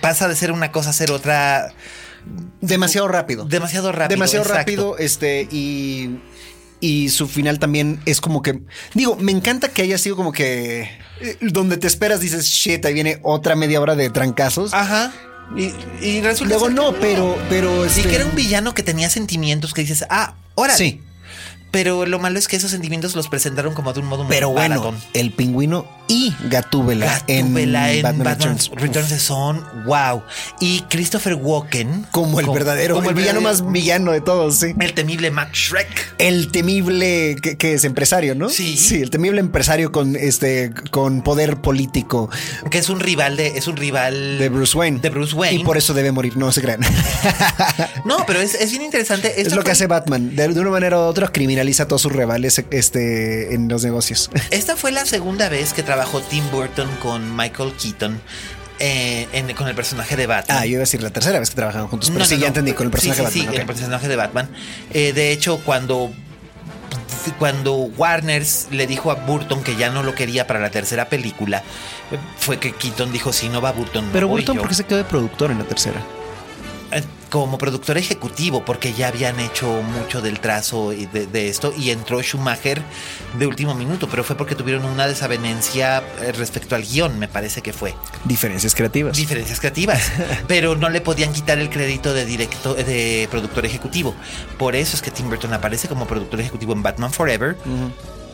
[0.00, 1.74] pasa de ser una cosa a ser otra
[2.60, 3.44] Demasiado rápido.
[3.44, 4.16] demasiado rápido.
[4.16, 4.58] Demasiado exacto.
[4.58, 6.18] rápido, este, y.
[6.84, 8.60] Y su final también es como que.
[8.94, 10.90] Digo, me encanta que haya sido como que.
[11.20, 14.74] eh, Donde te esperas, dices, shit, ahí viene otra media hora de trancazos.
[14.74, 15.12] Ajá.
[15.56, 15.72] Y,
[16.04, 17.38] y resulta Luego no, que pero.
[17.48, 20.76] pero Sí, este- que era un villano que tenía sentimientos que dices, ah, órale.
[20.76, 21.00] Sí.
[21.70, 24.50] Pero lo malo es que esos sentimientos los presentaron como de un modo muy Pero
[24.50, 25.00] bueno, baratón.
[25.14, 28.70] el pingüino y Gatúbela, Gatúbela en, Batman, Batman, Returns.
[28.76, 30.22] Returns, son wow.
[30.60, 32.06] Y Christopher Walken.
[32.10, 34.74] Como el verdadero, como el villano verdadero- más villano de todos, sí.
[34.78, 36.14] El temible Max Shrek.
[36.18, 38.48] El temible que, que es empresario, ¿no?
[38.50, 38.76] Sí.
[38.76, 42.28] Sí, el temible empresario con este con poder político
[42.70, 43.46] Que es un rival de.
[43.56, 44.38] Es un rival.
[44.38, 45.00] de Bruce Wayne.
[45.00, 45.60] De Bruce Wayne.
[45.60, 46.80] Y por eso debe morir, no se crean.
[48.04, 49.40] No, pero es, es bien interesante.
[49.40, 50.34] es lo que hace Batman.
[50.34, 54.30] De, de una manera u otra criminaliza a todos sus rivales este, en los negocios.
[54.50, 58.20] Esta fue la segunda vez que trabajó Tim Burton con Michael Keaton.
[58.84, 60.58] eh, en- con el personaje de Batman.
[60.58, 62.40] Ah, yo iba a decir la tercera vez que trabajaban juntos, pero No, sí, no,
[62.40, 62.48] ya no.
[62.48, 63.54] entendí con el personaje Sí, sí, de Batman.
[63.54, 64.48] sí, el personaje de Batman.
[64.92, 66.10] Eh, de hecho, cuando
[67.38, 68.42] cuando Warner
[68.72, 71.62] le dijo a Burton que ya no lo quería para la tercera película,
[72.38, 74.62] fue que Keaton dijo, si no va Burton, no Pero voy Burton, yo".
[74.62, 76.00] ¿por qué se quedó de productor en la tercera?
[76.92, 77.02] Eh,
[77.32, 82.82] como productor ejecutivo, porque ya habían hecho mucho del trazo de esto, y entró Schumacher
[83.38, 87.62] de último minuto, pero fue porque tuvieron una desavenencia eh, respecto al guion, me parece
[87.62, 87.94] que fue.
[88.26, 89.16] Diferencias creativas.
[89.16, 90.12] Diferencias creativas,
[90.46, 94.14] pero no le podían quitar el crédito de directo de productor ejecutivo.
[94.58, 97.56] Por eso es que Tim Burton aparece como productor ejecutivo en Batman Forever,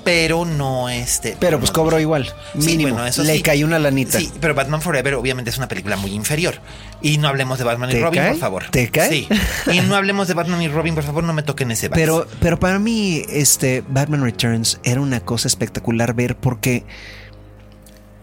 [0.08, 1.36] pero no este.
[1.38, 2.32] pero pues no- cobró igual.
[2.58, 2.92] Sí, Mínimo.
[2.94, 3.42] bueno, eso Le sí.
[3.42, 4.18] cayó una lanita.
[4.18, 6.60] Sí, pero Batman Forever obviamente es una película muy inferior.
[7.02, 8.30] Y no hablemos de Batman y ¿Te Robin, cae?
[8.30, 8.64] por favor.
[8.70, 9.08] ¿Te cae?
[9.10, 9.28] Sí.
[9.72, 12.00] Y no hablemos de Batman y Robin, por favor, no me toquen ese vals.
[12.00, 16.84] Pero, pero para mí, este Batman Returns era una cosa espectacular ver porque.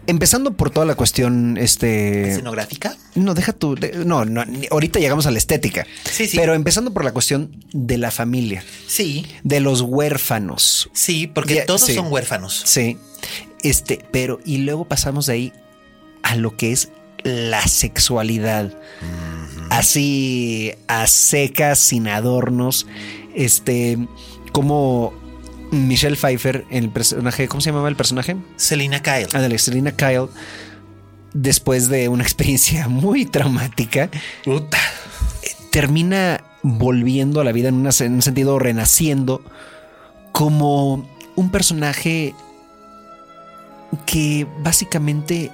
[0.08, 2.30] Empezando por toda la cuestión, este.
[2.30, 2.96] ¿Escenográfica?
[3.14, 3.74] No, deja tu.
[3.74, 5.86] de- no, no, ahorita llegamos a la estética.
[6.10, 6.36] Sí, sí.
[6.36, 10.90] Pero empezando por la cuestión de la familia, Sí, de los huérfanos.
[10.92, 11.94] sí, porque Ya, todos sí.
[11.94, 12.62] son huérfanos.
[12.66, 12.98] Sí.
[13.62, 15.52] Este, pero, y luego pasamos de ahí
[16.22, 16.90] a lo que es
[17.24, 18.72] la sexualidad.
[19.70, 22.86] Así, a secas, sin adornos.
[23.34, 23.98] Este,
[24.52, 25.12] como
[25.76, 28.36] Michelle Pfeiffer, el personaje, ¿cómo se llamaba el personaje?
[28.56, 29.28] Selina Kyle.
[29.32, 30.26] Ándale, Selena Kyle,
[31.32, 34.10] después de una experiencia muy traumática,
[34.44, 34.78] Puta.
[35.70, 39.42] termina volviendo a la vida en, una- en un sentido renaciendo
[40.32, 42.34] como un personaje
[44.04, 45.50] que básicamente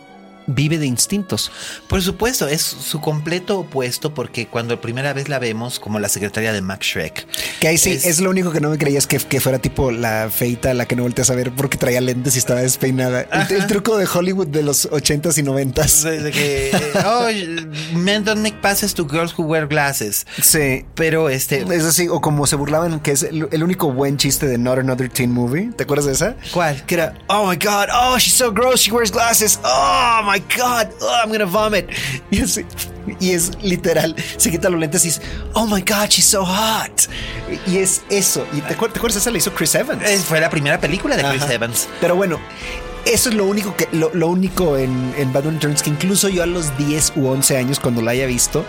[0.46, 1.50] vive de instintos.
[1.88, 6.52] Por supuesto, es su completo opuesto porque cuando primera vez la vemos como la secretaria
[6.52, 7.26] de Max Shrek.
[7.60, 9.90] Que ahí sí, Es- es, lo único que no me creías que, que fuera tipo
[9.90, 13.22] la feita, la que no volteas a ver porque traía lentes y estaba despeinada.
[13.22, 16.02] El, el truco de Hollywood de los 80s y 90s.
[16.02, 16.72] De, de que, eh,
[17.06, 17.28] oh,
[17.96, 20.26] men don't make passes to girls who wear glasses.
[20.42, 20.84] Sí.
[20.94, 24.46] Pero este, Es así, o como se burlaban, que es el, el único buen chiste
[24.46, 25.70] de Not Another Teen Movie.
[25.76, 26.36] ¿Te acuerdas de esa?
[26.52, 26.84] ¿cuál?
[26.86, 30.88] Que era, oh my god, oh, she's so gross, she wears glasses, oh my god,
[31.00, 31.86] oh, I'm gonna vomit.
[33.20, 35.20] Y, es literal, se quita los lentes y es,
[35.54, 37.08] oh my god, she's so hot.
[37.66, 38.46] Y es eso.
[38.52, 39.16] ¿Y te, acuer- te acuerdas?
[39.16, 40.02] Esa la hizo Chris Evans.
[40.24, 41.54] Fue la primera película de Chris Ajá.
[41.54, 41.88] Evans.
[42.00, 42.38] Pero bueno,
[43.04, 46.42] eso es lo único que lo, lo único en, en Batman Returns que incluso yo
[46.44, 48.64] a los 10 u 11 años cuando la haya visto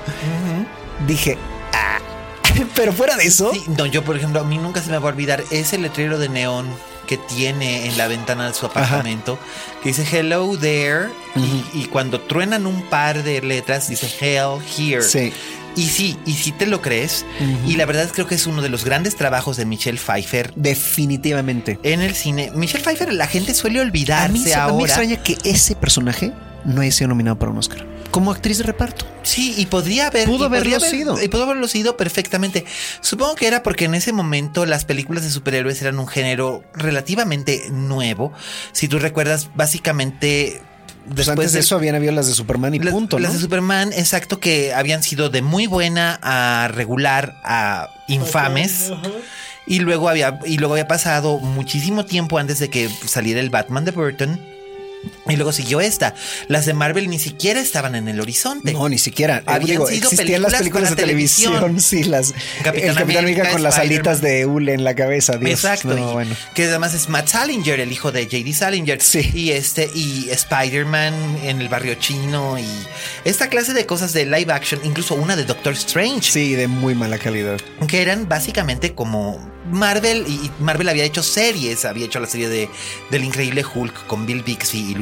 [1.07, 1.37] dije,
[1.73, 1.99] ah.
[2.75, 5.09] Pero fuera de eso, Sí, no, yo por ejemplo, a mí nunca se me va
[5.09, 6.65] a olvidar ese letrero de neón
[7.07, 9.37] que tiene en la ventana de su apartamento
[9.81, 15.01] que dice hello there y, y cuando truenan un par de letras dice hell here.
[15.01, 15.33] Sí.
[15.75, 17.25] Y sí, y sí te lo crees.
[17.65, 21.79] Y la verdad creo que es uno de los grandes trabajos de Michelle Pfeiffer Definitivamente.
[21.83, 22.51] en el cine.
[22.53, 26.31] Michelle Pfeiffer, la gente suele A mí, olvidarse a mí me extraña que ese personaje
[26.63, 27.92] no haya sido nominado para un Oscar.
[28.13, 29.07] Como actriz de reparto.
[29.23, 30.27] Sí, y podría haber.
[30.27, 31.23] Pudo y podría haberlo sido.
[31.23, 32.63] Y pudo haberlo sido perfectamente.
[33.01, 37.63] Supongo que era porque en ese momento las películas de superhéroes eran un género relativamente
[37.71, 38.31] nuevo.
[38.71, 40.61] Si tú recuerdas, básicamente.
[41.05, 43.39] Pues después antes de eso habían habido las de Superman y las, punto, las de
[43.39, 48.91] Superman, exacto, que habían sido de muy buena a regular a infames.
[49.65, 53.85] Y luego había, y luego había pasado muchísimo tiempo antes de que saliera el Batman
[53.85, 54.52] de Burton.
[55.27, 56.13] Y luego siguió esta.
[56.47, 58.73] Las de Marvel ni siquiera estaban en el horizonte.
[58.73, 59.37] No, ni siquiera.
[59.37, 61.79] Eh, Habían digo, sido existían las películas de televisión, televisión.
[62.03, 65.51] sí, las Capitán el Capitán América con las alitas de hule en la cabeza, Dios.
[65.51, 65.95] Exacto.
[65.95, 66.35] No, y bueno.
[66.53, 69.01] Que además es Matt Salinger, el hijo de JD Salinger.
[69.01, 69.31] Sí.
[69.33, 71.13] Y este, y Spider-Man
[71.43, 72.59] en el barrio chino.
[72.59, 72.67] Y
[73.25, 76.31] esta clase de cosas de live action, incluso una de Doctor Strange.
[76.31, 77.59] Sí, de muy mala calidad.
[77.87, 79.39] que eran básicamente como
[79.71, 82.69] Marvel y y Marvel había hecho series, había hecho la serie de
[83.09, 84.92] del increíble Hulk con Bill Bixby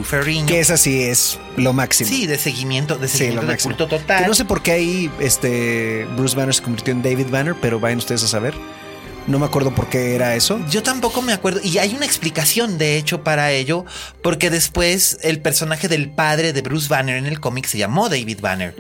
[0.48, 2.10] Que esa sí es lo máximo.
[2.10, 4.22] Sí, de seguimiento, de Sí, seguimiento lo de culto total.
[4.24, 7.80] Que no sé por qué ahí este Bruce Banner se convirtió en David Banner, pero
[7.80, 8.54] vayan ustedes a saber.
[9.28, 10.60] No me acuerdo por qué era eso.
[10.70, 11.62] Yo tampoco me acuerdo.
[11.64, 13.86] Y hay una explicación, de hecho, para ello,
[14.24, 18.40] porque después el personaje del padre de Bruce Banner en el cómic se llamó David
[18.42, 18.76] Banner.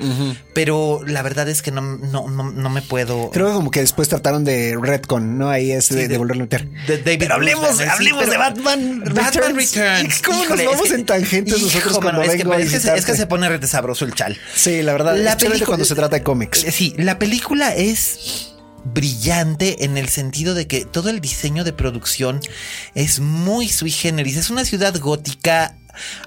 [0.53, 3.29] Pero la verdad es que no, no, no, no me puedo.
[3.31, 5.49] Creo que como que después trataron de Redcon, ¿no?
[5.49, 6.67] Ahí es de, de- de volverlo a meter.
[6.87, 10.21] de David pero hablemos, sí, hablemos pero- de Batman Batman Returns.
[10.25, 12.53] ¿Cómo Híjole, nos vamos es que- en tangentes hijo, nosotros cuando mano, es que- vengo
[12.53, 13.17] a es que, se- es que visitarte?
[13.21, 14.37] se pone rete sabroso el chal.
[14.55, 16.65] Sí, la verdad, La película- cuando se trata de cómics.
[16.71, 18.50] Sí, la película es
[18.83, 22.39] brillante en el sentido de que todo el diseño de producción
[22.95, 24.37] es muy sui generis.
[24.37, 25.77] Es una ciudad gótica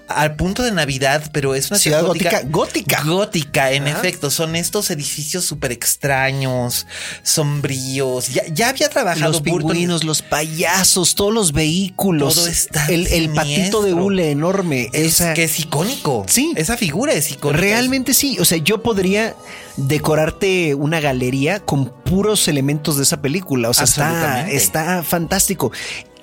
[0.09, 3.03] al punto de Navidad, pero es una ciudad, Ciudad gótica, gótica.
[3.05, 3.99] Gótica, en Ajá.
[3.99, 4.31] efecto.
[4.31, 6.87] Son estos edificios súper extraños,
[7.23, 8.29] sombríos.
[8.29, 12.35] Ya, ya había trabajado Los Burton- pingüinos, los payasos, todos los vehículos.
[12.35, 14.89] Todo está el, el patito de hule enorme.
[14.93, 16.25] Es esa- que es icónico.
[16.29, 16.53] Sí.
[16.57, 17.61] Esa figura es icónica.
[17.61, 18.39] Realmente sí.
[18.41, 19.35] O sea, yo podría
[19.77, 23.69] decorarte una galería con puros elementos de esa película.
[23.71, 25.73] O sea, está, está fantástico.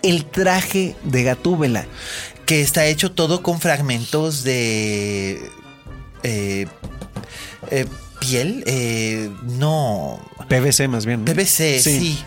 [0.02, 1.86] El traje de Gatúbela.
[2.52, 5.42] Que está hecho todo con fragmentos de
[6.22, 6.68] eh,
[7.70, 7.86] eh,
[8.20, 10.20] piel, eh, no,
[10.50, 11.24] PVC más bien.
[11.24, 11.32] ¿no?
[11.32, 12.20] PVC, sí.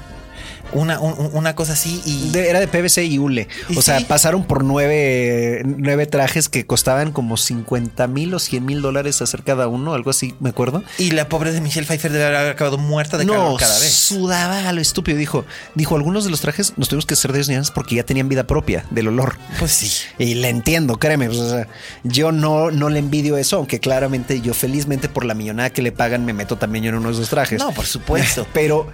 [0.72, 3.48] Una, un- una cosa así y De- era de PVC y hule.
[3.68, 4.06] Y O sea, sí.
[4.06, 9.42] pasaron por nueve, nueve trajes que costaban como 50 mil o 100 mil dólares hacer
[9.44, 10.82] cada uno, algo así, me acuerdo.
[10.98, 13.92] y la pobre de Michelle Pfeiffer debe haber acabado muerta de no, calor cada vez.
[13.92, 15.16] sudaba a lo estúpido.
[15.18, 18.28] Dijo, dijo, algunos de los trajes nos tuvimos que hacer de ellos porque ya tenían
[18.28, 19.36] vida propia del olor.
[19.58, 19.90] Pues sí.
[20.18, 21.26] Y le entiendo, créeme.
[21.26, 21.68] pues, o sea,
[22.02, 25.92] yo no, no le envidio eso, aunque claramente yo felizmente por la millonada que le
[25.92, 27.58] pagan me meto también yo en uno de esos trajes.
[27.58, 28.46] No, por supuesto.
[28.52, 28.88] Pero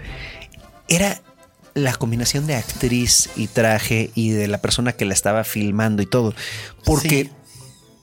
[0.89, 1.21] era
[1.75, 6.07] la combinación de actriz y traje y de la persona que la estaba filmando y
[6.07, 6.35] todo.
[6.85, 7.31] Porque Sí.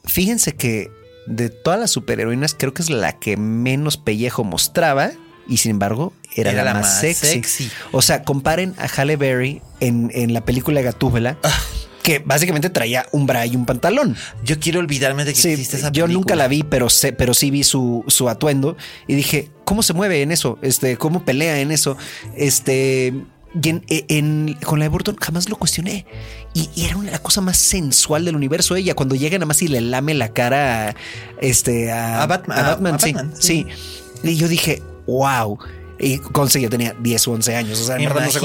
[0.06, 0.90] fíjense que
[1.28, 5.12] de todas las superheroínas creo que es la que menos pellejo mostraba
[5.48, 7.28] y sin embargo era, Era la, la más, más sexy.
[7.28, 7.72] sexy.
[7.92, 11.38] O sea, comparen a Halle Berry en, en la película Gatúbela.
[11.44, 11.60] Ah.
[12.04, 14.16] Que básicamente traía un bra y un pantalón.
[14.46, 16.14] Yo quiero olvidarme de que Sí, existe esa yo película.
[16.14, 18.78] nunca la vi, pero sé, pero sí vi su, su atuendo
[19.08, 20.58] y dije, ¿cómo se mueve en eso?
[20.62, 21.98] Este, ¿cómo pelea en eso?
[22.38, 23.14] Este,
[23.62, 26.06] y en, en- con la de Burton jamás lo cuestioné.
[26.54, 29.62] Y, y era una, la cosa más sensual del universo ella, cuando llega nada más
[29.62, 30.96] y le lame la cara a,
[31.42, 33.66] este, a, A Batman, a Batman, a sí, Batman, sí.
[34.22, 34.28] sí.
[34.30, 35.58] Y yo dije, wow.
[36.00, 37.80] Y Conce yo tenía 10 o 11 años.
[37.82, 38.40] O sea, en verdad no sé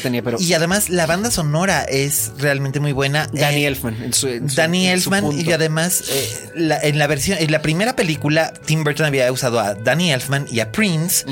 [0.00, 3.28] tenía, pero Y además la banda sonora es realmente muy buena.
[3.32, 4.02] Danny Eh, Elfman.
[4.02, 7.36] en su- en su- Danny en su Elfman y además eh, la- en la versión
[7.38, 11.26] en la primera película Tim Burton había usado a Danny Elfman y a Prince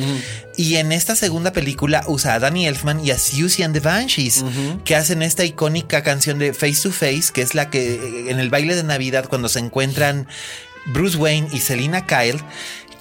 [0.57, 4.45] y en esta segunda película usa a Danny Elfman y a Susie and the Banshees
[4.85, 8.39] que hacen esta icónica canción de Face to Face que es la que eh, en
[8.41, 10.27] el baile de Navidad cuando se encuentran
[10.87, 12.41] Bruce Wayne y Selina Kyle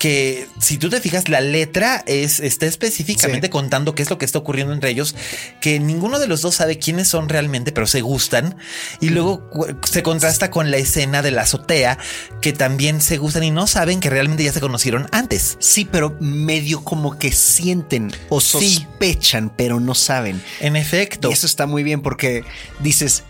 [0.02, 3.52] que si tú te fijas la letra es está específicamente Sí.
[3.52, 5.14] contando qué es lo que está ocurriendo entre ellos
[5.62, 8.56] que ninguno de los dos sabe quiénes son realmente pero se gustan
[9.00, 9.48] y luego
[9.84, 12.00] se contrasta con la escena de la azotea
[12.42, 16.18] que también se gustan y no saben que realmente ya se conocieron antes Sí, pero
[16.20, 18.74] medio como que sienten o Sí.
[18.78, 20.42] sospechan, pero no saben.
[20.62, 22.44] en efecto Y eso está muy bien porque
[22.80, 23.24] dices,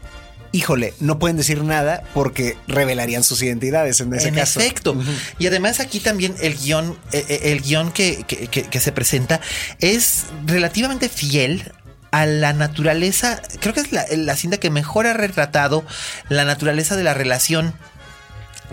[0.52, 4.60] híjole, no pueden decir nada porque revelarían sus identidades en ese en caso.
[4.60, 4.96] efecto.
[5.40, 8.92] Y además aquí también el guion, eh, eh, el guion que, que- que- que se
[8.92, 9.40] presenta
[9.80, 11.72] es relativamente fiel
[12.12, 13.42] a la naturaleza.
[13.62, 15.86] Creo que es la, la cinta que mejor ha retratado
[16.28, 17.74] la naturaleza de la relación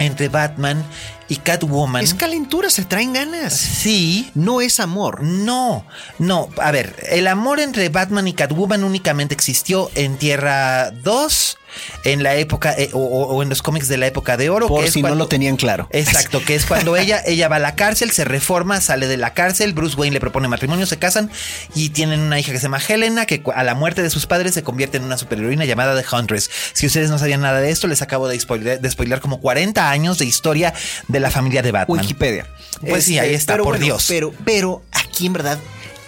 [0.00, 0.84] entre Batman
[1.28, 2.02] y Catwoman.
[2.04, 3.52] Es calentura, se traen ganas.
[3.54, 4.30] Sí.
[4.34, 5.22] No es amor.
[5.24, 5.84] No,
[6.20, 6.48] no.
[6.58, 11.58] A ver, el amor entre Batman y Catwoman únicamente existió en Tierra 2
[12.04, 14.68] en la época eh, o, o en los cómics de la época de oro.
[14.68, 15.88] Por que si no lo tenían claro.
[15.90, 19.34] Exacto, que es cuando ella, ella va a la cárcel, se reforma, sale de la
[19.34, 21.30] cárcel, Bruce Wayne le propone matrimonio, se casan
[21.74, 24.54] y tienen una hija que se llama Helena, que a la muerte de sus padres
[24.54, 26.50] se convierte en una superheroína llamada The Huntress.
[26.72, 30.18] Si ustedes no sabían nada de esto, les acabo de spoiler, de como 40 años
[30.18, 30.74] de historia
[31.08, 31.98] de la familia de Batman.
[31.98, 32.46] Wikipedia.
[32.86, 34.04] Pues sí, ahí está, pero por bueno, Dios.
[34.08, 35.58] Pero, pero aquí en verdad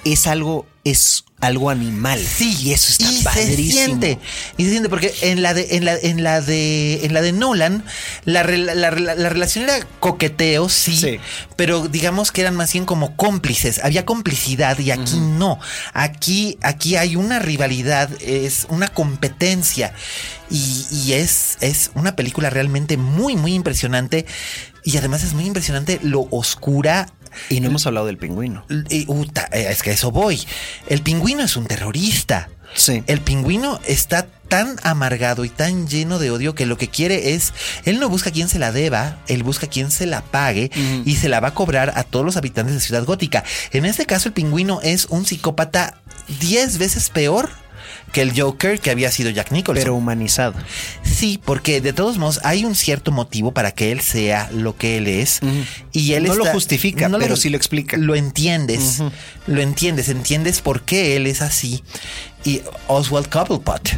[0.04, 2.18] es algo, es algo animal.
[2.20, 3.72] Sí, y eso está y se padrísimo.
[3.72, 4.18] siente.
[4.58, 7.32] Y se siente porque en la de en la en la de en la de
[7.32, 7.82] Nolan
[8.26, 11.18] la, la, rela- la relación era coqueteo, sí, Sí.
[11.56, 15.58] pero digamos que eran más bien como cómplices, había complicidad y aquí no.
[15.94, 19.94] Aquí aquí hay una rivalidad, es una competencia
[20.50, 24.26] y, y es es una película realmente muy muy impresionante
[24.84, 27.06] y además es muy impresionante lo oscura
[27.48, 28.64] Y no hemos hablado del pingüino.
[28.88, 30.40] y, uta, eh, es que a eso voy.
[30.88, 32.48] El pingüino es un terrorista.
[32.74, 33.02] Sí.
[33.06, 37.54] El pingüino está tan amargado y tan lleno de odio que lo que quiere es,
[37.84, 40.70] él no busca quien se la deba, él busca quien se la pague
[41.04, 43.44] y se la va a cobrar a todos los habitantes de Ciudad Gótica.
[43.70, 46.02] En este caso el pingüino es un psicópata
[46.40, 47.48] 10 veces peor
[48.12, 49.82] que el Joker que había sido Jack Nicholson.
[49.82, 50.54] Pero humanizado.
[51.02, 54.96] Sí, porque de todos modos hay un cierto motivo para que él sea lo que
[54.96, 55.40] él es.
[55.92, 57.96] Y él No lo justifica, pero sí lo explica.
[57.96, 59.02] Lo entiendes.
[59.46, 60.08] Lo entiendes.
[60.08, 61.82] Entiendes por qué él es así.
[62.44, 63.96] Y Oswald Cobblepot.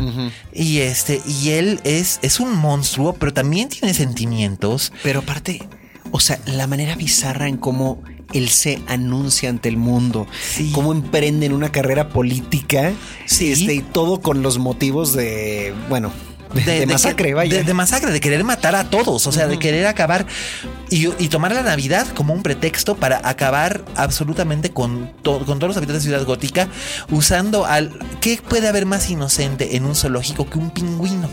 [0.52, 4.92] Y este, y él es, es un monstruo, pero también tiene sentimientos.
[5.02, 5.62] Pero aparte,
[6.10, 8.02] o sea, la manera bizarra en cómo
[8.32, 10.70] él se anuncia ante el mundo, Sí.
[10.72, 12.92] cómo emprenden una carrera política,
[13.26, 13.52] Sí.
[13.52, 16.12] este, y todo con los motivos de, bueno,
[16.54, 17.56] de, de masacre, que- vaya.
[17.58, 20.26] De, de masacre, de querer matar a todos, o sea, de querer acabar
[20.90, 25.68] y, y tomar la Navidad como un pretexto para acabar absolutamente con, to- con todos
[25.68, 26.68] los habitantes de Ciudad Gótica,
[27.10, 27.98] usando al...
[28.20, 31.26] ¿Qué puede haber más inocente en un zoológico que un pingüino?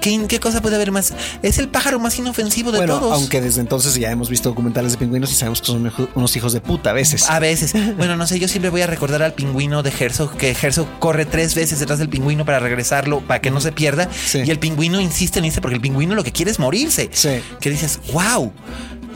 [0.00, 1.14] ¿Qué, qué cosa puede haber más?
[1.42, 3.12] Es el pájaro más inofensivo de bueno, todos.
[3.12, 6.52] aunque desde entonces ya hemos visto documentales de pingüinos y sabemos que son unos hijos
[6.52, 7.28] de puta a veces.
[7.28, 7.74] A veces.
[8.00, 11.26] Bueno, no sé, yo siempre voy a recordar al pingüino de Herzog, que Herzog corre
[11.26, 14.08] tres veces detrás del pingüino para regresarlo, para que no se pierda.
[14.12, 14.42] Sí.
[14.44, 17.10] Y el pingüino insiste en irse porque el pingüino lo que quiere es morirse.
[17.12, 17.40] Sí.
[17.60, 18.52] Que dices, wow.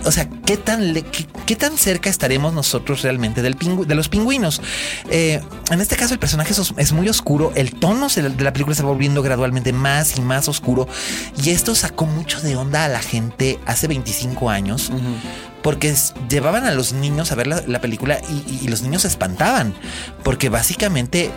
[0.04, 3.94] O sea, ¿qué tan, le- qué, qué tan cerca estaremos nosotros realmente del pingü- de
[3.94, 4.60] los pingüinos?
[5.10, 5.40] Eh,
[5.70, 7.52] en este caso, el personaje es, muy oscuro.
[7.54, 10.86] El tono se- de la película se va volviendo gradualmente más y más oscuro.
[11.42, 14.90] Y esto sacó mucho de onda a la gente hace 25 años.
[15.62, 15.94] Porque
[16.28, 19.08] llevaban a los niños a ver la, la película y, y- y los niños se
[19.08, 19.74] espantaban.
[20.22, 21.30] Porque básicamente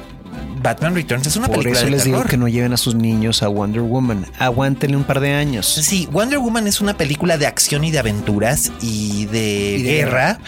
[0.62, 2.96] Batman Returns es una Por película eso de les digo que no lleven a sus
[2.96, 4.26] niños a Wonder Woman.
[4.40, 5.66] Aguántenle un par de años.
[5.68, 9.92] Sí, Wonder Woman es una película de acción y de aventuras y de, Y de
[9.92, 10.40] guerra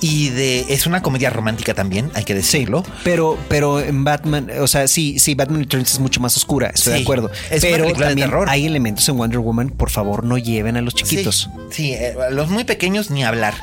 [0.00, 2.84] y de es una comedia romántica también, hay que Sí, decirlo.
[3.04, 6.92] pero, pero en Batman, o sea, sí, sí, Batman Returns es mucho más oscura, estoy
[6.94, 7.30] Sí, de acuerdo.
[7.50, 10.80] es una pero de también hay elementos en Wonder Woman, por favor, no lleven a
[10.82, 11.50] los chiquitos.
[11.70, 13.54] Sí, sí, eh, a los muy pequeños ni hablar.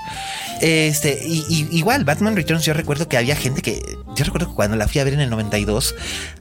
[0.62, 3.82] Este, y, y- igual, Batman Returns, yo recuerdo que había gente que,
[4.16, 5.75] yo recuerdo que cuando la fui a ver en el 92,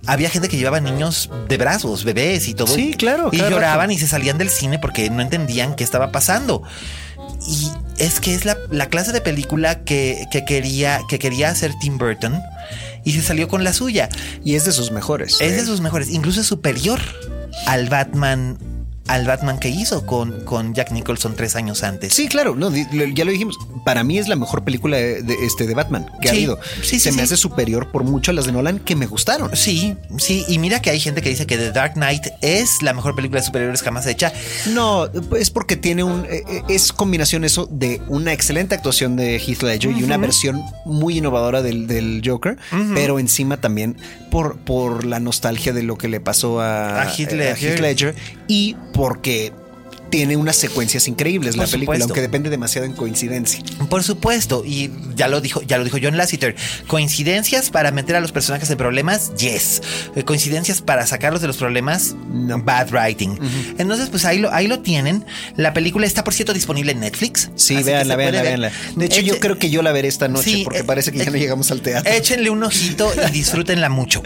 [0.07, 2.75] había gente que llevaba niños de brazos, bebés y todo.
[2.75, 6.63] Sí, claro, Y lloraban y se salían del cine porque no entendían qué estaba pasando.
[7.47, 11.73] Y es que es la, la clase de película que, que quería, que quería hacer
[11.81, 12.41] Tim Burton
[13.05, 14.09] y se salió con la suya.
[14.45, 15.41] Y es de sus mejores.
[15.41, 15.57] Es ¿eh?
[15.57, 17.01] de sus mejores, incluso es superior
[17.67, 18.59] al Batman,
[19.07, 22.15] al Batman que hizo con, con Jack Nicholson tres años antes.
[22.15, 23.59] Sí, claro, no, ya lo dijimos.
[23.85, 26.59] Para mí es la mejor película de, de- este, de Batman que ha habido.
[26.81, 29.55] sí, sí, Se me hace superior por mucho a las de Nolan que me gustaron.
[29.55, 32.95] Sí, sí, y mira que hay gente que dice que The Dark Knight es la
[32.95, 34.33] mejor película de superhéroes jamás hecha.
[34.73, 35.07] No,
[35.39, 36.25] es porque tiene un.
[36.25, 40.63] eh, eh, Es combinación eso de una excelente actuación de Heath Ledger y una versión
[40.87, 42.57] muy innovadora del, del Joker,
[42.95, 43.99] pero encima también
[44.35, 47.79] por, por la nostalgia de lo que le pasó a, A Heath eh.
[47.81, 48.17] Ledger
[48.49, 49.53] y porque
[50.15, 52.05] tiene unas secuencias increíbles la película, supuesto.
[52.05, 53.59] aunque depende demasiado en coincidencia.
[53.91, 56.55] Por supuesto, y ya lo dijo, ya lo dijo John Lasseter.
[56.87, 59.83] Coincidencias para meter a los personajes en problemas, yes.
[60.15, 62.63] Eh, Coincidencias para sacarlos de los problemas, No.
[62.63, 63.37] bad writing.
[63.77, 65.25] Entonces, pues ahí lo, ahí lo tienen.
[65.57, 67.51] La película está, por cierto, disponible en Netflix.
[67.57, 68.73] Sí, véanla, véanla, véanla.
[68.95, 71.19] De hecho, yo creo que yo la veré esta noche Sí, porque eh, parece que
[71.19, 72.13] ya eh, no llegamos al teatro.
[72.13, 74.23] Échenle un ojito y disfrútenla mucho.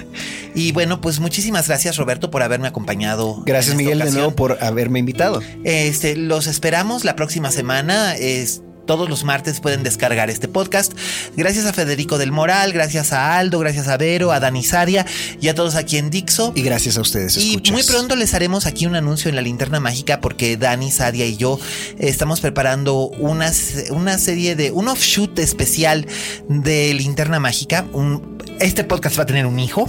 [0.54, 3.42] Y bueno, pues muchísimas gracias, Roberto, por haberme acompañado.
[3.46, 5.40] Gracias, Miguel, de nuevo por haberme invitado.
[5.86, 8.16] Este, los esperamos la próxima semana.
[8.16, 10.92] Es, todos los martes pueden descargar este podcast.
[11.36, 15.06] Gracias a Federico del Moral, gracias a Aldo, gracias a Vero, a Dani Saria
[15.40, 16.52] y a todos aquí en Dixo.
[16.56, 17.36] Y gracias a ustedes.
[17.36, 17.72] Y escuchas.
[17.72, 21.36] muy pronto les haremos aquí un anuncio en la linterna mágica porque Dani, Sadia y
[21.36, 21.60] yo
[21.98, 23.52] estamos preparando una,
[23.90, 26.06] una serie de un offshoot especial
[26.48, 27.86] de linterna mágica.
[27.92, 29.88] Un, este podcast va a tener un hijo.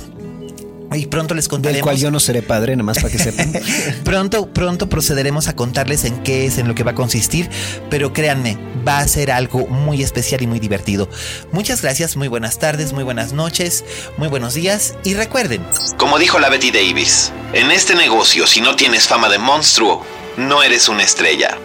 [0.91, 1.78] Y pronto les contaremos.
[1.78, 3.53] Del cual yo no seré padre, nada más para que sepan.
[4.03, 7.49] pronto, pronto procederemos a contarles en qué es, en lo que va a consistir.
[7.90, 8.57] Pero créanme,
[8.88, 11.10] va a ser algo muy especial y muy divertido.
[11.52, 13.84] Muchas gracias, muy buenas tardes, muy buenas noches,
[14.18, 14.95] muy buenos días.
[15.03, 15.64] Y recuerden.
[15.98, 20.03] Como dijo la Betty Davis, en este negocio, si no tienes fama de monstruo,
[20.38, 21.57] no eres una estrella.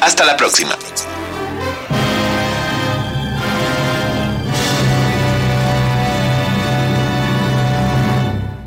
[0.00, 0.76] Hasta la próxima.